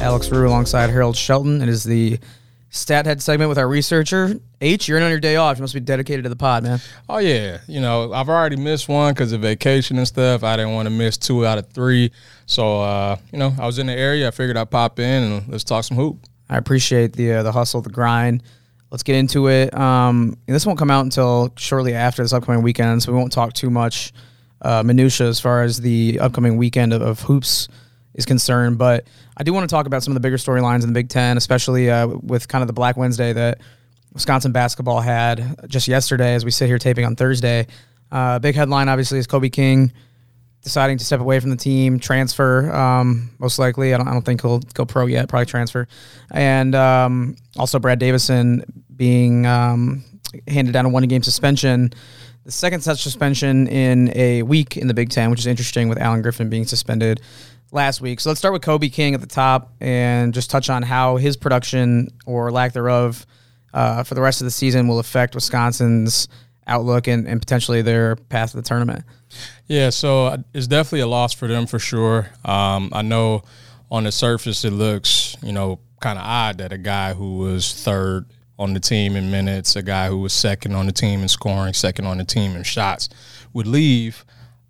Alex 0.00 0.30
Rue 0.30 0.46
alongside 0.46 0.90
Harold 0.90 1.16
Shelton. 1.16 1.60
It 1.60 1.68
is 1.68 1.82
the 1.82 2.20
stat 2.74 3.06
head 3.06 3.22
segment 3.22 3.48
with 3.48 3.58
our 3.58 3.68
researcher. 3.68 4.34
H, 4.60 4.88
you're 4.88 4.98
in 4.98 5.04
on 5.04 5.10
your 5.10 5.20
day 5.20 5.36
off. 5.36 5.56
You 5.56 5.62
must 5.62 5.74
be 5.74 5.80
dedicated 5.80 6.24
to 6.24 6.28
the 6.28 6.36
pod, 6.36 6.64
man. 6.64 6.80
Oh 7.08 7.18
yeah, 7.18 7.58
you 7.68 7.80
know 7.80 8.12
I've 8.12 8.28
already 8.28 8.56
missed 8.56 8.88
one 8.88 9.14
because 9.14 9.32
of 9.32 9.40
vacation 9.40 9.96
and 9.96 10.06
stuff. 10.06 10.42
I 10.42 10.56
didn't 10.56 10.74
want 10.74 10.86
to 10.86 10.90
miss 10.90 11.16
two 11.16 11.46
out 11.46 11.58
of 11.58 11.68
three, 11.70 12.10
so 12.46 12.80
uh, 12.80 13.16
you 13.32 13.38
know 13.38 13.54
I 13.58 13.66
was 13.66 13.78
in 13.78 13.86
the 13.86 13.94
area. 13.94 14.28
I 14.28 14.30
figured 14.30 14.56
I'd 14.56 14.70
pop 14.70 14.98
in 14.98 15.22
and 15.22 15.48
let's 15.48 15.64
talk 15.64 15.84
some 15.84 15.96
hoop. 15.96 16.18
I 16.48 16.58
appreciate 16.58 17.14
the 17.14 17.34
uh, 17.34 17.42
the 17.42 17.52
hustle, 17.52 17.80
the 17.80 17.90
grind. 17.90 18.42
Let's 18.90 19.02
get 19.02 19.16
into 19.16 19.48
it. 19.48 19.76
Um, 19.76 20.36
this 20.46 20.66
won't 20.66 20.78
come 20.78 20.90
out 20.90 21.04
until 21.04 21.52
shortly 21.56 21.94
after 21.94 22.22
this 22.22 22.32
upcoming 22.32 22.62
weekend, 22.62 23.02
so 23.02 23.12
we 23.12 23.18
won't 23.18 23.32
talk 23.32 23.52
too 23.52 23.70
much 23.70 24.12
uh, 24.62 24.82
minutia 24.82 25.26
as 25.26 25.40
far 25.40 25.62
as 25.62 25.80
the 25.80 26.18
upcoming 26.20 26.56
weekend 26.56 26.92
of, 26.92 27.02
of 27.02 27.20
hoops 27.20 27.68
is 28.14 28.26
concerned. 28.26 28.78
But 28.78 29.06
I 29.36 29.42
do 29.42 29.52
want 29.52 29.68
to 29.68 29.72
talk 29.72 29.86
about 29.86 30.02
some 30.02 30.12
of 30.12 30.14
the 30.14 30.26
bigger 30.26 30.36
storylines 30.36 30.82
in 30.82 30.88
the 30.88 30.94
Big 30.94 31.08
Ten, 31.08 31.36
especially 31.36 31.90
uh, 31.90 32.06
with 32.06 32.48
kind 32.48 32.62
of 32.62 32.66
the 32.66 32.72
Black 32.72 32.96
Wednesday 32.96 33.32
that 33.32 33.60
Wisconsin 34.12 34.52
basketball 34.52 35.00
had 35.00 35.68
just 35.68 35.88
yesterday 35.88 36.34
as 36.34 36.44
we 36.44 36.50
sit 36.50 36.66
here 36.66 36.78
taping 36.78 37.04
on 37.04 37.16
Thursday. 37.16 37.66
Uh, 38.12 38.38
big 38.38 38.54
headline, 38.54 38.88
obviously, 38.88 39.18
is 39.18 39.26
Kobe 39.26 39.48
King 39.48 39.92
deciding 40.64 40.96
to 40.96 41.04
step 41.04 41.20
away 41.20 41.38
from 41.38 41.50
the 41.50 41.56
team, 41.56 42.00
transfer, 42.00 42.74
um, 42.74 43.30
most 43.38 43.58
likely. 43.58 43.92
I 43.92 43.98
don't, 43.98 44.08
I 44.08 44.12
don't 44.12 44.24
think 44.24 44.40
he'll 44.40 44.60
go 44.72 44.86
pro 44.86 45.06
yet, 45.06 45.28
probably 45.28 45.46
transfer. 45.46 45.86
And 46.30 46.74
um, 46.74 47.36
also 47.56 47.78
Brad 47.78 47.98
Davison 47.98 48.64
being 48.96 49.46
um, 49.46 50.02
handed 50.48 50.72
down 50.72 50.86
a 50.86 50.88
one 50.88 51.02
game 51.04 51.22
suspension. 51.22 51.92
The 52.44 52.50
second 52.50 52.80
such 52.80 53.02
suspension 53.02 53.68
in 53.68 54.10
a 54.16 54.42
week 54.42 54.76
in 54.76 54.86
the 54.86 54.94
Big 54.94 55.10
Ten, 55.10 55.30
which 55.30 55.40
is 55.40 55.46
interesting 55.46 55.88
with 55.88 55.98
Alan 55.98 56.22
Griffin 56.22 56.48
being 56.48 56.64
suspended 56.64 57.20
last 57.74 58.00
week. 58.00 58.20
So 58.20 58.30
let's 58.30 58.38
start 58.38 58.52
with 58.52 58.62
Kobe 58.62 58.88
King 58.88 59.14
at 59.14 59.20
the 59.20 59.26
top 59.26 59.72
and 59.80 60.32
just 60.32 60.48
touch 60.48 60.70
on 60.70 60.82
how 60.82 61.16
his 61.16 61.36
production 61.36 62.08
or 62.24 62.52
lack 62.52 62.72
thereof 62.72 63.26
uh, 63.74 64.04
for 64.04 64.14
the 64.14 64.20
rest 64.20 64.40
of 64.40 64.44
the 64.44 64.52
season 64.52 64.86
will 64.86 65.00
affect 65.00 65.34
Wisconsin's 65.34 66.28
outlook 66.66 67.08
and, 67.08 67.26
and 67.26 67.40
potentially 67.40 67.82
their 67.82 68.16
path 68.16 68.52
to 68.52 68.56
the 68.56 68.62
tournament. 68.62 69.04
Yeah, 69.66 69.90
so 69.90 70.26
uh, 70.26 70.36
it's 70.54 70.68
definitely 70.68 71.00
a 71.00 71.08
loss 71.08 71.34
for 71.34 71.48
them 71.48 71.66
for 71.66 71.80
sure. 71.80 72.28
Um, 72.44 72.90
I 72.92 73.02
know 73.02 73.42
on 73.90 74.04
the 74.04 74.12
surface 74.12 74.64
it 74.64 74.70
looks, 74.70 75.36
you 75.42 75.52
know, 75.52 75.80
kind 76.00 76.18
of 76.18 76.24
odd 76.24 76.58
that 76.58 76.72
a 76.72 76.78
guy 76.78 77.12
who 77.12 77.38
was 77.38 77.74
third 77.74 78.26
on 78.56 78.72
the 78.72 78.80
team 78.80 79.16
in 79.16 79.32
minutes, 79.32 79.74
a 79.74 79.82
guy 79.82 80.08
who 80.08 80.18
was 80.18 80.32
second 80.32 80.74
on 80.74 80.86
the 80.86 80.92
team 80.92 81.22
in 81.22 81.28
scoring, 81.28 81.74
second 81.74 82.06
on 82.06 82.18
the 82.18 82.24
team 82.24 82.54
in 82.54 82.62
shots, 82.62 83.08
would 83.52 83.66
leave. 83.66 84.24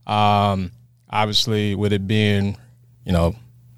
Um, 0.07 0.73
obviously, 1.11 1.75
with 1.75 1.93
it 1.93 2.07
being 2.07 2.57
you 3.05 3.13
know, 3.13 3.35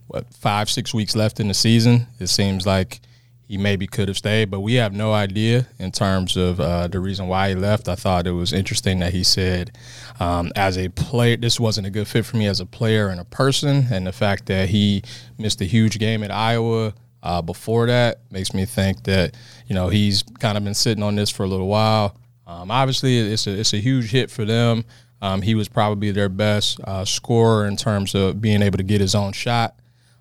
what 0.07 0.33
five 0.33 0.71
six 0.71 0.95
weeks 0.95 1.17
left 1.17 1.41
in 1.41 1.49
the 1.49 1.55
season. 1.55 2.07
It 2.19 2.29
seems 2.29 2.67
like 2.67 3.01
he 3.49 3.59
maybe 3.59 3.87
could 3.87 4.09
have 4.09 4.17
stayed, 4.17 4.51
but 4.51 4.61
we 4.61 4.75
have 4.75 4.93
no 4.93 5.12
idea 5.12 5.69
in 5.79 5.93
terms 5.93 6.37
of 6.37 6.59
uh, 6.61 6.89
the 6.89 6.99
reason 6.99 7.29
why 7.29 7.51
he 7.51 7.55
left. 7.55 7.89
I 7.89 7.95
thought 7.95 8.27
it 8.27 8.33
was 8.33 8.53
interesting 8.53 8.99
that 9.01 9.12
he 9.12 9.23
said, 9.23 9.77
um, 10.19 10.51
as 10.57 10.77
a 10.77 10.89
player, 10.89 11.37
this 11.37 11.61
wasn't 11.61 11.87
a 11.87 11.91
good 11.91 12.09
fit 12.09 12.27
for 12.27 12.37
me 12.37 12.47
as 12.47 12.59
a 12.59 12.67
player 12.67 13.09
and 13.09 13.21
a 13.21 13.25
person, 13.25 13.87
and 13.91 14.07
the 14.07 14.12
fact 14.12 14.47
that 14.47 14.71
he 14.71 15.03
missed 15.39 15.61
a 15.61 15.65
huge 15.65 15.99
game 15.99 16.23
at 16.23 16.31
Iowa. 16.31 16.95
Uh, 17.23 17.43
before 17.43 17.87
that 17.87 18.21
makes 18.31 18.55
me 18.55 18.65
think 18.65 19.03
that 19.03 19.35
you 19.67 19.75
know 19.75 19.89
he's 19.89 20.23
kind 20.39 20.57
of 20.57 20.62
been 20.62 20.75
sitting 20.75 21.03
on 21.03 21.17
this 21.17 21.29
for 21.29 21.43
a 21.43 21.49
little 21.49 21.67
while. 21.67 22.17
Um, 22.47 22.71
obviously, 22.71 23.19
it's 23.19 23.49
a 23.49 23.59
it's 23.59 23.73
a 23.73 23.79
huge 23.79 24.12
hit 24.12 24.31
for 24.31 24.45
them. 24.45 24.85
Um, 25.22 25.42
he 25.42 25.55
was 25.55 25.68
probably 25.68 26.11
their 26.11 26.29
best 26.29 26.81
uh, 26.85 27.05
scorer 27.05 27.66
in 27.66 27.76
terms 27.76 28.14
of 28.14 28.40
being 28.40 28.62
able 28.62 28.76
to 28.79 28.85
get 28.85 29.00
his 29.00 29.14
own 29.14 29.33
shot. 29.33 29.79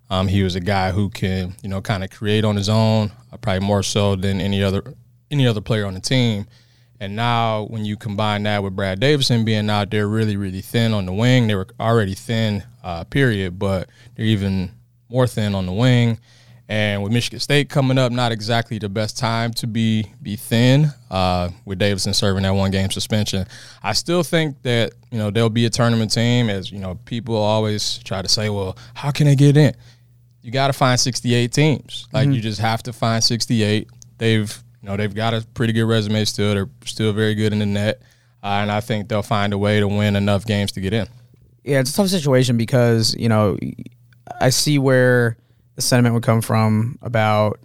Um, 0.10 0.28
he 0.28 0.44
was 0.44 0.56
a 0.56 0.60
guy 0.60 0.92
who 0.92 1.10
can, 1.10 1.56
you 1.62 1.70
know, 1.70 1.82
kind 1.82 2.04
of 2.04 2.10
create 2.12 2.46
on 2.46 2.56
his 2.56 2.70
own, 2.70 3.12
uh, 3.32 3.38
probably 3.38 3.66
more 3.66 3.84
so 3.84 4.16
than 4.16 4.40
any 4.40 4.64
other 4.64 4.96
any 5.32 5.48
other 5.48 5.62
player 5.62 5.86
on 5.86 5.96
the 5.96 6.00
team. 6.00 6.46
And 7.00 7.16
now, 7.16 7.64
when 7.64 7.84
you 7.84 7.98
combine 7.98 8.44
that 8.44 8.64
with 8.64 8.76
Brad 8.76 9.00
Davison 9.00 9.44
being 9.44 9.70
out 9.70 9.90
there 9.90 10.08
really, 10.08 10.38
really 10.38 10.62
thin 10.62 10.94
on 10.94 11.06
the 11.06 11.14
wing, 11.14 11.48
they 11.48 11.56
were 11.56 11.68
already 11.80 12.14
thin, 12.14 12.64
uh, 12.84 13.04
period, 13.04 13.60
but 13.60 13.90
they're 14.16 14.26
even 14.26 14.72
more 15.10 15.28
thin 15.28 15.56
on 15.56 15.66
the 15.66 15.74
wing. 15.74 16.20
And 16.68 17.04
with 17.04 17.12
Michigan 17.12 17.40
State 17.40 17.70
coming 17.70 18.00
up, 18.00 18.12
not 18.12 18.32
exactly 18.32 18.80
the 18.80 18.90
best 18.90 19.20
time 19.20 19.54
to 19.54 19.68
be 19.68 20.12
be 20.22 20.36
thin. 20.36 20.88
Uh, 21.12 21.50
with 21.64 21.78
Davison 21.78 22.14
serving 22.14 22.44
that 22.44 22.56
one 22.56 22.72
game 22.72 22.90
suspension, 22.90 23.46
I 23.84 23.94
still 23.94 24.24
think 24.24 24.62
that 24.64 24.94
you 25.12 25.20
know 25.20 25.30
they'll 25.30 25.50
be 25.50 25.66
a 25.68 25.70
tournament 25.70 26.12
team. 26.12 26.50
As 26.50 26.72
you 26.72 26.80
know, 26.80 26.96
people 27.06 27.36
always 27.36 28.00
try 28.00 28.24
to 28.24 28.28
say, 28.28 28.50
"Well, 28.50 28.78
how 28.96 29.12
can 29.12 29.28
they 29.28 29.36
get 29.36 29.58
in?" 29.58 29.76
You 30.42 30.52
got 30.52 30.68
to 30.68 30.74
find 30.74 31.00
68 31.00 31.52
teams. 31.52 32.08
Like 32.12 32.26
mm-hmm. 32.26 32.34
you 32.34 32.42
just 32.42 32.60
have 32.62 32.84
to 32.84 32.94
find 32.94 33.24
68. 33.24 33.88
They've 34.18 34.64
you 34.82 34.90
know 34.90 34.98
they've 34.98 35.14
got 35.14 35.36
a 35.36 35.46
pretty 35.54 35.74
good 35.74 35.86
resume 35.86 36.26
still. 36.26 36.56
They're 36.56 36.70
still 36.84 37.14
very 37.14 37.36
good 37.36 37.54
in 37.54 37.60
the 37.60 37.68
net, 37.68 38.02
uh, 38.44 38.48
and 38.48 38.72
I 38.72 38.82
think 38.82 39.08
they'll 39.08 39.22
find 39.22 39.54
a 39.54 39.58
way 39.58 39.80
to 39.80 39.88
win 39.88 40.16
enough 40.16 40.46
games 40.46 40.72
to 40.72 40.82
get 40.82 40.94
in. 40.94 41.08
Yeah, 41.64 41.80
it's 41.80 41.92
a 41.92 41.96
tough 41.96 42.08
situation 42.08 42.58
because 42.58 43.16
you 43.16 43.30
know 43.30 43.56
I 44.42 44.50
see 44.50 44.80
where 44.80 45.38
the 45.76 45.82
sentiment 45.82 46.14
would 46.16 46.24
come 46.24 46.42
from 46.42 46.98
about 47.02 47.60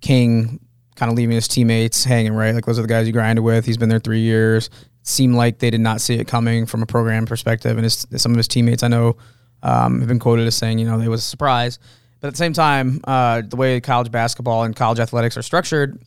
King 0.00 0.60
kind 0.94 1.10
of 1.10 1.16
leaving 1.16 1.34
his 1.34 1.48
teammates 1.48 2.04
hanging, 2.04 2.32
right? 2.32 2.54
Like 2.54 2.66
those 2.66 2.78
are 2.78 2.82
the 2.82 2.88
guys 2.88 3.06
he 3.06 3.12
grinded 3.12 3.44
with. 3.44 3.64
He's 3.64 3.76
been 3.76 3.88
there 3.88 4.00
three 4.00 4.20
years. 4.20 4.66
It 4.66 5.06
seemed 5.06 5.36
like 5.36 5.60
they 5.60 5.70
did 5.70 5.80
not 5.80 6.00
see 6.00 6.16
it 6.16 6.26
coming 6.26 6.66
from 6.66 6.82
a 6.82 6.86
program 6.86 7.24
perspective. 7.24 7.76
And 7.76 7.84
his, 7.84 8.06
some 8.16 8.32
of 8.32 8.36
his 8.36 8.48
teammates 8.48 8.82
I 8.82 8.88
know 8.88 9.16
um, 9.62 10.00
have 10.00 10.08
been 10.08 10.18
quoted 10.18 10.46
as 10.46 10.56
saying, 10.56 10.78
you 10.78 10.86
know, 10.86 11.00
it 11.00 11.08
was 11.08 11.20
a 11.20 11.28
surprise. 11.28 11.78
But 12.20 12.28
at 12.28 12.34
the 12.34 12.38
same 12.38 12.52
time, 12.52 13.00
uh, 13.04 13.42
the 13.46 13.56
way 13.56 13.80
college 13.80 14.10
basketball 14.10 14.64
and 14.64 14.74
college 14.74 14.98
athletics 14.98 15.36
are 15.36 15.42
structured, 15.42 16.02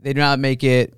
they 0.00 0.14
do 0.14 0.20
not 0.20 0.38
make 0.38 0.64
it 0.64 0.94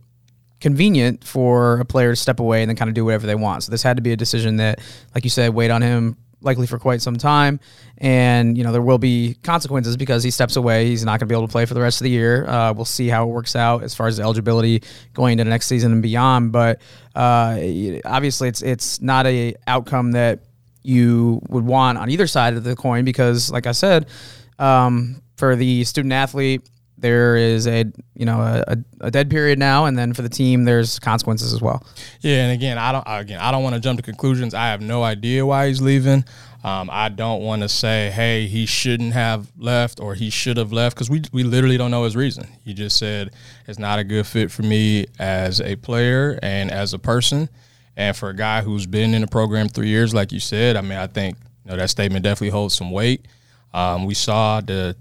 convenient 0.61 1.25
for 1.25 1.81
a 1.81 1.85
player 1.85 2.13
to 2.13 2.17
step 2.17 2.39
away 2.39 2.63
and 2.63 2.69
then 2.69 2.77
kind 2.77 2.89
of 2.89 2.95
do 2.95 3.05
whatever 3.05 3.27
they 3.27 3.35
want. 3.35 3.65
So 3.65 3.73
this 3.73 3.83
had 3.83 3.97
to 3.97 4.03
be 4.03 4.13
a 4.13 4.17
decision 4.17 4.59
that, 4.59 4.81
like 5.17 5.25
you 5.25 5.31
said, 5.31 5.53
weighed 5.53 5.73
on 5.73 5.83
him 5.83 6.17
likely 6.43 6.67
for 6.67 6.79
quite 6.79 7.03
some 7.03 7.17
time. 7.17 7.61
And, 7.99 8.57
you 8.59 8.65
know, 8.65 8.73
there 8.73 8.83
will 8.83 8.99
be 8.99 9.37
consequences 9.43 9.97
because 9.97 10.23
he 10.23 10.31
steps 10.31 10.57
away. 10.57 10.87
He's 10.87 11.05
not 11.05 11.13
going 11.13 11.21
to 11.21 11.27
be 11.27 11.35
able 11.35 11.47
to 11.47 11.53
play 11.53 11.67
for 11.67 11.75
the 11.75 11.81
rest 11.81 12.01
of 12.01 12.05
the 12.05 12.11
year. 12.11 12.47
Uh, 12.47 12.73
we'll 12.73 12.85
see 12.85 13.09
how 13.09 13.25
it 13.25 13.33
works 13.33 13.55
out 13.57 13.83
as 13.83 13.95
far 13.95 14.07
as 14.07 14.19
eligibility 14.19 14.83
going 15.15 15.33
into 15.33 15.45
the 15.45 15.51
next 15.51 15.67
season 15.67 15.93
and 15.93 16.03
beyond. 16.03 16.53
But 16.53 16.81
uh, 17.15 17.59
obviously, 18.05 18.49
it's 18.49 18.63
it's 18.63 19.01
not 19.01 19.27
a 19.27 19.55
outcome 19.67 20.13
that 20.13 20.41
you 20.83 21.41
would 21.49 21.65
want 21.65 21.99
on 21.99 22.11
either 22.11 22.27
side 22.27 22.55
of 22.55 22.65
the 22.65 22.75
coin 22.75 23.05
because, 23.05 23.51
like 23.51 23.67
I 23.67 23.73
said, 23.73 24.07
um, 24.59 25.23
for 25.37 25.57
the 25.57 25.85
student 25.85 26.13
athlete, 26.13 26.69
there 27.03 27.37
is 27.37 27.67
a 27.67 27.85
you 28.15 28.25
know 28.25 28.41
a, 28.41 28.77
a, 29.01 29.11
dead 29.11 29.29
period 29.29 29.59
now, 29.59 29.85
and 29.85 29.99
then 29.99 30.15
for 30.15 30.23
the 30.23 30.29
team, 30.29 30.65
there's 30.65 30.99
consequences 30.99 31.53
as 31.53 31.61
well. 31.61 31.85
Yeah, 32.21 32.45
and 32.45 32.53
again, 32.53 32.79
I 32.79 32.93
don't 32.93 33.05
again 33.07 33.41
I 33.41 33.51
don't 33.51 33.63
want 33.63 33.75
to 33.75 33.81
jump 33.81 33.99
to 33.99 34.03
conclusions. 34.03 34.55
I 34.55 34.69
have 34.69 34.81
no 34.81 35.03
idea 35.03 35.45
why 35.45 35.69
he's 35.69 35.83
leaving. 35.83 36.25
Um, 36.65 36.89
I 36.93 37.09
don't 37.09 37.43
want 37.43 37.63
to 37.63 37.69
say, 37.69 38.11
hey, 38.11 38.47
he 38.47 38.67
shouldn't 38.67 39.15
have 39.15 39.51
left 39.59 39.99
or 39.99 40.15
he 40.15 40.31
should 40.31 40.57
have 40.57 40.73
left 40.73 40.95
because 40.95 41.11
we 41.11 41.23
we 41.33 41.43
literally 41.43 41.77
don't 41.77 41.91
know 41.91 42.05
his 42.05 42.17
reason. 42.17 42.47
He 42.65 42.73
just 42.73 42.97
said 42.97 43.33
it's 43.67 43.81
not 43.81 43.99
a 43.99 44.05
good 44.05 44.27
fit 44.27 44.51
for 44.51 44.63
me 44.63 45.07
as 45.19 45.61
a 45.61 45.77
player 45.77 46.39
and 46.43 46.71
as 46.71 46.95
a 46.95 46.99
person, 46.99 47.51
and 47.97 48.17
for 48.17 48.31
a 48.31 48.37
guy 48.37 48.63
who's 48.63 48.87
been 48.87 49.13
in 49.13 49.23
the 49.23 49.27
program 49.27 49.69
three 49.69 49.89
years, 49.89 50.15
like 50.15 50.33
you 50.33 50.41
said, 50.41 50.77
I 50.77 50.81
mean, 50.81 50.99
I 50.99 51.09
think 51.09 51.37
you 51.65 51.73
know 51.73 51.77
that 51.77 51.91
statement 51.91 52.23
definitely 52.23 52.51
holds 52.51 52.75
some 52.75 52.93
weight. 52.93 53.27
Um, 53.75 54.07
we 54.07 54.15
saw 54.15 54.61
the 54.61 54.97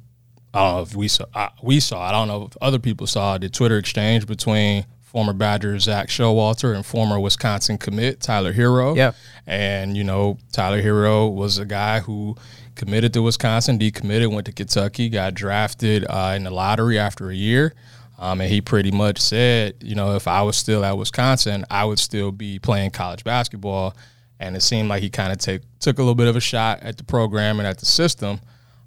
I 0.54 0.60
don't 0.60 0.76
know 0.76 0.82
if 0.82 0.96
we 0.96 1.08
saw 1.08 1.26
I, 1.34 1.50
we 1.62 1.80
saw. 1.80 2.02
I 2.02 2.12
don't 2.12 2.28
know 2.28 2.46
if 2.46 2.58
other 2.62 2.80
people 2.80 3.08
saw 3.08 3.38
the 3.38 3.50
Twitter 3.50 3.78
exchange 3.78 4.28
between 4.28 4.86
former 5.02 5.34
Badger 5.34 5.78
Zak 5.80 6.08
Showalter 6.08 6.76
and 6.76 6.86
former 6.86 7.20
Wisconsin 7.20 7.78
commit 7.78 8.22
Tyler 8.22 8.54
Herro. 8.54 8.96
Yeah, 8.96 9.12
and 9.48 9.96
you 9.96 10.04
know 10.04 10.38
Tyler 10.52 10.82
Herro 10.82 11.34
was 11.34 11.58
a 11.58 11.66
guy 11.66 12.00
who 12.00 12.36
committed 12.76 13.14
to 13.14 13.22
Wisconsin, 13.22 13.78
decommitted, 13.78 14.32
went 14.34 14.46
to 14.46 14.52
Kentucky, 14.52 15.10
got 15.10 15.34
drafted 15.34 16.06
uh, 16.10 16.34
in 16.36 16.44
the 16.44 16.52
lottery 16.52 16.98
after 16.98 17.30
a 17.30 17.36
year. 17.36 17.74
Um, 18.18 18.40
and 18.40 18.52
he 18.52 18.62
pretty 18.62 18.92
much 18.92 19.20
said, 19.20 19.76
you 19.82 19.96
know, 19.96 20.16
if 20.16 20.28
I 20.28 20.44
was 20.44 20.56
still 20.56 20.86
at 20.86 20.96
Wisconsin, 20.96 21.66
I 21.72 21.86
would 21.86 21.98
still 21.98 22.32
be 22.32 22.60
playing 22.60 22.92
college 22.92 23.24
basketball. 23.24 23.96
And 24.40 24.56
it 24.56 24.62
seemed 24.62 24.90
like 24.90 25.02
he 25.02 25.10
kind 25.10 25.32
of 25.32 25.40
take 25.40 25.62
took 25.80 25.98
a 25.98 26.02
little 26.02 26.16
bit 26.16 26.28
of 26.28 26.36
a 26.36 26.40
shot 26.40 26.82
at 26.84 26.98
the 26.98 27.04
program 27.04 27.60
and 27.60 27.68
at 27.68 27.80
the 27.80 27.86
system. 27.86 28.40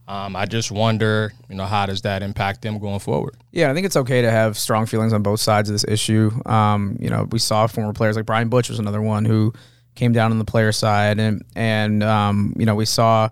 Um, 0.07 0.37
I 0.37 0.45
just 0.45 0.71
wonder, 0.71 1.33
you 1.49 1.55
know, 1.55 1.65
how 1.65 1.87
does 1.87 2.03
that 2.03 2.23
impact 2.23 2.61
them 2.61 2.79
going 2.79 2.99
forward? 2.99 3.37
Yeah, 3.53 3.71
I 3.71 3.75
think 3.75 3.87
it's 3.87 3.97
okay 3.97 4.21
to 4.21 4.31
have 4.31 4.59
strong 4.59 4.85
feelings 4.85 5.15
on 5.15 5.23
both 5.23 5.41
sides 5.41 5.71
of 5.71 5.75
this 5.75 5.85
issue. 5.89 6.31
Um, 6.45 6.99
you 7.01 7.09
know, 7.09 7.27
we 7.31 7.39
saw 7.39 7.67
former 7.67 7.95
players 7.95 8.17
like 8.17 8.27
Brian 8.27 8.51
Butch 8.51 8.69
was 8.69 8.79
another 8.79 9.01
one 9.01 9.25
who 9.25 9.55
came 9.95 10.13
down 10.13 10.31
on 10.31 10.39
the 10.39 10.45
player 10.45 10.73
side, 10.73 11.19
and 11.19 11.43
and 11.57 12.03
um, 12.03 12.55
you 12.59 12.67
know 12.67 12.75
we 12.75 12.85
saw 12.85 13.31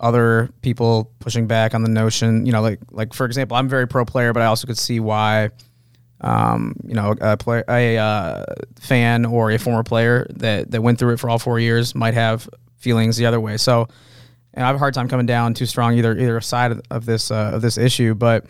other 0.00 0.50
people 0.62 1.12
pushing 1.20 1.46
back 1.46 1.74
on 1.74 1.82
the 1.82 1.88
notion. 1.88 2.46
You 2.46 2.52
know, 2.52 2.62
like 2.62 2.80
like 2.90 3.14
for 3.14 3.24
example, 3.24 3.56
I'm 3.56 3.68
very 3.68 3.86
pro 3.86 4.04
player, 4.04 4.32
but 4.32 4.42
I 4.42 4.46
also 4.46 4.66
could 4.66 4.78
see 4.78 5.00
why. 5.00 5.50
Um, 6.20 6.74
you 6.84 6.94
know, 6.94 7.14
a 7.20 7.36
player, 7.36 7.62
a 7.68 7.96
uh, 7.96 8.44
fan 8.80 9.24
or 9.24 9.52
a 9.52 9.58
former 9.58 9.84
player 9.84 10.26
that, 10.30 10.68
that 10.72 10.82
went 10.82 10.98
through 10.98 11.12
it 11.12 11.20
for 11.20 11.30
all 11.30 11.38
four 11.38 11.60
years 11.60 11.94
might 11.94 12.14
have 12.14 12.50
feelings 12.76 13.16
the 13.16 13.26
other 13.26 13.38
way. 13.38 13.56
So, 13.56 13.86
and 14.58 14.64
I 14.64 14.66
have 14.66 14.74
a 14.74 14.80
hard 14.80 14.92
time 14.92 15.08
coming 15.08 15.24
down 15.24 15.54
too 15.54 15.66
strong 15.66 15.94
either 15.94 16.18
either 16.18 16.40
side 16.40 16.72
of, 16.72 16.82
of 16.90 17.06
this 17.06 17.30
uh, 17.30 17.52
of 17.54 17.62
this 17.62 17.78
issue. 17.78 18.14
But 18.14 18.44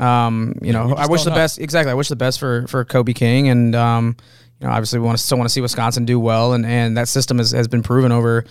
um, 0.00 0.58
you 0.60 0.72
know, 0.72 0.94
I 0.94 1.06
wish 1.06 1.22
the 1.22 1.30
know. 1.30 1.36
best. 1.36 1.60
Exactly, 1.60 1.92
I 1.92 1.94
wish 1.94 2.08
the 2.08 2.16
best 2.16 2.40
for 2.40 2.66
for 2.66 2.84
Kobe 2.84 3.12
King, 3.12 3.48
and 3.48 3.74
um, 3.76 4.16
you 4.60 4.66
know, 4.66 4.72
obviously 4.72 4.98
we 4.98 5.06
want 5.06 5.16
to 5.16 5.22
still 5.22 5.38
want 5.38 5.48
to 5.48 5.52
see 5.52 5.60
Wisconsin 5.60 6.06
do 6.06 6.18
well, 6.18 6.54
and 6.54 6.66
and 6.66 6.96
that 6.96 7.06
system 7.06 7.38
has, 7.38 7.52
has 7.52 7.68
been 7.68 7.84
proven 7.84 8.10
over 8.10 8.44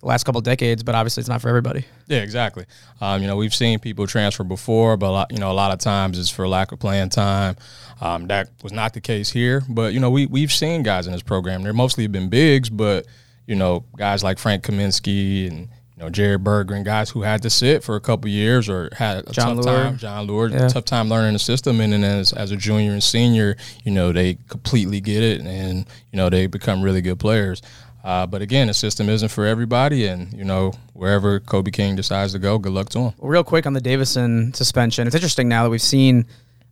the 0.00 0.06
last 0.06 0.24
couple 0.24 0.42
decades, 0.42 0.82
but 0.82 0.94
obviously 0.94 1.22
it's 1.22 1.30
not 1.30 1.40
for 1.40 1.48
everybody. 1.48 1.86
Yeah, 2.08 2.18
exactly. 2.18 2.66
Um, 3.00 3.22
you 3.22 3.26
know, 3.26 3.36
we've 3.36 3.54
seen 3.54 3.78
people 3.78 4.06
transfer 4.06 4.44
before, 4.44 4.98
but 4.98 5.06
a 5.06 5.12
lot, 5.12 5.32
you 5.32 5.38
know, 5.38 5.50
a 5.50 5.54
lot 5.54 5.72
of 5.72 5.78
times 5.78 6.18
it's 6.18 6.30
for 6.30 6.46
lack 6.46 6.72
of 6.72 6.78
playing 6.78 7.08
time. 7.08 7.56
Um, 8.02 8.26
that 8.26 8.50
was 8.62 8.72
not 8.72 8.92
the 8.92 9.00
case 9.00 9.30
here, 9.30 9.62
but 9.66 9.94
you 9.94 10.00
know, 10.00 10.10
we 10.10 10.26
we've 10.26 10.52
seen 10.52 10.82
guys 10.82 11.06
in 11.06 11.14
this 11.14 11.22
program. 11.22 11.62
They're 11.62 11.72
mostly 11.72 12.06
been 12.06 12.28
bigs, 12.28 12.68
but 12.68 13.06
you 13.46 13.56
know, 13.56 13.86
guys 13.96 14.22
like 14.22 14.38
Frank 14.38 14.64
Kaminsky 14.64 15.48
and 15.48 15.70
you 16.00 16.06
know 16.06 16.10
Jared 16.10 16.42
Berggren, 16.42 16.82
guys 16.82 17.10
who 17.10 17.20
had 17.20 17.42
to 17.42 17.50
sit 17.50 17.84
for 17.84 17.94
a 17.94 18.00
couple 18.00 18.30
years 18.30 18.70
or 18.70 18.88
had 18.96 19.28
a 19.28 19.32
Jon 19.32 19.56
tough 19.56 19.66
Leuer. 19.66 19.82
time. 19.82 19.96
Jon 19.98 20.26
Leuer, 20.26 20.50
yeah. 20.50 20.66
tough 20.68 20.86
time 20.86 21.10
learning 21.10 21.34
the 21.34 21.38
system, 21.38 21.78
and 21.78 21.92
then 21.92 22.02
as 22.02 22.32
as 22.32 22.52
a 22.52 22.56
junior 22.56 22.92
and 22.92 23.02
senior, 23.02 23.54
you 23.84 23.92
know, 23.92 24.10
they 24.10 24.38
completely 24.48 25.02
get 25.02 25.22
it, 25.22 25.42
and 25.42 25.86
you 26.10 26.16
know 26.16 26.30
they 26.30 26.46
become 26.46 26.80
really 26.80 27.02
good 27.02 27.18
players. 27.18 27.60
Uh, 28.02 28.26
but 28.26 28.40
again, 28.40 28.68
the 28.68 28.72
system 28.72 29.10
isn't 29.10 29.28
for 29.28 29.44
everybody, 29.44 30.06
and 30.06 30.32
you 30.32 30.44
know 30.44 30.72
wherever 30.94 31.38
Kobe 31.38 31.70
King 31.70 31.96
decides 31.96 32.32
to 32.32 32.38
go, 32.38 32.56
good 32.56 32.72
luck 32.72 32.88
to 32.90 32.98
him. 32.98 33.14
Well, 33.18 33.30
real 33.30 33.44
quick 33.44 33.66
on 33.66 33.74
the 33.74 33.80
Davison 33.82 34.54
suspension, 34.54 35.06
it's 35.06 35.14
interesting 35.14 35.48
now 35.48 35.64
that 35.64 35.70
we've 35.70 35.82
seen 35.82 36.24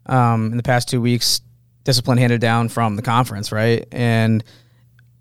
um, 0.07 0.53
in 0.53 0.57
the 0.57 0.63
past 0.63 0.89
two 0.89 1.03
weeks 1.03 1.43
discipline 1.85 2.17
handed 2.17 2.41
down 2.41 2.71
from 2.71 2.97
the 2.97 3.03
conference, 3.03 3.53
right? 3.53 3.87
And 3.93 4.43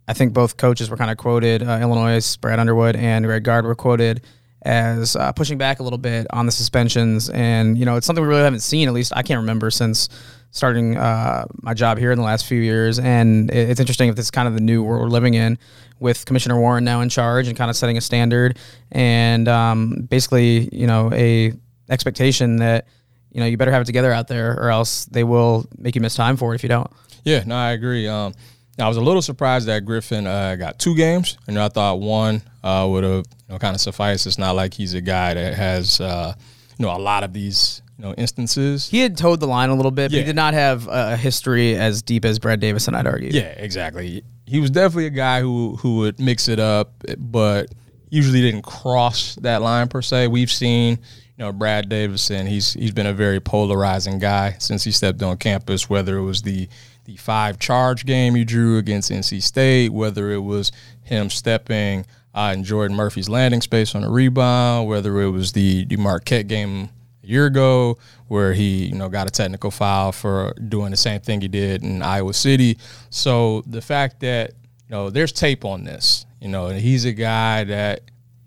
I 0.08 0.14
think 0.14 0.34
both 0.34 0.58
coaches 0.58 0.90
were 0.90 0.98
kind 0.98 1.12
of 1.12 1.18
quoted. 1.18 1.64
Uh, 1.64 1.80
Illinois' 1.82 2.38
Brad 2.38 2.60
Underwood 2.60 2.96
and 2.96 3.26
Greg 3.26 3.44
Gard 3.44 3.66
were 3.66 3.76
quoted 3.76 4.22
as 4.64 5.16
uh, 5.16 5.32
pushing 5.34 5.58
back 5.58 5.80
a 5.80 5.84
little 5.84 6.00
bit 6.00 6.28
on 6.32 6.46
the 6.46 6.52
suspensions, 6.52 7.30
and 7.30 7.78
you 7.78 7.86
know 7.86 7.96
it's 7.96 8.08
something 8.08 8.24
we 8.24 8.28
really 8.30 8.44
haven't 8.44 8.62
seen. 8.62 8.88
At 8.88 8.94
least 8.94 9.14
I 9.16 9.24
can't 9.24 9.40
remember 9.40 9.70
since 9.70 10.10
starting 10.52 10.98
uh, 10.98 11.46
my 11.62 11.74
job 11.74 11.98
here 11.98 12.12
in 12.12 12.18
the 12.18 12.24
last 12.24 12.46
few 12.46 12.60
years. 12.60 13.00
And 13.00 13.52
it's 13.52 13.80
interesting 13.80 14.10
if 14.10 14.16
this 14.16 14.26
is 14.26 14.32
kind 14.32 14.48
of 14.48 14.54
the 14.54 14.62
new 14.62 14.84
world 14.84 15.02
we're 15.02 15.10
living 15.10 15.34
in 15.34 15.58
with 16.00 16.26
Commissioner 16.26 16.60
Warren 16.60 16.84
now 16.84 17.02
in 17.02 17.10
charge 17.10 17.48
and 17.48 17.58
kind 17.58 17.70
of 17.70 17.76
setting 17.76 17.98
a 17.98 18.02
standard 18.02 18.58
and 18.92 19.48
um, 19.48 20.08
basically, 20.10 20.70
you 20.72 20.88
know, 20.88 21.12
a 21.14 21.54
expectation 21.90 22.58
that 22.58 22.86
you 23.32 23.40
know 23.40 23.46
you 23.46 23.56
better 23.56 23.72
have 23.72 23.82
it 23.82 23.86
together 23.86 24.12
out 24.12 24.28
there 24.28 24.54
or 24.60 24.70
else 24.70 25.06
they 25.06 25.24
will 25.24 25.66
make 25.78 25.96
you 25.96 26.02
miss 26.02 26.16
time 26.16 26.38
for 26.38 26.54
it 26.54 26.56
if 26.56 26.64
you 26.64 26.70
don't. 26.70 26.92
Yeah, 27.24 27.44
no, 27.46 27.56
I 27.56 27.72
agree. 27.72 28.08
Um, 28.08 28.34
I 28.80 28.88
was 28.88 28.98
a 28.98 29.02
little 29.02 29.22
surprised 29.22 29.68
that 29.68 29.86
Griffin 29.86 30.28
uh, 30.28 30.56
got 30.56 30.78
two 30.80 30.96
games. 30.96 31.38
and 31.48 31.58
I 31.58 31.70
thought 31.70 32.00
one 32.00 32.42
uh, 32.64 32.88
would 32.90 33.04
have 33.04 33.26
you 33.48 33.54
know, 33.54 33.60
kind 33.60 33.76
of 33.76 33.82
sufficed. 33.82 34.28
It's 34.28 34.38
not 34.38 34.56
like 34.56 34.74
he's 34.74 34.94
a 34.94 35.02
guy 35.02 35.34
that 35.34 35.56
has 35.56 36.00
uh, 36.00 36.34
you 36.78 36.86
know 36.86 36.96
a 36.96 37.00
lot 37.00 37.24
of 37.24 37.34
these 37.34 37.82
you 37.98 38.06
know 38.06 38.14
instances. 38.14 38.88
He 38.88 39.00
had 39.00 39.18
towed 39.18 39.40
the 39.40 39.48
line 39.48 39.70
a 39.70 39.76
little 39.76 39.92
bit, 39.92 40.12
but 40.12 40.18
he 40.18 40.24
did 40.24 40.36
not 40.36 40.54
have 40.54 40.88
a 40.88 41.18
history 41.18 41.76
as 41.76 42.02
deep 42.02 42.24
as 42.26 42.40
Brad 42.40 42.60
Davison. 42.60 42.94
I'd 42.94 43.08
argue. 43.08 43.30
Yeah, 43.32 43.54
exactly. 43.58 44.24
He 44.46 44.60
was 44.60 44.70
definitely 44.70 45.08
a 45.08 45.12
guy 45.12 45.42
who 45.42 45.76
who 45.78 45.98
would 45.98 46.20
mix 46.20 46.48
it 46.48 46.60
up, 46.60 46.92
but 47.18 47.74
usually 48.10 48.42
didn't 48.42 48.62
cross 48.62 49.36
that 49.42 49.62
line 49.62 49.88
per 49.88 50.02
se. 50.02 50.28
We've 50.28 50.52
seen 50.52 51.00
you 51.38 51.46
know 51.46 51.52
Brad 51.52 51.90
Davison. 51.90 52.46
He's 52.48 52.74
he's 52.74 52.92
been 52.92 53.08
a 53.08 53.14
very 53.14 53.40
polarizing 53.40 54.20
guy 54.20 54.56
since 54.60 54.84
he 54.84 54.92
stepped 54.92 55.22
on 55.24 55.38
campus. 55.38 55.90
Whether 55.90 56.18
it 56.18 56.24
was 56.24 56.44
the 56.44 56.70
the 57.08 57.16
five 57.16 57.58
charge 57.58 58.06
game 58.06 58.36
you 58.36 58.44
drew 58.44 58.78
against 58.78 59.10
NC 59.10 59.42
State, 59.42 59.94
whether 59.94 60.30
it 60.32 60.40
was 60.40 60.74
him 61.02 61.30
stepping 61.30 62.06
uh, 62.36 62.52
in 62.54 62.66
Jordan 62.66 62.98
Murphy's 62.98 63.30
landing 63.30 63.62
space 63.62 63.96
on 63.96 64.04
a 64.04 64.10
rebound, 64.10 64.90
whether 64.90 65.22
it 65.22 65.30
was 65.30 65.54
the, 65.54 65.86
the 65.86 65.96
Marquette 65.96 66.48
game 66.48 66.90
a 67.24 67.28
year 67.28 67.46
ago 67.46 67.98
where 68.28 68.54
he 68.54 68.88
you 68.88 68.96
know 68.96 69.08
got 69.08 69.26
a 69.26 69.30
technical 69.30 69.72
foul 69.72 70.12
for 70.12 70.54
doing 70.68 70.92
the 70.92 70.98
same 70.98 71.22
thing 71.22 71.40
he 71.40 71.48
did 71.48 71.82
in 71.82 72.02
Iowa 72.02 72.34
City. 72.34 72.78
So 73.10 73.64
the 73.66 73.82
fact 73.82 74.20
that 74.20 74.52
you 74.90 74.92
know 74.92 75.10
there's 75.10 75.32
tape 75.32 75.64
on 75.64 75.86
this, 75.86 76.26
you 76.42 76.50
know, 76.50 76.68
and 76.68 76.78
he's 76.78 77.06
a 77.06 77.14
guy 77.14 77.64
that 77.64 78.02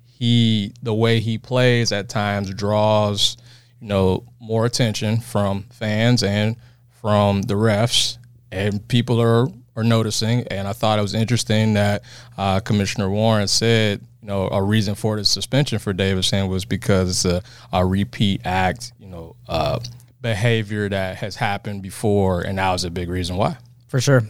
he 0.05 0.75
the 0.83 0.93
way 0.93 1.19
he 1.19 1.39
plays 1.39 1.93
at 1.93 2.11
times 2.11 2.53
draws 2.53 3.39
you 3.81 3.89
know 3.89 4.25
more 4.39 4.67
attention 4.67 5.19
from 5.19 5.63
fans 5.71 6.23
and 6.23 6.57
from 6.91 7.41
the 7.41 7.55
refs 7.55 8.19
and 8.53 8.87
people 8.89 9.21
are 9.21 9.49
are 9.77 9.85
noticing. 9.85 10.47
And 10.49 10.67
I 10.67 10.73
thought 10.73 10.99
it 10.99 11.03
was 11.03 11.15
interesting 11.15 11.75
that 11.75 12.03
uh, 12.37 12.61
Commissioner 12.61 13.09
Warren 13.09 13.49
said, 13.49 14.01
you 14.21 14.29
know, 14.29 14.49
a 14.49 14.63
reason 14.63 14.95
for 14.95 15.17
the 15.17 15.25
suspension 15.25 15.79
for 15.79 15.93
Davison 15.93 16.49
was 16.49 16.65
because 16.65 17.25
a 17.25 17.87
repeat 17.87 18.43
act, 18.45 18.93
you 18.99 19.07
know, 19.07 19.37
uh, 19.49 19.79
behavior 20.21 20.89
that 20.89 21.17
has 21.17 21.37
happened 21.37 21.83
before, 21.83 22.43
and 22.43 22.59
that 22.59 22.71
was 22.73 22.85
a 22.85 22.91
big 22.91 23.09
reason 23.09 23.37
why. 23.37 23.57
For 23.89 24.01
sure. 24.01 24.23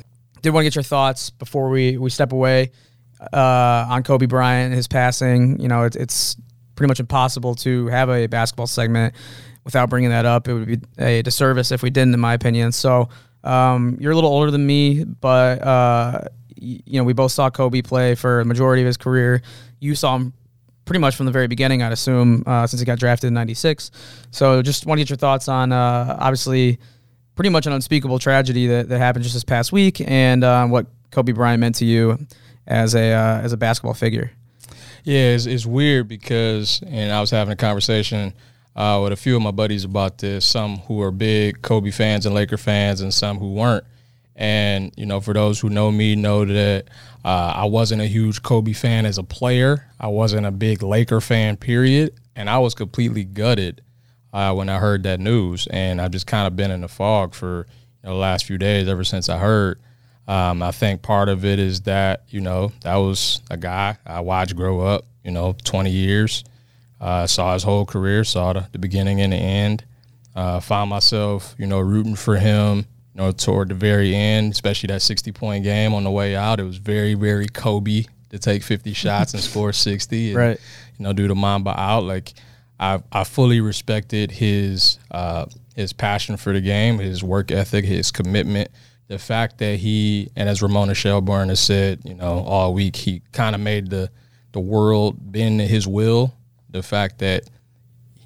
Did 0.42 0.50
want 0.50 0.62
to 0.62 0.66
get 0.66 0.74
your 0.74 0.82
thoughts 0.82 1.30
before 1.30 1.68
we 1.68 1.98
we 1.98 2.08
step 2.08 2.32
away 2.32 2.70
uh, 3.32 3.86
on 3.88 4.02
Kobe 4.02 4.26
Bryant, 4.26 4.74
his 4.74 4.88
passing. 4.88 5.60
You 5.60 5.68
know, 5.68 5.82
it, 5.82 5.96
it's 5.96 6.36
pretty 6.76 6.88
much 6.88 7.00
impossible 7.00 7.54
to 7.56 7.88
have 7.88 8.08
a 8.08 8.26
basketball 8.26 8.66
segment 8.66 9.14
without 9.64 9.90
bringing 9.90 10.10
that 10.10 10.24
up. 10.24 10.48
It 10.48 10.54
would 10.54 10.66
be 10.66 10.78
a 10.98 11.20
disservice 11.22 11.72
if 11.72 11.82
we 11.82 11.90
didn't, 11.90 12.14
in 12.14 12.20
my 12.20 12.32
opinion. 12.32 12.72
So 12.72 13.10
um, 13.44 13.96
you're 14.00 14.12
a 14.12 14.14
little 14.14 14.30
older 14.30 14.50
than 14.50 14.66
me, 14.66 15.04
but 15.04 15.62
uh, 15.62 16.22
you 16.56 16.98
know 16.98 17.04
we 17.04 17.12
both 17.12 17.32
saw 17.32 17.50
Kobe 17.50 17.82
play 17.82 18.14
for 18.14 18.38
the 18.38 18.44
majority 18.44 18.82
of 18.82 18.86
his 18.86 18.96
career. 18.96 19.42
You 19.80 19.94
saw 19.94 20.16
him 20.16 20.32
pretty 20.84 21.00
much 21.00 21.16
from 21.16 21.26
the 21.26 21.32
very 21.32 21.46
beginning, 21.46 21.82
I'd 21.82 21.92
assume, 21.92 22.42
uh, 22.46 22.66
since 22.66 22.80
he 22.80 22.86
got 22.86 22.98
drafted 22.98 23.28
in 23.28 23.34
'96. 23.34 23.90
So 24.30 24.60
just 24.62 24.86
want 24.86 24.98
to 24.98 25.02
get 25.02 25.10
your 25.10 25.16
thoughts 25.16 25.48
on 25.48 25.72
uh, 25.72 26.16
obviously 26.18 26.78
pretty 27.34 27.50
much 27.50 27.66
an 27.66 27.72
unspeakable 27.72 28.18
tragedy 28.18 28.66
that, 28.66 28.88
that 28.88 28.98
happened 28.98 29.22
just 29.22 29.34
this 29.34 29.44
past 29.44 29.72
week, 29.72 30.00
and 30.06 30.44
uh, 30.44 30.66
what 30.66 30.86
Kobe 31.10 31.32
Bryant 31.32 31.60
meant 31.60 31.76
to 31.76 31.84
you 31.84 32.18
as 32.66 32.94
a 32.94 33.12
uh, 33.12 33.40
as 33.40 33.52
a 33.52 33.56
basketball 33.56 33.94
figure. 33.94 34.30
Yeah, 35.04 35.30
it's, 35.30 35.46
it's 35.46 35.64
weird 35.64 36.08
because, 36.08 36.82
and 36.86 37.10
I 37.10 37.20
was 37.20 37.30
having 37.30 37.52
a 37.52 37.56
conversation 37.56 38.34
uh, 38.76 39.00
with 39.02 39.12
a 39.12 39.16
few 39.16 39.36
of 39.36 39.42
my 39.42 39.50
buddies 39.50 39.84
about 39.84 40.18
this. 40.18 40.44
Some 40.44 40.78
who 40.78 41.02
are 41.02 41.10
big 41.10 41.62
Kobe 41.62 41.90
fans 41.90 42.26
and 42.26 42.34
Laker 42.34 42.56
fans, 42.56 43.00
and 43.00 43.12
some 43.12 43.38
who 43.38 43.52
weren't. 43.52 43.84
And 44.36 44.92
you 44.96 45.06
know, 45.06 45.20
for 45.20 45.34
those 45.34 45.60
who 45.60 45.68
know 45.68 45.90
me, 45.92 46.16
know 46.16 46.44
that 46.44 46.86
uh, 47.24 47.52
I 47.56 47.64
wasn't 47.66 48.00
a 48.02 48.06
huge 48.06 48.42
Kobe 48.42 48.72
fan 48.72 49.04
as 49.04 49.18
a 49.18 49.22
player. 49.22 49.86
I 50.00 50.06
wasn't 50.06 50.46
a 50.46 50.50
big 50.50 50.82
Laker 50.82 51.20
fan, 51.20 51.56
period. 51.56 52.14
And 52.34 52.48
I 52.48 52.58
was 52.58 52.74
completely 52.74 53.24
gutted 53.24 53.82
uh, 54.32 54.54
when 54.54 54.68
I 54.68 54.78
heard 54.78 55.02
that 55.02 55.20
news. 55.20 55.66
And 55.70 56.00
I've 56.00 56.12
just 56.12 56.26
kind 56.26 56.46
of 56.46 56.56
been 56.56 56.70
in 56.70 56.80
the 56.80 56.88
fog 56.88 57.34
for 57.34 57.66
you 58.02 58.08
know, 58.08 58.14
the 58.14 58.20
last 58.20 58.46
few 58.46 58.56
days 58.56 58.88
ever 58.88 59.04
since 59.04 59.28
I 59.28 59.38
heard. 59.38 59.78
Um, 60.26 60.62
I 60.62 60.70
think 60.70 61.02
part 61.02 61.28
of 61.28 61.44
it 61.44 61.58
is 61.58 61.82
that 61.82 62.22
you 62.28 62.40
know 62.40 62.72
that 62.82 62.96
was 62.96 63.42
a 63.50 63.56
guy 63.56 63.96
I 64.06 64.20
watched 64.20 64.56
grow 64.56 64.80
up. 64.80 65.04
You 65.24 65.32
know, 65.32 65.54
20 65.64 65.90
years. 65.90 66.44
Uh, 67.00 67.26
saw 67.26 67.54
his 67.54 67.62
whole 67.62 67.86
career, 67.86 68.24
saw 68.24 68.52
the, 68.52 68.66
the 68.72 68.78
beginning 68.78 69.20
and 69.20 69.32
the 69.32 69.36
end. 69.36 69.84
Uh, 70.36 70.60
found 70.60 70.90
myself, 70.90 71.54
you 71.58 71.66
know, 71.66 71.80
rooting 71.80 72.14
for 72.14 72.36
him, 72.36 72.78
you 73.14 73.20
know, 73.20 73.32
toward 73.32 73.68
the 73.68 73.74
very 73.74 74.14
end, 74.14 74.52
especially 74.52 74.86
that 74.86 75.02
60 75.02 75.32
point 75.32 75.64
game 75.64 75.92
on 75.92 76.04
the 76.04 76.10
way 76.10 76.36
out. 76.36 76.60
It 76.60 76.64
was 76.64 76.76
very, 76.76 77.14
very 77.14 77.46
Kobe 77.46 78.04
to 78.28 78.38
take 78.38 78.62
50 78.62 78.92
shots 78.92 79.34
and 79.34 79.42
score 79.50 79.72
60 79.72 80.28
and, 80.28 80.36
right. 80.36 80.60
you 80.98 81.02
know, 81.02 81.12
do 81.12 81.26
the 81.26 81.34
Mamba 81.34 81.78
out. 81.78 82.04
Like, 82.04 82.32
I, 82.78 83.02
I 83.12 83.24
fully 83.24 83.60
respected 83.60 84.30
his 84.30 84.98
uh, 85.10 85.46
his 85.76 85.92
passion 85.92 86.36
for 86.36 86.52
the 86.52 86.60
game, 86.60 86.98
his 86.98 87.22
work 87.22 87.50
ethic, 87.50 87.84
his 87.84 88.10
commitment. 88.10 88.70
The 89.08 89.18
fact 89.18 89.58
that 89.58 89.78
he, 89.80 90.30
and 90.36 90.48
as 90.48 90.62
Ramona 90.62 90.94
Shelburne 90.94 91.48
has 91.48 91.60
said, 91.60 92.00
you 92.04 92.14
know, 92.14 92.38
all 92.40 92.72
week, 92.72 92.96
he 92.96 93.22
kind 93.32 93.54
of 93.54 93.60
made 93.60 93.90
the 93.90 94.10
the 94.52 94.60
world 94.60 95.16
bend 95.32 95.60
to 95.60 95.66
his 95.66 95.86
will 95.86 96.34
the 96.72 96.82
fact 96.82 97.18
that 97.18 97.44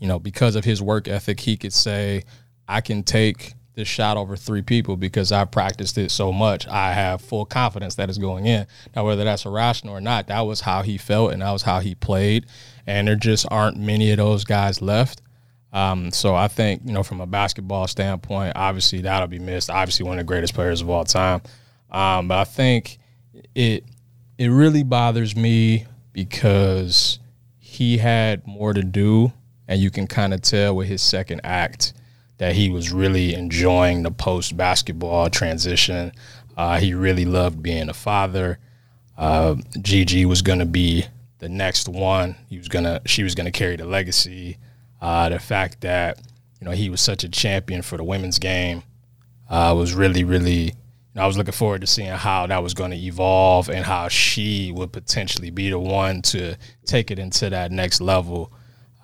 you 0.00 0.06
know 0.06 0.18
because 0.18 0.56
of 0.56 0.64
his 0.64 0.82
work 0.82 1.08
ethic 1.08 1.40
he 1.40 1.56
could 1.56 1.72
say 1.72 2.22
i 2.68 2.80
can 2.80 3.02
take 3.02 3.54
this 3.74 3.88
shot 3.88 4.16
over 4.16 4.36
three 4.36 4.62
people 4.62 4.96
because 4.96 5.32
i 5.32 5.44
practiced 5.44 5.98
it 5.98 6.10
so 6.10 6.32
much. 6.32 6.66
I 6.68 6.92
have 6.92 7.20
full 7.20 7.44
confidence 7.44 7.96
that 7.96 8.08
it's 8.08 8.18
going 8.18 8.46
in. 8.46 8.66
Now 8.94 9.04
whether 9.04 9.24
that's 9.24 9.44
irrational 9.44 9.96
or 9.96 10.00
not 10.00 10.28
that 10.28 10.40
was 10.42 10.60
how 10.60 10.82
he 10.82 10.96
felt 10.96 11.32
and 11.32 11.42
that 11.42 11.50
was 11.50 11.62
how 11.62 11.80
he 11.80 11.94
played. 11.94 12.46
And 12.86 13.08
there 13.08 13.16
just 13.16 13.46
aren't 13.50 13.76
many 13.76 14.10
of 14.10 14.18
those 14.18 14.44
guys 14.44 14.80
left. 14.80 15.22
Um, 15.72 16.12
so 16.12 16.36
i 16.36 16.46
think 16.46 16.82
you 16.84 16.92
know 16.92 17.02
from 17.02 17.20
a 17.20 17.26
basketball 17.26 17.88
standpoint 17.88 18.52
obviously 18.54 19.00
that'll 19.00 19.26
be 19.26 19.40
missed. 19.40 19.70
Obviously 19.70 20.06
one 20.06 20.18
of 20.18 20.24
the 20.24 20.28
greatest 20.28 20.54
players 20.54 20.80
of 20.80 20.88
all 20.88 21.04
time. 21.04 21.42
Um, 21.90 22.28
but 22.28 22.38
i 22.38 22.44
think 22.44 22.98
it 23.54 23.84
it 24.38 24.48
really 24.48 24.82
bothers 24.84 25.34
me 25.34 25.86
because 26.12 27.18
he 27.74 27.98
had 27.98 28.46
more 28.46 28.72
to 28.72 28.84
do, 28.84 29.32
and 29.66 29.80
you 29.80 29.90
can 29.90 30.06
kind 30.06 30.32
of 30.32 30.42
tell 30.42 30.76
with 30.76 30.86
his 30.86 31.02
second 31.02 31.40
act 31.42 31.92
that 32.38 32.54
he 32.54 32.70
was 32.70 32.92
really 32.92 33.34
enjoying 33.34 34.04
the 34.04 34.12
post 34.12 34.56
basketball 34.56 35.28
transition. 35.28 36.12
Uh, 36.56 36.78
he 36.78 36.94
really 36.94 37.24
loved 37.24 37.64
being 37.64 37.88
a 37.88 37.94
father. 37.94 38.60
Uh, 39.18 39.56
Gigi 39.82 40.24
was 40.24 40.40
going 40.40 40.60
to 40.60 40.66
be 40.66 41.06
the 41.40 41.48
next 41.48 41.88
one. 41.88 42.36
He 42.48 42.58
was 42.58 42.68
gonna, 42.68 43.00
she 43.06 43.24
was 43.24 43.34
going 43.34 43.46
to 43.46 43.50
carry 43.50 43.74
the 43.74 43.86
legacy. 43.86 44.58
Uh, 45.00 45.28
the 45.30 45.40
fact 45.40 45.80
that 45.80 46.20
you 46.60 46.64
know 46.66 46.70
he 46.72 46.88
was 46.88 47.00
such 47.00 47.24
a 47.24 47.28
champion 47.28 47.82
for 47.82 47.96
the 47.96 48.04
women's 48.04 48.38
game 48.38 48.84
uh, 49.50 49.74
was 49.76 49.94
really, 49.94 50.22
really. 50.22 50.74
I 51.16 51.26
was 51.26 51.36
looking 51.38 51.52
forward 51.52 51.80
to 51.82 51.86
seeing 51.86 52.08
how 52.08 52.46
that 52.48 52.62
was 52.62 52.74
going 52.74 52.90
to 52.90 52.96
evolve 52.96 53.68
and 53.68 53.84
how 53.84 54.08
she 54.08 54.72
would 54.72 54.92
potentially 54.92 55.50
be 55.50 55.70
the 55.70 55.78
one 55.78 56.22
to 56.22 56.56
take 56.86 57.10
it 57.10 57.18
into 57.18 57.50
that 57.50 57.70
next 57.70 58.00
level. 58.00 58.52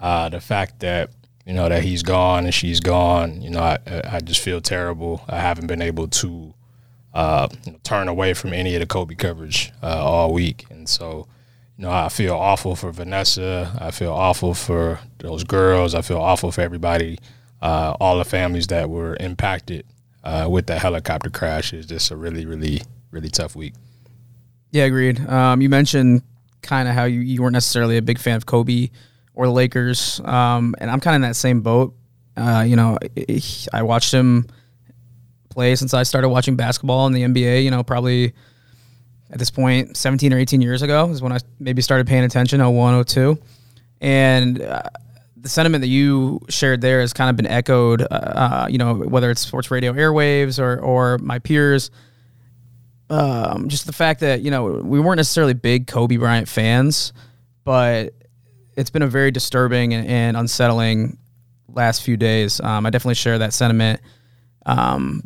Uh, 0.01 0.29
the 0.29 0.41
fact 0.41 0.81
that 0.81 1.11
you 1.47 1.55
know 1.55 1.69
that 1.69 1.83
he's 1.83 2.03
gone 2.03 2.45
and 2.45 2.55
she's 2.55 2.81
gone, 2.81 3.41
you 3.41 3.51
know, 3.51 3.61
I, 3.61 3.79
I 4.05 4.21
just 4.21 4.41
feel 4.41 4.61
terrible. 4.61 5.25
I 5.29 5.39
haven't 5.39 5.69
been 5.69 5.83
able 5.83 6.09
to 6.09 6.55
uh, 7.15 7.49
turn 7.85 8.09
away 8.09 8.35
from 8.35 8.53
any 8.53 8.75
of 8.75 8.81
the 8.81 8.87
Kobe 8.87 9.15
coverage 9.15 9.73
uh, 9.83 10.03
all 10.05 10.33
week, 10.33 10.67
and 10.71 10.89
so 10.89 11.29
you 11.77 11.85
know 11.85 11.93
I 11.93 12.09
feel 12.09 12.35
awful 12.35 12.75
for 12.75 12.91
Vanessa. 12.91 13.77
I 13.79 13.93
feel 13.93 14.13
awful 14.13 14.55
for 14.55 14.99
those 15.19 15.45
girls. 15.45 15.95
I 15.95 16.03
feel 16.03 16.19
awful 16.19 16.51
for 16.51 16.61
everybody, 16.61 17.19
uh, 17.63 17.95
all 18.01 18.19
the 18.19 18.25
families 18.25 18.67
that 18.69 18.91
were 18.91 19.17
impacted 19.21 19.87
uh, 20.25 20.49
with 20.51 20.67
that 20.67 20.81
helicopter 20.81 21.31
crash. 21.31 21.73
It's 21.73 21.87
just 21.87 22.11
a 22.11 22.17
really, 22.17 22.47
really, 22.47 22.83
really 23.11 23.29
tough 23.29 23.57
week. 23.57 23.75
Yeah, 24.71 24.85
agreed. 24.85 25.21
Um, 25.29 25.61
you 25.61 25.69
mentioned 25.69 26.23
kind 26.63 26.89
of 26.89 26.95
how 26.95 27.05
you, 27.05 27.21
you 27.21 27.43
weren't 27.43 27.55
necessarily 27.55 27.97
a 27.97 28.03
big 28.03 28.19
fan 28.19 28.37
of 28.37 28.47
Kobe 28.47 28.91
or 29.35 29.47
the 29.47 29.53
Lakers, 29.53 30.21
um, 30.25 30.75
and 30.79 30.91
I'm 30.91 31.01
kind 31.01 31.15
of 31.15 31.17
in 31.17 31.29
that 31.29 31.37
same 31.37 31.61
boat. 31.63 31.95
Uh, 32.37 32.65
you 32.67 32.77
know, 32.77 32.99
I 33.73 33.83
watched 33.83 34.13
him 34.13 34.47
play 35.49 35.75
since 35.77 35.93
I 35.95 36.05
started 36.05 36.29
watching 36.29 36.57
basketball 36.57 37.07
in 37.07 37.13
the 37.13 37.23
NBA. 37.23 37.65
You 37.65 37.71
know, 37.71 37.83
probably 37.83 38.33
at 39.31 39.39
this 39.39 39.51
point, 39.51 39.97
17 39.97 40.33
or 40.33 40.39
18 40.39 40.61
years 40.61 40.83
ago 40.83 41.09
is 41.11 41.23
when 41.23 41.33
I 41.33 41.39
maybe 41.59 41.83
started 41.83 42.07
paying 42.07 42.25
attention. 42.25 42.61
01, 42.61 43.05
02. 43.05 43.39
and 44.01 44.63
uh, 44.63 44.83
the 45.43 45.49
sentiment 45.49 45.83
that 45.83 45.89
you 45.89 46.41
shared 46.49 46.81
there 46.81 47.01
has 47.01 47.13
kind 47.13 47.31
of 47.31 47.37
been 47.37 47.47
echoed. 47.47 48.03
Uh, 48.03 48.15
uh, 48.15 48.67
you 48.71 48.79
know, 48.79 48.95
whether 48.95 49.31
it's 49.31 49.41
sports 49.41 49.71
radio 49.71 49.93
airwaves 49.93 50.59
or 50.59 50.79
or 50.79 51.19
my 51.19 51.39
peers. 51.39 51.91
Um, 53.09 53.69
just 53.69 53.87
the 53.87 53.93
fact 53.93 54.21
that 54.21 54.43
you 54.43 54.51
know 54.51 54.65
we 54.65 55.01
weren't 55.01 55.17
necessarily 55.17 55.55
big 55.55 55.87
Kobe 55.87 56.17
Bryant 56.17 56.49
fans, 56.49 57.13
but 57.65 58.15
it's 58.77 58.91
been 58.91 59.03
a 59.03 59.09
very 59.09 59.31
disturbing 59.31 59.95
and, 59.95 60.07
and 60.07 60.37
unsettling 60.37 61.19
last 61.69 62.03
few 62.03 62.17
days. 62.17 62.61
Um, 62.61 62.87
I 62.87 62.91
definitely 62.91 63.15
share 63.15 63.39
that 63.39 63.53
sentiment. 63.53 64.01
Um, 64.67 65.23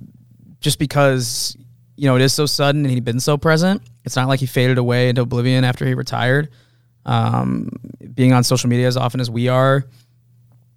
just 0.60 0.78
because 0.78 1.56
you 1.96 2.08
know 2.08 2.16
it 2.16 2.22
is 2.22 2.32
so 2.32 2.46
sudden 2.46 2.84
and 2.84 2.94
he'd 2.94 3.04
been 3.04 3.20
so 3.20 3.36
present. 3.36 3.82
It's 4.04 4.16
not 4.16 4.28
like 4.28 4.40
he 4.40 4.46
faded 4.46 4.78
away 4.78 5.08
into 5.08 5.22
oblivion 5.22 5.64
after 5.64 5.84
he 5.86 5.94
retired. 5.94 6.50
Um, 7.06 7.68
being 8.14 8.32
on 8.32 8.44
social 8.44 8.70
media 8.70 8.86
as 8.86 8.96
often 8.96 9.20
as 9.20 9.30
we 9.30 9.48
are, 9.48 9.84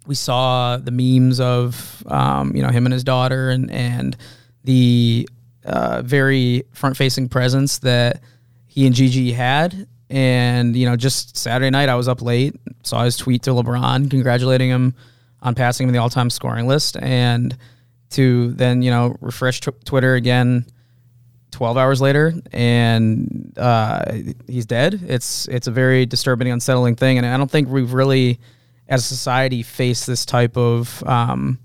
we 0.08 0.14
saw 0.14 0.78
the 0.78 0.90
memes 0.90 1.38
of 1.38 2.02
um, 2.06 2.56
you 2.56 2.62
know 2.62 2.70
him 2.70 2.86
and 2.86 2.92
his 2.92 3.04
daughter 3.04 3.50
and 3.50 3.70
and 3.70 4.16
the 4.64 5.28
uh, 5.64 6.02
very 6.02 6.64
front 6.72 6.96
facing 6.96 7.28
presence 7.28 7.78
that 7.80 8.22
he 8.66 8.86
and 8.86 8.94
Gigi 8.94 9.32
had. 9.32 9.86
And 10.10 10.74
you 10.74 10.88
know, 10.88 10.96
just 10.96 11.36
Saturday 11.36 11.68
night, 11.68 11.90
I 11.90 11.94
was 11.94 12.08
up 12.08 12.22
late, 12.22 12.56
saw 12.82 13.04
his 13.04 13.18
tweet 13.18 13.42
to 13.42 13.50
LeBron 13.50 14.10
congratulating 14.10 14.70
him 14.70 14.94
on 15.42 15.54
passing 15.54 15.86
him 15.86 15.92
the 15.92 15.98
all 15.98 16.08
time 16.08 16.30
scoring 16.30 16.66
list, 16.66 16.96
and 16.96 17.56
to 18.10 18.52
then 18.52 18.80
you 18.80 18.90
know 18.90 19.14
refresh 19.20 19.60
t- 19.60 19.70
Twitter 19.84 20.14
again. 20.14 20.64
12 21.50 21.78
hours 21.78 22.00
later 22.02 22.34
and 22.52 23.54
uh, 23.56 24.04
he's 24.46 24.66
dead 24.66 25.00
it's 25.08 25.48
it's 25.48 25.66
a 25.66 25.70
very 25.70 26.04
disturbing 26.04 26.52
unsettling 26.52 26.94
thing 26.94 27.16
and 27.16 27.26
i 27.26 27.38
don't 27.38 27.50
think 27.50 27.68
we've 27.68 27.94
really 27.94 28.38
as 28.88 29.04
a 29.04 29.06
society 29.06 29.62
face 29.62 30.06
this 30.06 30.24
type 30.24 30.56
of 30.56 31.02
um, 31.06 31.58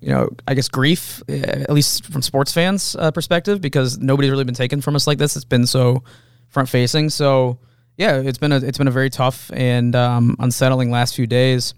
you 0.00 0.10
know 0.10 0.28
i 0.46 0.54
guess 0.54 0.68
grief 0.68 1.22
eh, 1.28 1.40
at 1.40 1.70
least 1.70 2.04
from 2.06 2.22
sports 2.22 2.52
fans 2.52 2.94
uh, 2.98 3.10
perspective 3.10 3.60
because 3.60 3.98
nobody's 3.98 4.30
really 4.30 4.44
been 4.44 4.54
taken 4.54 4.80
from 4.80 4.94
us 4.96 5.06
like 5.06 5.18
this. 5.18 5.36
It's 5.36 5.44
been 5.44 5.66
so 5.66 6.02
front 6.48 6.68
facing 6.68 7.10
so 7.10 7.58
yeah 7.96 8.16
it's 8.20 8.38
been 8.38 8.52
a 8.52 8.56
it's 8.56 8.78
been 8.78 8.88
a 8.88 8.92
very 8.92 9.10
tough 9.10 9.50
and 9.52 9.94
um, 9.94 10.36
unsettling 10.38 10.90
last 10.90 11.14
few 11.14 11.26
days. 11.26 11.74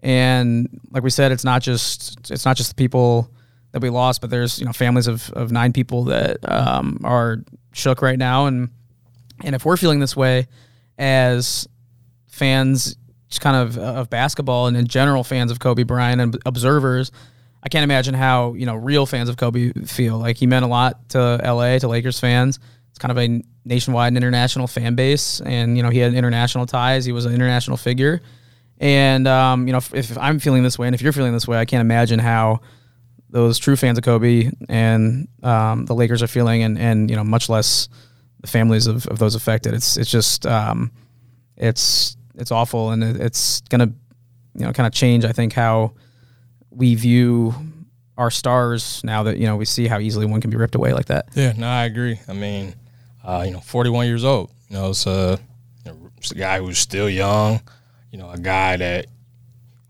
And 0.00 0.80
like 0.90 1.02
we 1.02 1.10
said, 1.10 1.32
it's 1.32 1.44
not 1.44 1.62
just 1.62 2.30
it's 2.30 2.44
not 2.44 2.56
just 2.56 2.70
the 2.70 2.74
people 2.74 3.30
that 3.72 3.82
we 3.82 3.90
lost, 3.90 4.20
but 4.20 4.30
there's 4.30 4.58
you 4.58 4.64
know 4.64 4.72
families 4.72 5.06
of, 5.06 5.30
of 5.32 5.50
nine 5.50 5.72
people 5.72 6.04
that 6.04 6.38
um, 6.48 7.00
are 7.02 7.38
shook 7.72 8.02
right 8.02 8.18
now, 8.18 8.46
and 8.46 8.70
and 9.42 9.54
if 9.54 9.64
we're 9.64 9.76
feeling 9.76 9.98
this 9.98 10.16
way 10.16 10.46
as 10.98 11.66
fans, 12.28 12.96
just 13.28 13.40
kind 13.40 13.56
of 13.56 13.78
of 13.78 14.10
basketball 14.10 14.66
and 14.66 14.76
in 14.76 14.86
general 14.86 15.24
fans 15.24 15.50
of 15.50 15.58
Kobe 15.58 15.82
Bryant 15.82 16.20
and 16.20 16.38
observers, 16.46 17.12
I 17.62 17.68
can't 17.68 17.84
imagine 17.84 18.14
how 18.14 18.54
you 18.54 18.66
know 18.66 18.74
real 18.74 19.06
fans 19.06 19.28
of 19.28 19.36
Kobe 19.36 19.72
feel. 19.84 20.18
Like 20.18 20.36
he 20.36 20.46
meant 20.46 20.64
a 20.64 20.68
lot 20.68 21.08
to 21.10 21.40
LA 21.42 21.78
to 21.78 21.88
Lakers 21.88 22.20
fans. 22.20 22.58
It's 22.90 22.98
kind 22.98 23.12
of 23.12 23.18
a 23.18 23.42
nationwide 23.64 24.08
and 24.08 24.16
international 24.16 24.66
fan 24.66 24.94
base, 24.94 25.40
and 25.40 25.76
you 25.76 25.82
know 25.82 25.90
he 25.90 25.98
had 25.98 26.14
international 26.14 26.66
ties. 26.66 27.04
He 27.04 27.12
was 27.12 27.24
an 27.24 27.34
international 27.34 27.76
figure 27.76 28.22
and 28.78 29.26
um, 29.26 29.66
you 29.66 29.72
know, 29.72 29.78
if, 29.78 29.94
if, 29.94 30.18
I'm 30.18 30.38
feeling 30.38 30.62
this 30.62 30.78
way, 30.78 30.86
and 30.86 30.94
if 30.94 31.00
you're 31.00 31.12
feeling 31.12 31.32
this 31.32 31.48
way, 31.48 31.58
I 31.58 31.64
can't 31.64 31.80
imagine 31.80 32.18
how 32.18 32.60
those 33.30 33.58
true 33.58 33.76
fans 33.76 33.98
of 33.98 34.04
Kobe 34.04 34.50
and 34.68 35.28
um, 35.42 35.86
the 35.86 35.94
Lakers 35.94 36.22
are 36.22 36.26
feeling, 36.26 36.62
and 36.62 36.78
and 36.78 37.08
you 37.08 37.16
know, 37.16 37.24
much 37.24 37.48
less 37.48 37.88
the 38.40 38.46
families 38.46 38.86
of, 38.86 39.06
of 39.06 39.18
those 39.18 39.34
affected. 39.34 39.72
It's 39.72 39.96
it's 39.96 40.10
just 40.10 40.46
um, 40.46 40.92
it's 41.56 42.16
it's 42.36 42.50
awful, 42.50 42.90
and 42.90 43.02
it, 43.02 43.16
it's 43.20 43.60
gonna 43.62 43.92
you 44.54 44.64
know 44.64 44.72
kind 44.72 44.86
of 44.86 44.92
change. 44.92 45.24
I 45.24 45.32
think 45.32 45.52
how 45.52 45.92
we 46.70 46.94
view 46.94 47.54
our 48.16 48.30
stars 48.30 49.02
now 49.04 49.24
that 49.24 49.38
you 49.38 49.46
know 49.46 49.56
we 49.56 49.64
see 49.64 49.86
how 49.86 49.98
easily 49.98 50.26
one 50.26 50.40
can 50.40 50.50
be 50.50 50.56
ripped 50.56 50.74
away 50.74 50.92
like 50.92 51.06
that. 51.06 51.28
Yeah, 51.34 51.52
no, 51.56 51.68
I 51.68 51.84
agree. 51.84 52.20
I 52.28 52.32
mean, 52.32 52.74
uh, 53.24 53.44
you 53.46 53.52
know, 53.52 53.60
41 53.60 54.06
years 54.06 54.24
old. 54.24 54.50
You 54.68 54.76
know, 54.76 54.90
it's 54.90 55.06
a, 55.06 55.38
you 55.84 55.92
know, 55.92 56.10
it's 56.16 56.32
a 56.32 56.34
guy 56.34 56.58
who's 56.58 56.78
still 56.78 57.08
young 57.08 57.60
you 58.16 58.22
know, 58.22 58.30
a 58.30 58.38
guy 58.38 58.78
that 58.78 59.06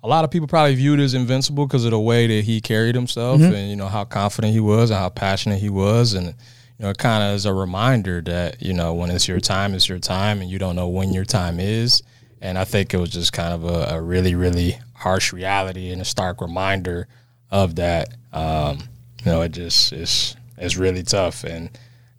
a 0.03 0.09
lot 0.09 0.24
of 0.24 0.32
people 0.32 0.49
probably 0.49 0.74
viewed 0.74 0.99
as 0.99 1.14
invincible 1.14 1.64
because 1.64 1.84
of 1.84 1.92
the 1.92 2.01
way 2.01 2.26
that 2.26 2.44
he 2.44 2.61
carried 2.61 2.97
himself 2.97 3.40
mm-hmm. 3.40 3.55
and 3.55 3.70
you 3.70 3.76
know 3.76 3.86
how 3.86 4.05
confident 4.05 4.53
he 4.53 4.59
was 4.59 4.90
and 4.90 4.99
how 4.99 5.09
passionate 5.09 5.61
he 5.61 5.68
was 5.68 6.14
and 6.14 6.26
you 6.26 6.34
know 6.80 6.90
it 6.90 6.99
kind 6.99 7.22
of 7.22 7.36
is 7.36 7.47
a 7.47 7.53
reminder 7.53 8.20
that 8.20 8.61
you 8.61 8.72
know 8.72 8.94
when 8.94 9.11
it's 9.11 9.28
your 9.28 9.38
time 9.38 9.74
it's 9.74 9.88
your 9.88 10.01
time 10.01 10.40
and 10.40 10.51
you 10.51 10.59
don't 10.59 10.74
know 10.74 10.88
when 10.88 11.12
your 11.12 11.24
time 11.24 11.61
is 11.61 12.03
and 12.41 12.59
i 12.59 12.64
think 12.64 12.93
it 12.93 12.99
was 12.99 13.11
just 13.11 13.32
kind 13.32 13.53
of 13.53 13.64
a, 13.64 13.97
a 13.97 14.01
really 14.01 14.34
really 14.34 14.78
harsh 14.95 15.32
reality 15.32 15.91
and 15.91 16.01
a 16.01 16.05
stark 16.05 16.41
reminder 16.41 17.07
of 17.51 17.76
that. 17.76 18.09
Um, 18.32 18.78
you 19.24 19.32
know 19.32 19.43
it 19.43 19.53
just 19.53 19.93
is 19.93 20.37
it's 20.59 20.76
really 20.76 21.03
tough. 21.03 21.45
And 21.45 21.70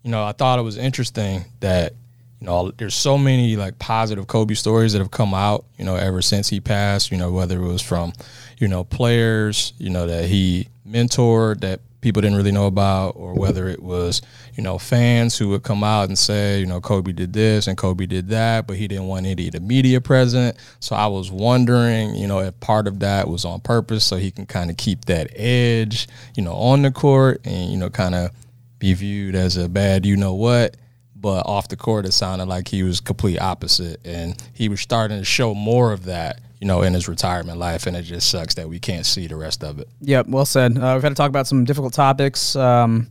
you 0.04 0.12
know 0.12 0.24
i 0.24 0.32
thought 0.32 0.60
it 0.60 0.64
was 0.64 0.78
interesting 0.78 1.46
that 1.60 1.94
you 2.40 2.46
know, 2.46 2.72
there's 2.72 2.94
so 2.96 3.18
many 3.18 3.56
like 3.56 3.80
positive 3.80 4.28
Kobe 4.28 4.54
stories 4.54 4.94
that 4.94 5.00
have 5.00 5.12
come 5.12 5.34
out, 5.34 5.66
you 5.78 5.86
know, 5.86 5.96
ever 5.96 6.22
since 6.22 6.50
he 6.50 6.60
passed, 6.60 7.12
you 7.12 7.18
know, 7.18 7.32
whether 7.32 7.60
it 7.60 7.68
was 7.68 7.82
from, 7.82 8.14
you 8.60 8.68
know, 8.68 8.84
players, 8.84 9.74
you 9.80 9.90
know, 9.90 10.06
that 10.06 10.26
he 10.26 10.68
mentored 10.88 11.62
that 11.62 11.80
people 12.02 12.22
didn't 12.22 12.38
really 12.38 12.52
know 12.52 12.68
about, 12.68 13.12
or 13.12 13.34
whether 13.34 13.68
it 13.68 13.82
was, 13.82 14.22
you 14.56 14.64
know, 14.64 14.78
fans 14.78 15.38
who 15.38 15.50
would 15.50 15.64
come 15.64 15.84
out 15.84 16.10
and 16.10 16.18
say, 16.18 16.60
you 16.60 16.66
know, 16.66 16.80
Kobe 16.80 17.12
did 17.12 17.34
this 17.34 17.68
and 17.68 17.78
Kobe 17.78 18.06
did 18.06 18.30
that, 18.30 18.68
but 18.68 18.78
he 18.78 18.88
didn't 18.88 19.08
want 19.08 19.26
any 19.26 19.48
of 19.48 19.54
the 19.54 19.60
media 19.60 20.00
present. 20.00 20.58
So 20.80 20.96
I 20.96 21.08
was 21.08 21.32
wondering, 21.32 22.16
you 22.16 22.28
know, 22.28 22.40
if 22.40 22.60
part 22.60 22.88
of 22.88 23.00
that 23.00 23.28
was 23.28 23.46
on 23.46 23.60
purpose 23.62 24.04
so 24.04 24.18
he 24.18 24.32
can 24.32 24.46
kind 24.46 24.70
of 24.70 24.78
keep 24.78 25.06
that 25.06 25.32
edge, 25.36 26.08
you 26.36 26.44
know, 26.44 26.54
on 26.54 26.82
the 26.84 26.92
court 26.92 27.42
and, 27.46 27.72
you 27.72 27.78
know, 27.78 27.90
kind 27.90 28.16
of 28.16 28.32
be 28.80 28.94
viewed 28.94 29.36
as 29.36 29.58
a 29.58 29.68
bad, 29.68 30.06
you 30.06 30.16
know 30.16 30.34
what 30.34 30.78
but 31.20 31.46
off 31.48 31.68
the 31.68 31.76
court 31.76 32.06
it 32.06 32.12
sounded 32.12 32.48
like 32.48 32.68
he 32.68 32.84
was 32.84 33.00
complete 33.00 33.40
opposite 33.40 34.00
and 34.06 34.42
he 34.54 34.70
was 34.70 34.80
starting 34.80 35.18
to 35.18 35.26
show 35.26 35.54
more 35.54 35.92
of 35.92 36.06
that 36.06 36.40
you 36.60 36.68
know 36.68 36.82
in 36.82 36.94
his 36.94 37.08
retirement 37.08 37.58
life 37.58 37.88
and 37.88 37.96
it 37.96 38.04
just 38.04 38.30
sucks 38.30 38.56
that 38.56 38.68
we 38.68 38.80
can't 38.80 39.06
see 39.06 39.28
the 39.28 39.36
rest 39.36 39.64
of 39.64 39.80
it 39.80 39.88
yep 40.02 40.28
well 40.28 40.46
said 40.46 40.78
uh, 40.78 40.92
we've 40.96 41.04
had 41.04 41.10
to 41.10 41.16
talk 41.16 41.30
about 41.30 41.48
some 41.48 41.64
difficult 41.64 41.94
topics 41.94 42.56
um, 42.56 43.10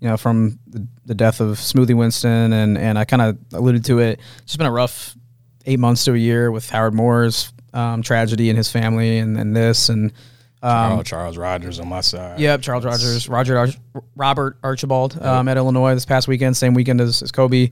you 0.00 0.08
know 0.08 0.16
from 0.16 0.58
the, 0.66 0.86
the, 1.06 1.14
death 1.14 1.40
of 1.40 1.58
smoothie 1.58 1.96
winston 1.96 2.52
and 2.52 2.76
and 2.76 2.98
i 2.98 3.04
kind 3.04 3.22
of 3.22 3.38
alluded 3.52 3.84
to 3.84 3.98
it 3.98 4.18
it's 4.38 4.52
just 4.52 4.58
been 4.58 4.66
a 4.66 4.72
rough 4.72 5.14
eight 5.66 5.78
months 5.78 6.04
to 6.04 6.12
a 6.12 6.18
year 6.18 6.50
with 6.50 6.68
howard 6.68 6.94
moore's 6.94 7.52
um, 7.72 8.02
tragedy 8.02 8.50
and 8.50 8.56
his 8.56 8.70
family 8.70 9.18
and, 9.18 9.38
and 9.38 9.56
this 9.56 9.88
and 9.88 10.12
um, 10.62 11.04
Charles 11.04 11.36
Rogers 11.36 11.78
on 11.78 11.88
my 11.88 12.00
side. 12.00 12.40
Yep, 12.40 12.62
Charles 12.62 12.86
Rogers, 12.86 13.28
Roger 13.28 13.68
Robert 14.16 14.56
Archibald 14.62 15.22
um, 15.22 15.46
at 15.46 15.58
Illinois 15.58 15.92
this 15.92 16.06
past 16.06 16.26
weekend, 16.26 16.56
same 16.56 16.72
weekend 16.72 17.02
as, 17.02 17.22
as 17.22 17.30
Kobe. 17.30 17.70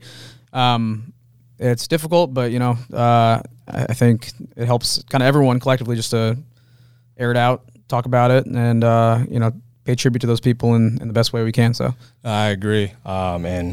Um, 0.53 1.11
it's 1.59 1.87
difficult, 1.87 2.33
but 2.33 2.51
you 2.51 2.59
know, 2.59 2.77
uh, 2.93 3.41
I 3.67 3.93
think 3.93 4.31
it 4.55 4.65
helps 4.65 5.01
kind 5.09 5.21
of 5.23 5.27
everyone 5.27 5.59
collectively 5.59 5.95
just 5.95 6.11
to 6.11 6.37
air 7.17 7.31
it 7.31 7.37
out, 7.37 7.63
talk 7.87 8.05
about 8.05 8.31
it, 8.31 8.45
and 8.45 8.83
uh, 8.83 9.19
you 9.29 9.39
know, 9.39 9.51
pay 9.85 9.95
tribute 9.95 10.19
to 10.21 10.27
those 10.27 10.39
people 10.41 10.75
in, 10.75 10.97
in 11.01 11.07
the 11.07 11.13
best 11.13 11.33
way 11.33 11.43
we 11.43 11.51
can. 11.51 11.73
So 11.73 11.93
I 12.23 12.47
agree, 12.47 12.91
um, 13.05 13.45
and 13.45 13.69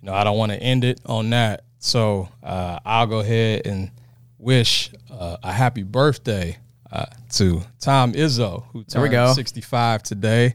you 0.00 0.06
know, 0.06 0.14
I 0.14 0.24
don't 0.24 0.36
want 0.38 0.52
to 0.52 0.58
end 0.62 0.84
it 0.84 1.00
on 1.06 1.30
that. 1.30 1.64
So 1.78 2.28
uh, 2.42 2.78
I'll 2.84 3.06
go 3.06 3.20
ahead 3.20 3.62
and 3.66 3.90
wish 4.38 4.90
uh, 5.10 5.36
a 5.42 5.52
happy 5.52 5.82
birthday 5.82 6.58
uh, 6.92 7.06
to 7.32 7.62
Tom 7.80 8.12
Izzo, 8.12 8.64
who 8.72 8.84
There 8.84 9.02
we 9.02 9.08
turned 9.08 9.28
go. 9.28 9.32
65 9.32 10.02
today. 10.02 10.54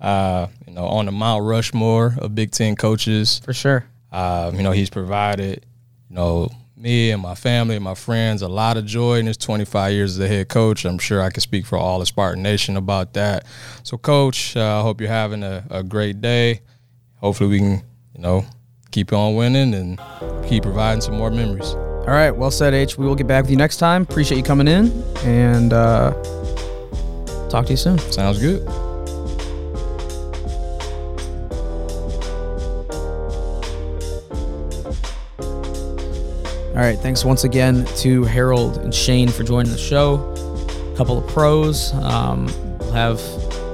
Uh, 0.00 0.46
you 0.64 0.74
know, 0.74 0.84
on 0.86 1.06
the 1.06 1.10
Mount 1.12 1.42
Rushmore 1.42 2.14
of 2.18 2.32
Big 2.32 2.52
Ten 2.52 2.76
coaches. 2.76 3.40
for 3.44 3.52
sure, 3.52 3.84
Um, 4.12 4.54
you 4.54 4.62
know, 4.62 4.70
he's 4.70 4.90
provided, 4.90 5.66
you 6.08 6.16
know, 6.16 6.48
me 6.76 7.10
and 7.10 7.20
my 7.20 7.34
family 7.34 7.74
and 7.74 7.84
my 7.84 7.94
friends 7.94 8.40
a 8.40 8.48
lot 8.48 8.76
of 8.76 8.86
joy 8.86 9.18
in 9.18 9.26
his 9.26 9.36
25 9.36 9.92
years 9.92 10.18
as 10.18 10.24
a 10.24 10.28
head 10.28 10.48
coach. 10.48 10.84
I'm 10.84 10.98
sure 10.98 11.20
I 11.20 11.30
can 11.30 11.40
speak 11.40 11.66
for 11.66 11.76
all 11.76 11.98
the 11.98 12.06
Spartan 12.06 12.42
Nation 12.42 12.76
about 12.76 13.14
that. 13.14 13.44
So, 13.82 13.98
Coach, 13.98 14.56
uh, 14.56 14.78
I 14.78 14.82
hope 14.82 15.00
you're 15.00 15.10
having 15.10 15.42
a, 15.42 15.64
a 15.70 15.82
great 15.82 16.20
day. 16.20 16.60
Hopefully, 17.16 17.50
we 17.50 17.58
can, 17.58 17.82
you 18.14 18.20
know, 18.20 18.44
keep 18.90 19.12
on 19.12 19.34
winning 19.34 19.74
and 19.74 20.00
keep 20.48 20.62
providing 20.62 21.00
some 21.00 21.16
more 21.16 21.30
memories. 21.30 21.74
all 21.74 22.06
right, 22.06 22.30
well 22.30 22.50
said, 22.50 22.74
H. 22.74 22.96
We 22.96 23.06
will 23.06 23.16
get 23.16 23.26
back 23.26 23.42
with 23.42 23.50
you 23.50 23.56
next 23.56 23.78
time. 23.78 24.02
Appreciate 24.02 24.38
you 24.38 24.44
coming 24.44 24.68
in, 24.68 24.90
and 25.24 25.72
uh, 25.72 26.12
talk 27.50 27.66
to 27.66 27.72
you 27.72 27.76
soon. 27.76 27.98
Sounds 27.98 28.38
good. 28.38 28.66
All 36.78 36.84
right, 36.84 36.96
thanks 36.96 37.24
once 37.24 37.42
again 37.42 37.84
to 37.96 38.22
Harold 38.22 38.76
and 38.78 38.94
Shane 38.94 39.30
for 39.30 39.42
joining 39.42 39.72
the 39.72 39.76
show. 39.76 40.14
A 40.94 40.96
couple 40.96 41.18
of 41.18 41.26
pros. 41.26 41.92
Um, 41.94 42.46
we'll 42.78 42.92
have 42.92 43.20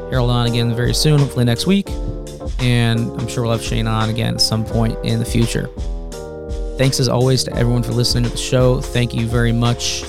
Harold 0.08 0.30
on 0.30 0.46
again 0.46 0.74
very 0.74 0.94
soon, 0.94 1.18
hopefully 1.18 1.44
next 1.44 1.66
week. 1.66 1.90
And 2.60 3.00
I'm 3.20 3.28
sure 3.28 3.42
we'll 3.42 3.52
have 3.52 3.62
Shane 3.62 3.86
on 3.86 4.08
again 4.08 4.36
at 4.36 4.40
some 4.40 4.64
point 4.64 4.96
in 5.04 5.18
the 5.18 5.24
future. 5.26 5.66
Thanks 6.78 6.98
as 6.98 7.10
always 7.10 7.44
to 7.44 7.54
everyone 7.54 7.82
for 7.82 7.92
listening 7.92 8.24
to 8.24 8.30
the 8.30 8.38
show. 8.38 8.80
Thank 8.80 9.12
you 9.12 9.26
very 9.26 9.52
much 9.52 10.00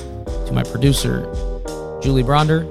to 0.46 0.52
my 0.54 0.64
producer, 0.64 1.24
Julie 2.02 2.24
Bronder, 2.24 2.64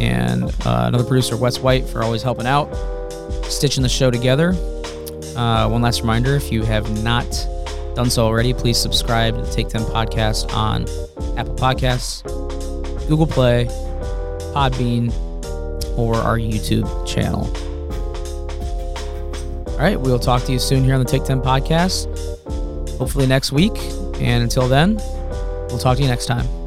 and 0.00 0.44
uh, 0.64 0.86
another 0.88 1.04
producer, 1.04 1.36
Wes 1.36 1.58
White, 1.58 1.86
for 1.86 2.02
always 2.02 2.22
helping 2.22 2.46
out, 2.46 2.74
stitching 3.44 3.82
the 3.82 3.90
show 3.90 4.10
together. 4.10 4.54
Uh, 5.36 5.68
one 5.68 5.82
last 5.82 6.00
reminder 6.00 6.34
if 6.34 6.50
you 6.50 6.62
have 6.62 6.90
not 7.04 7.26
done 7.96 8.10
so 8.10 8.26
already, 8.26 8.52
please 8.52 8.78
subscribe 8.78 9.34
to 9.34 9.42
the 9.42 9.50
Take 9.50 9.68
10 9.68 9.80
podcast 9.84 10.52
on 10.52 10.82
Apple 11.38 11.54
Podcasts, 11.54 12.22
Google 13.08 13.26
Play, 13.26 13.64
Podbean, 14.54 15.12
or 15.96 16.14
our 16.16 16.38
YouTube 16.38 16.86
channel. 17.06 17.46
All 19.72 19.78
right, 19.78 19.98
we'll 19.98 20.18
talk 20.18 20.42
to 20.44 20.52
you 20.52 20.58
soon 20.58 20.84
here 20.84 20.94
on 20.94 21.00
the 21.00 21.10
Take 21.10 21.24
10 21.24 21.40
podcast, 21.40 22.06
hopefully 22.98 23.26
next 23.26 23.50
week. 23.50 23.76
And 24.20 24.42
until 24.42 24.68
then, 24.68 24.96
we'll 25.68 25.78
talk 25.78 25.96
to 25.96 26.02
you 26.02 26.08
next 26.08 26.26
time. 26.26 26.65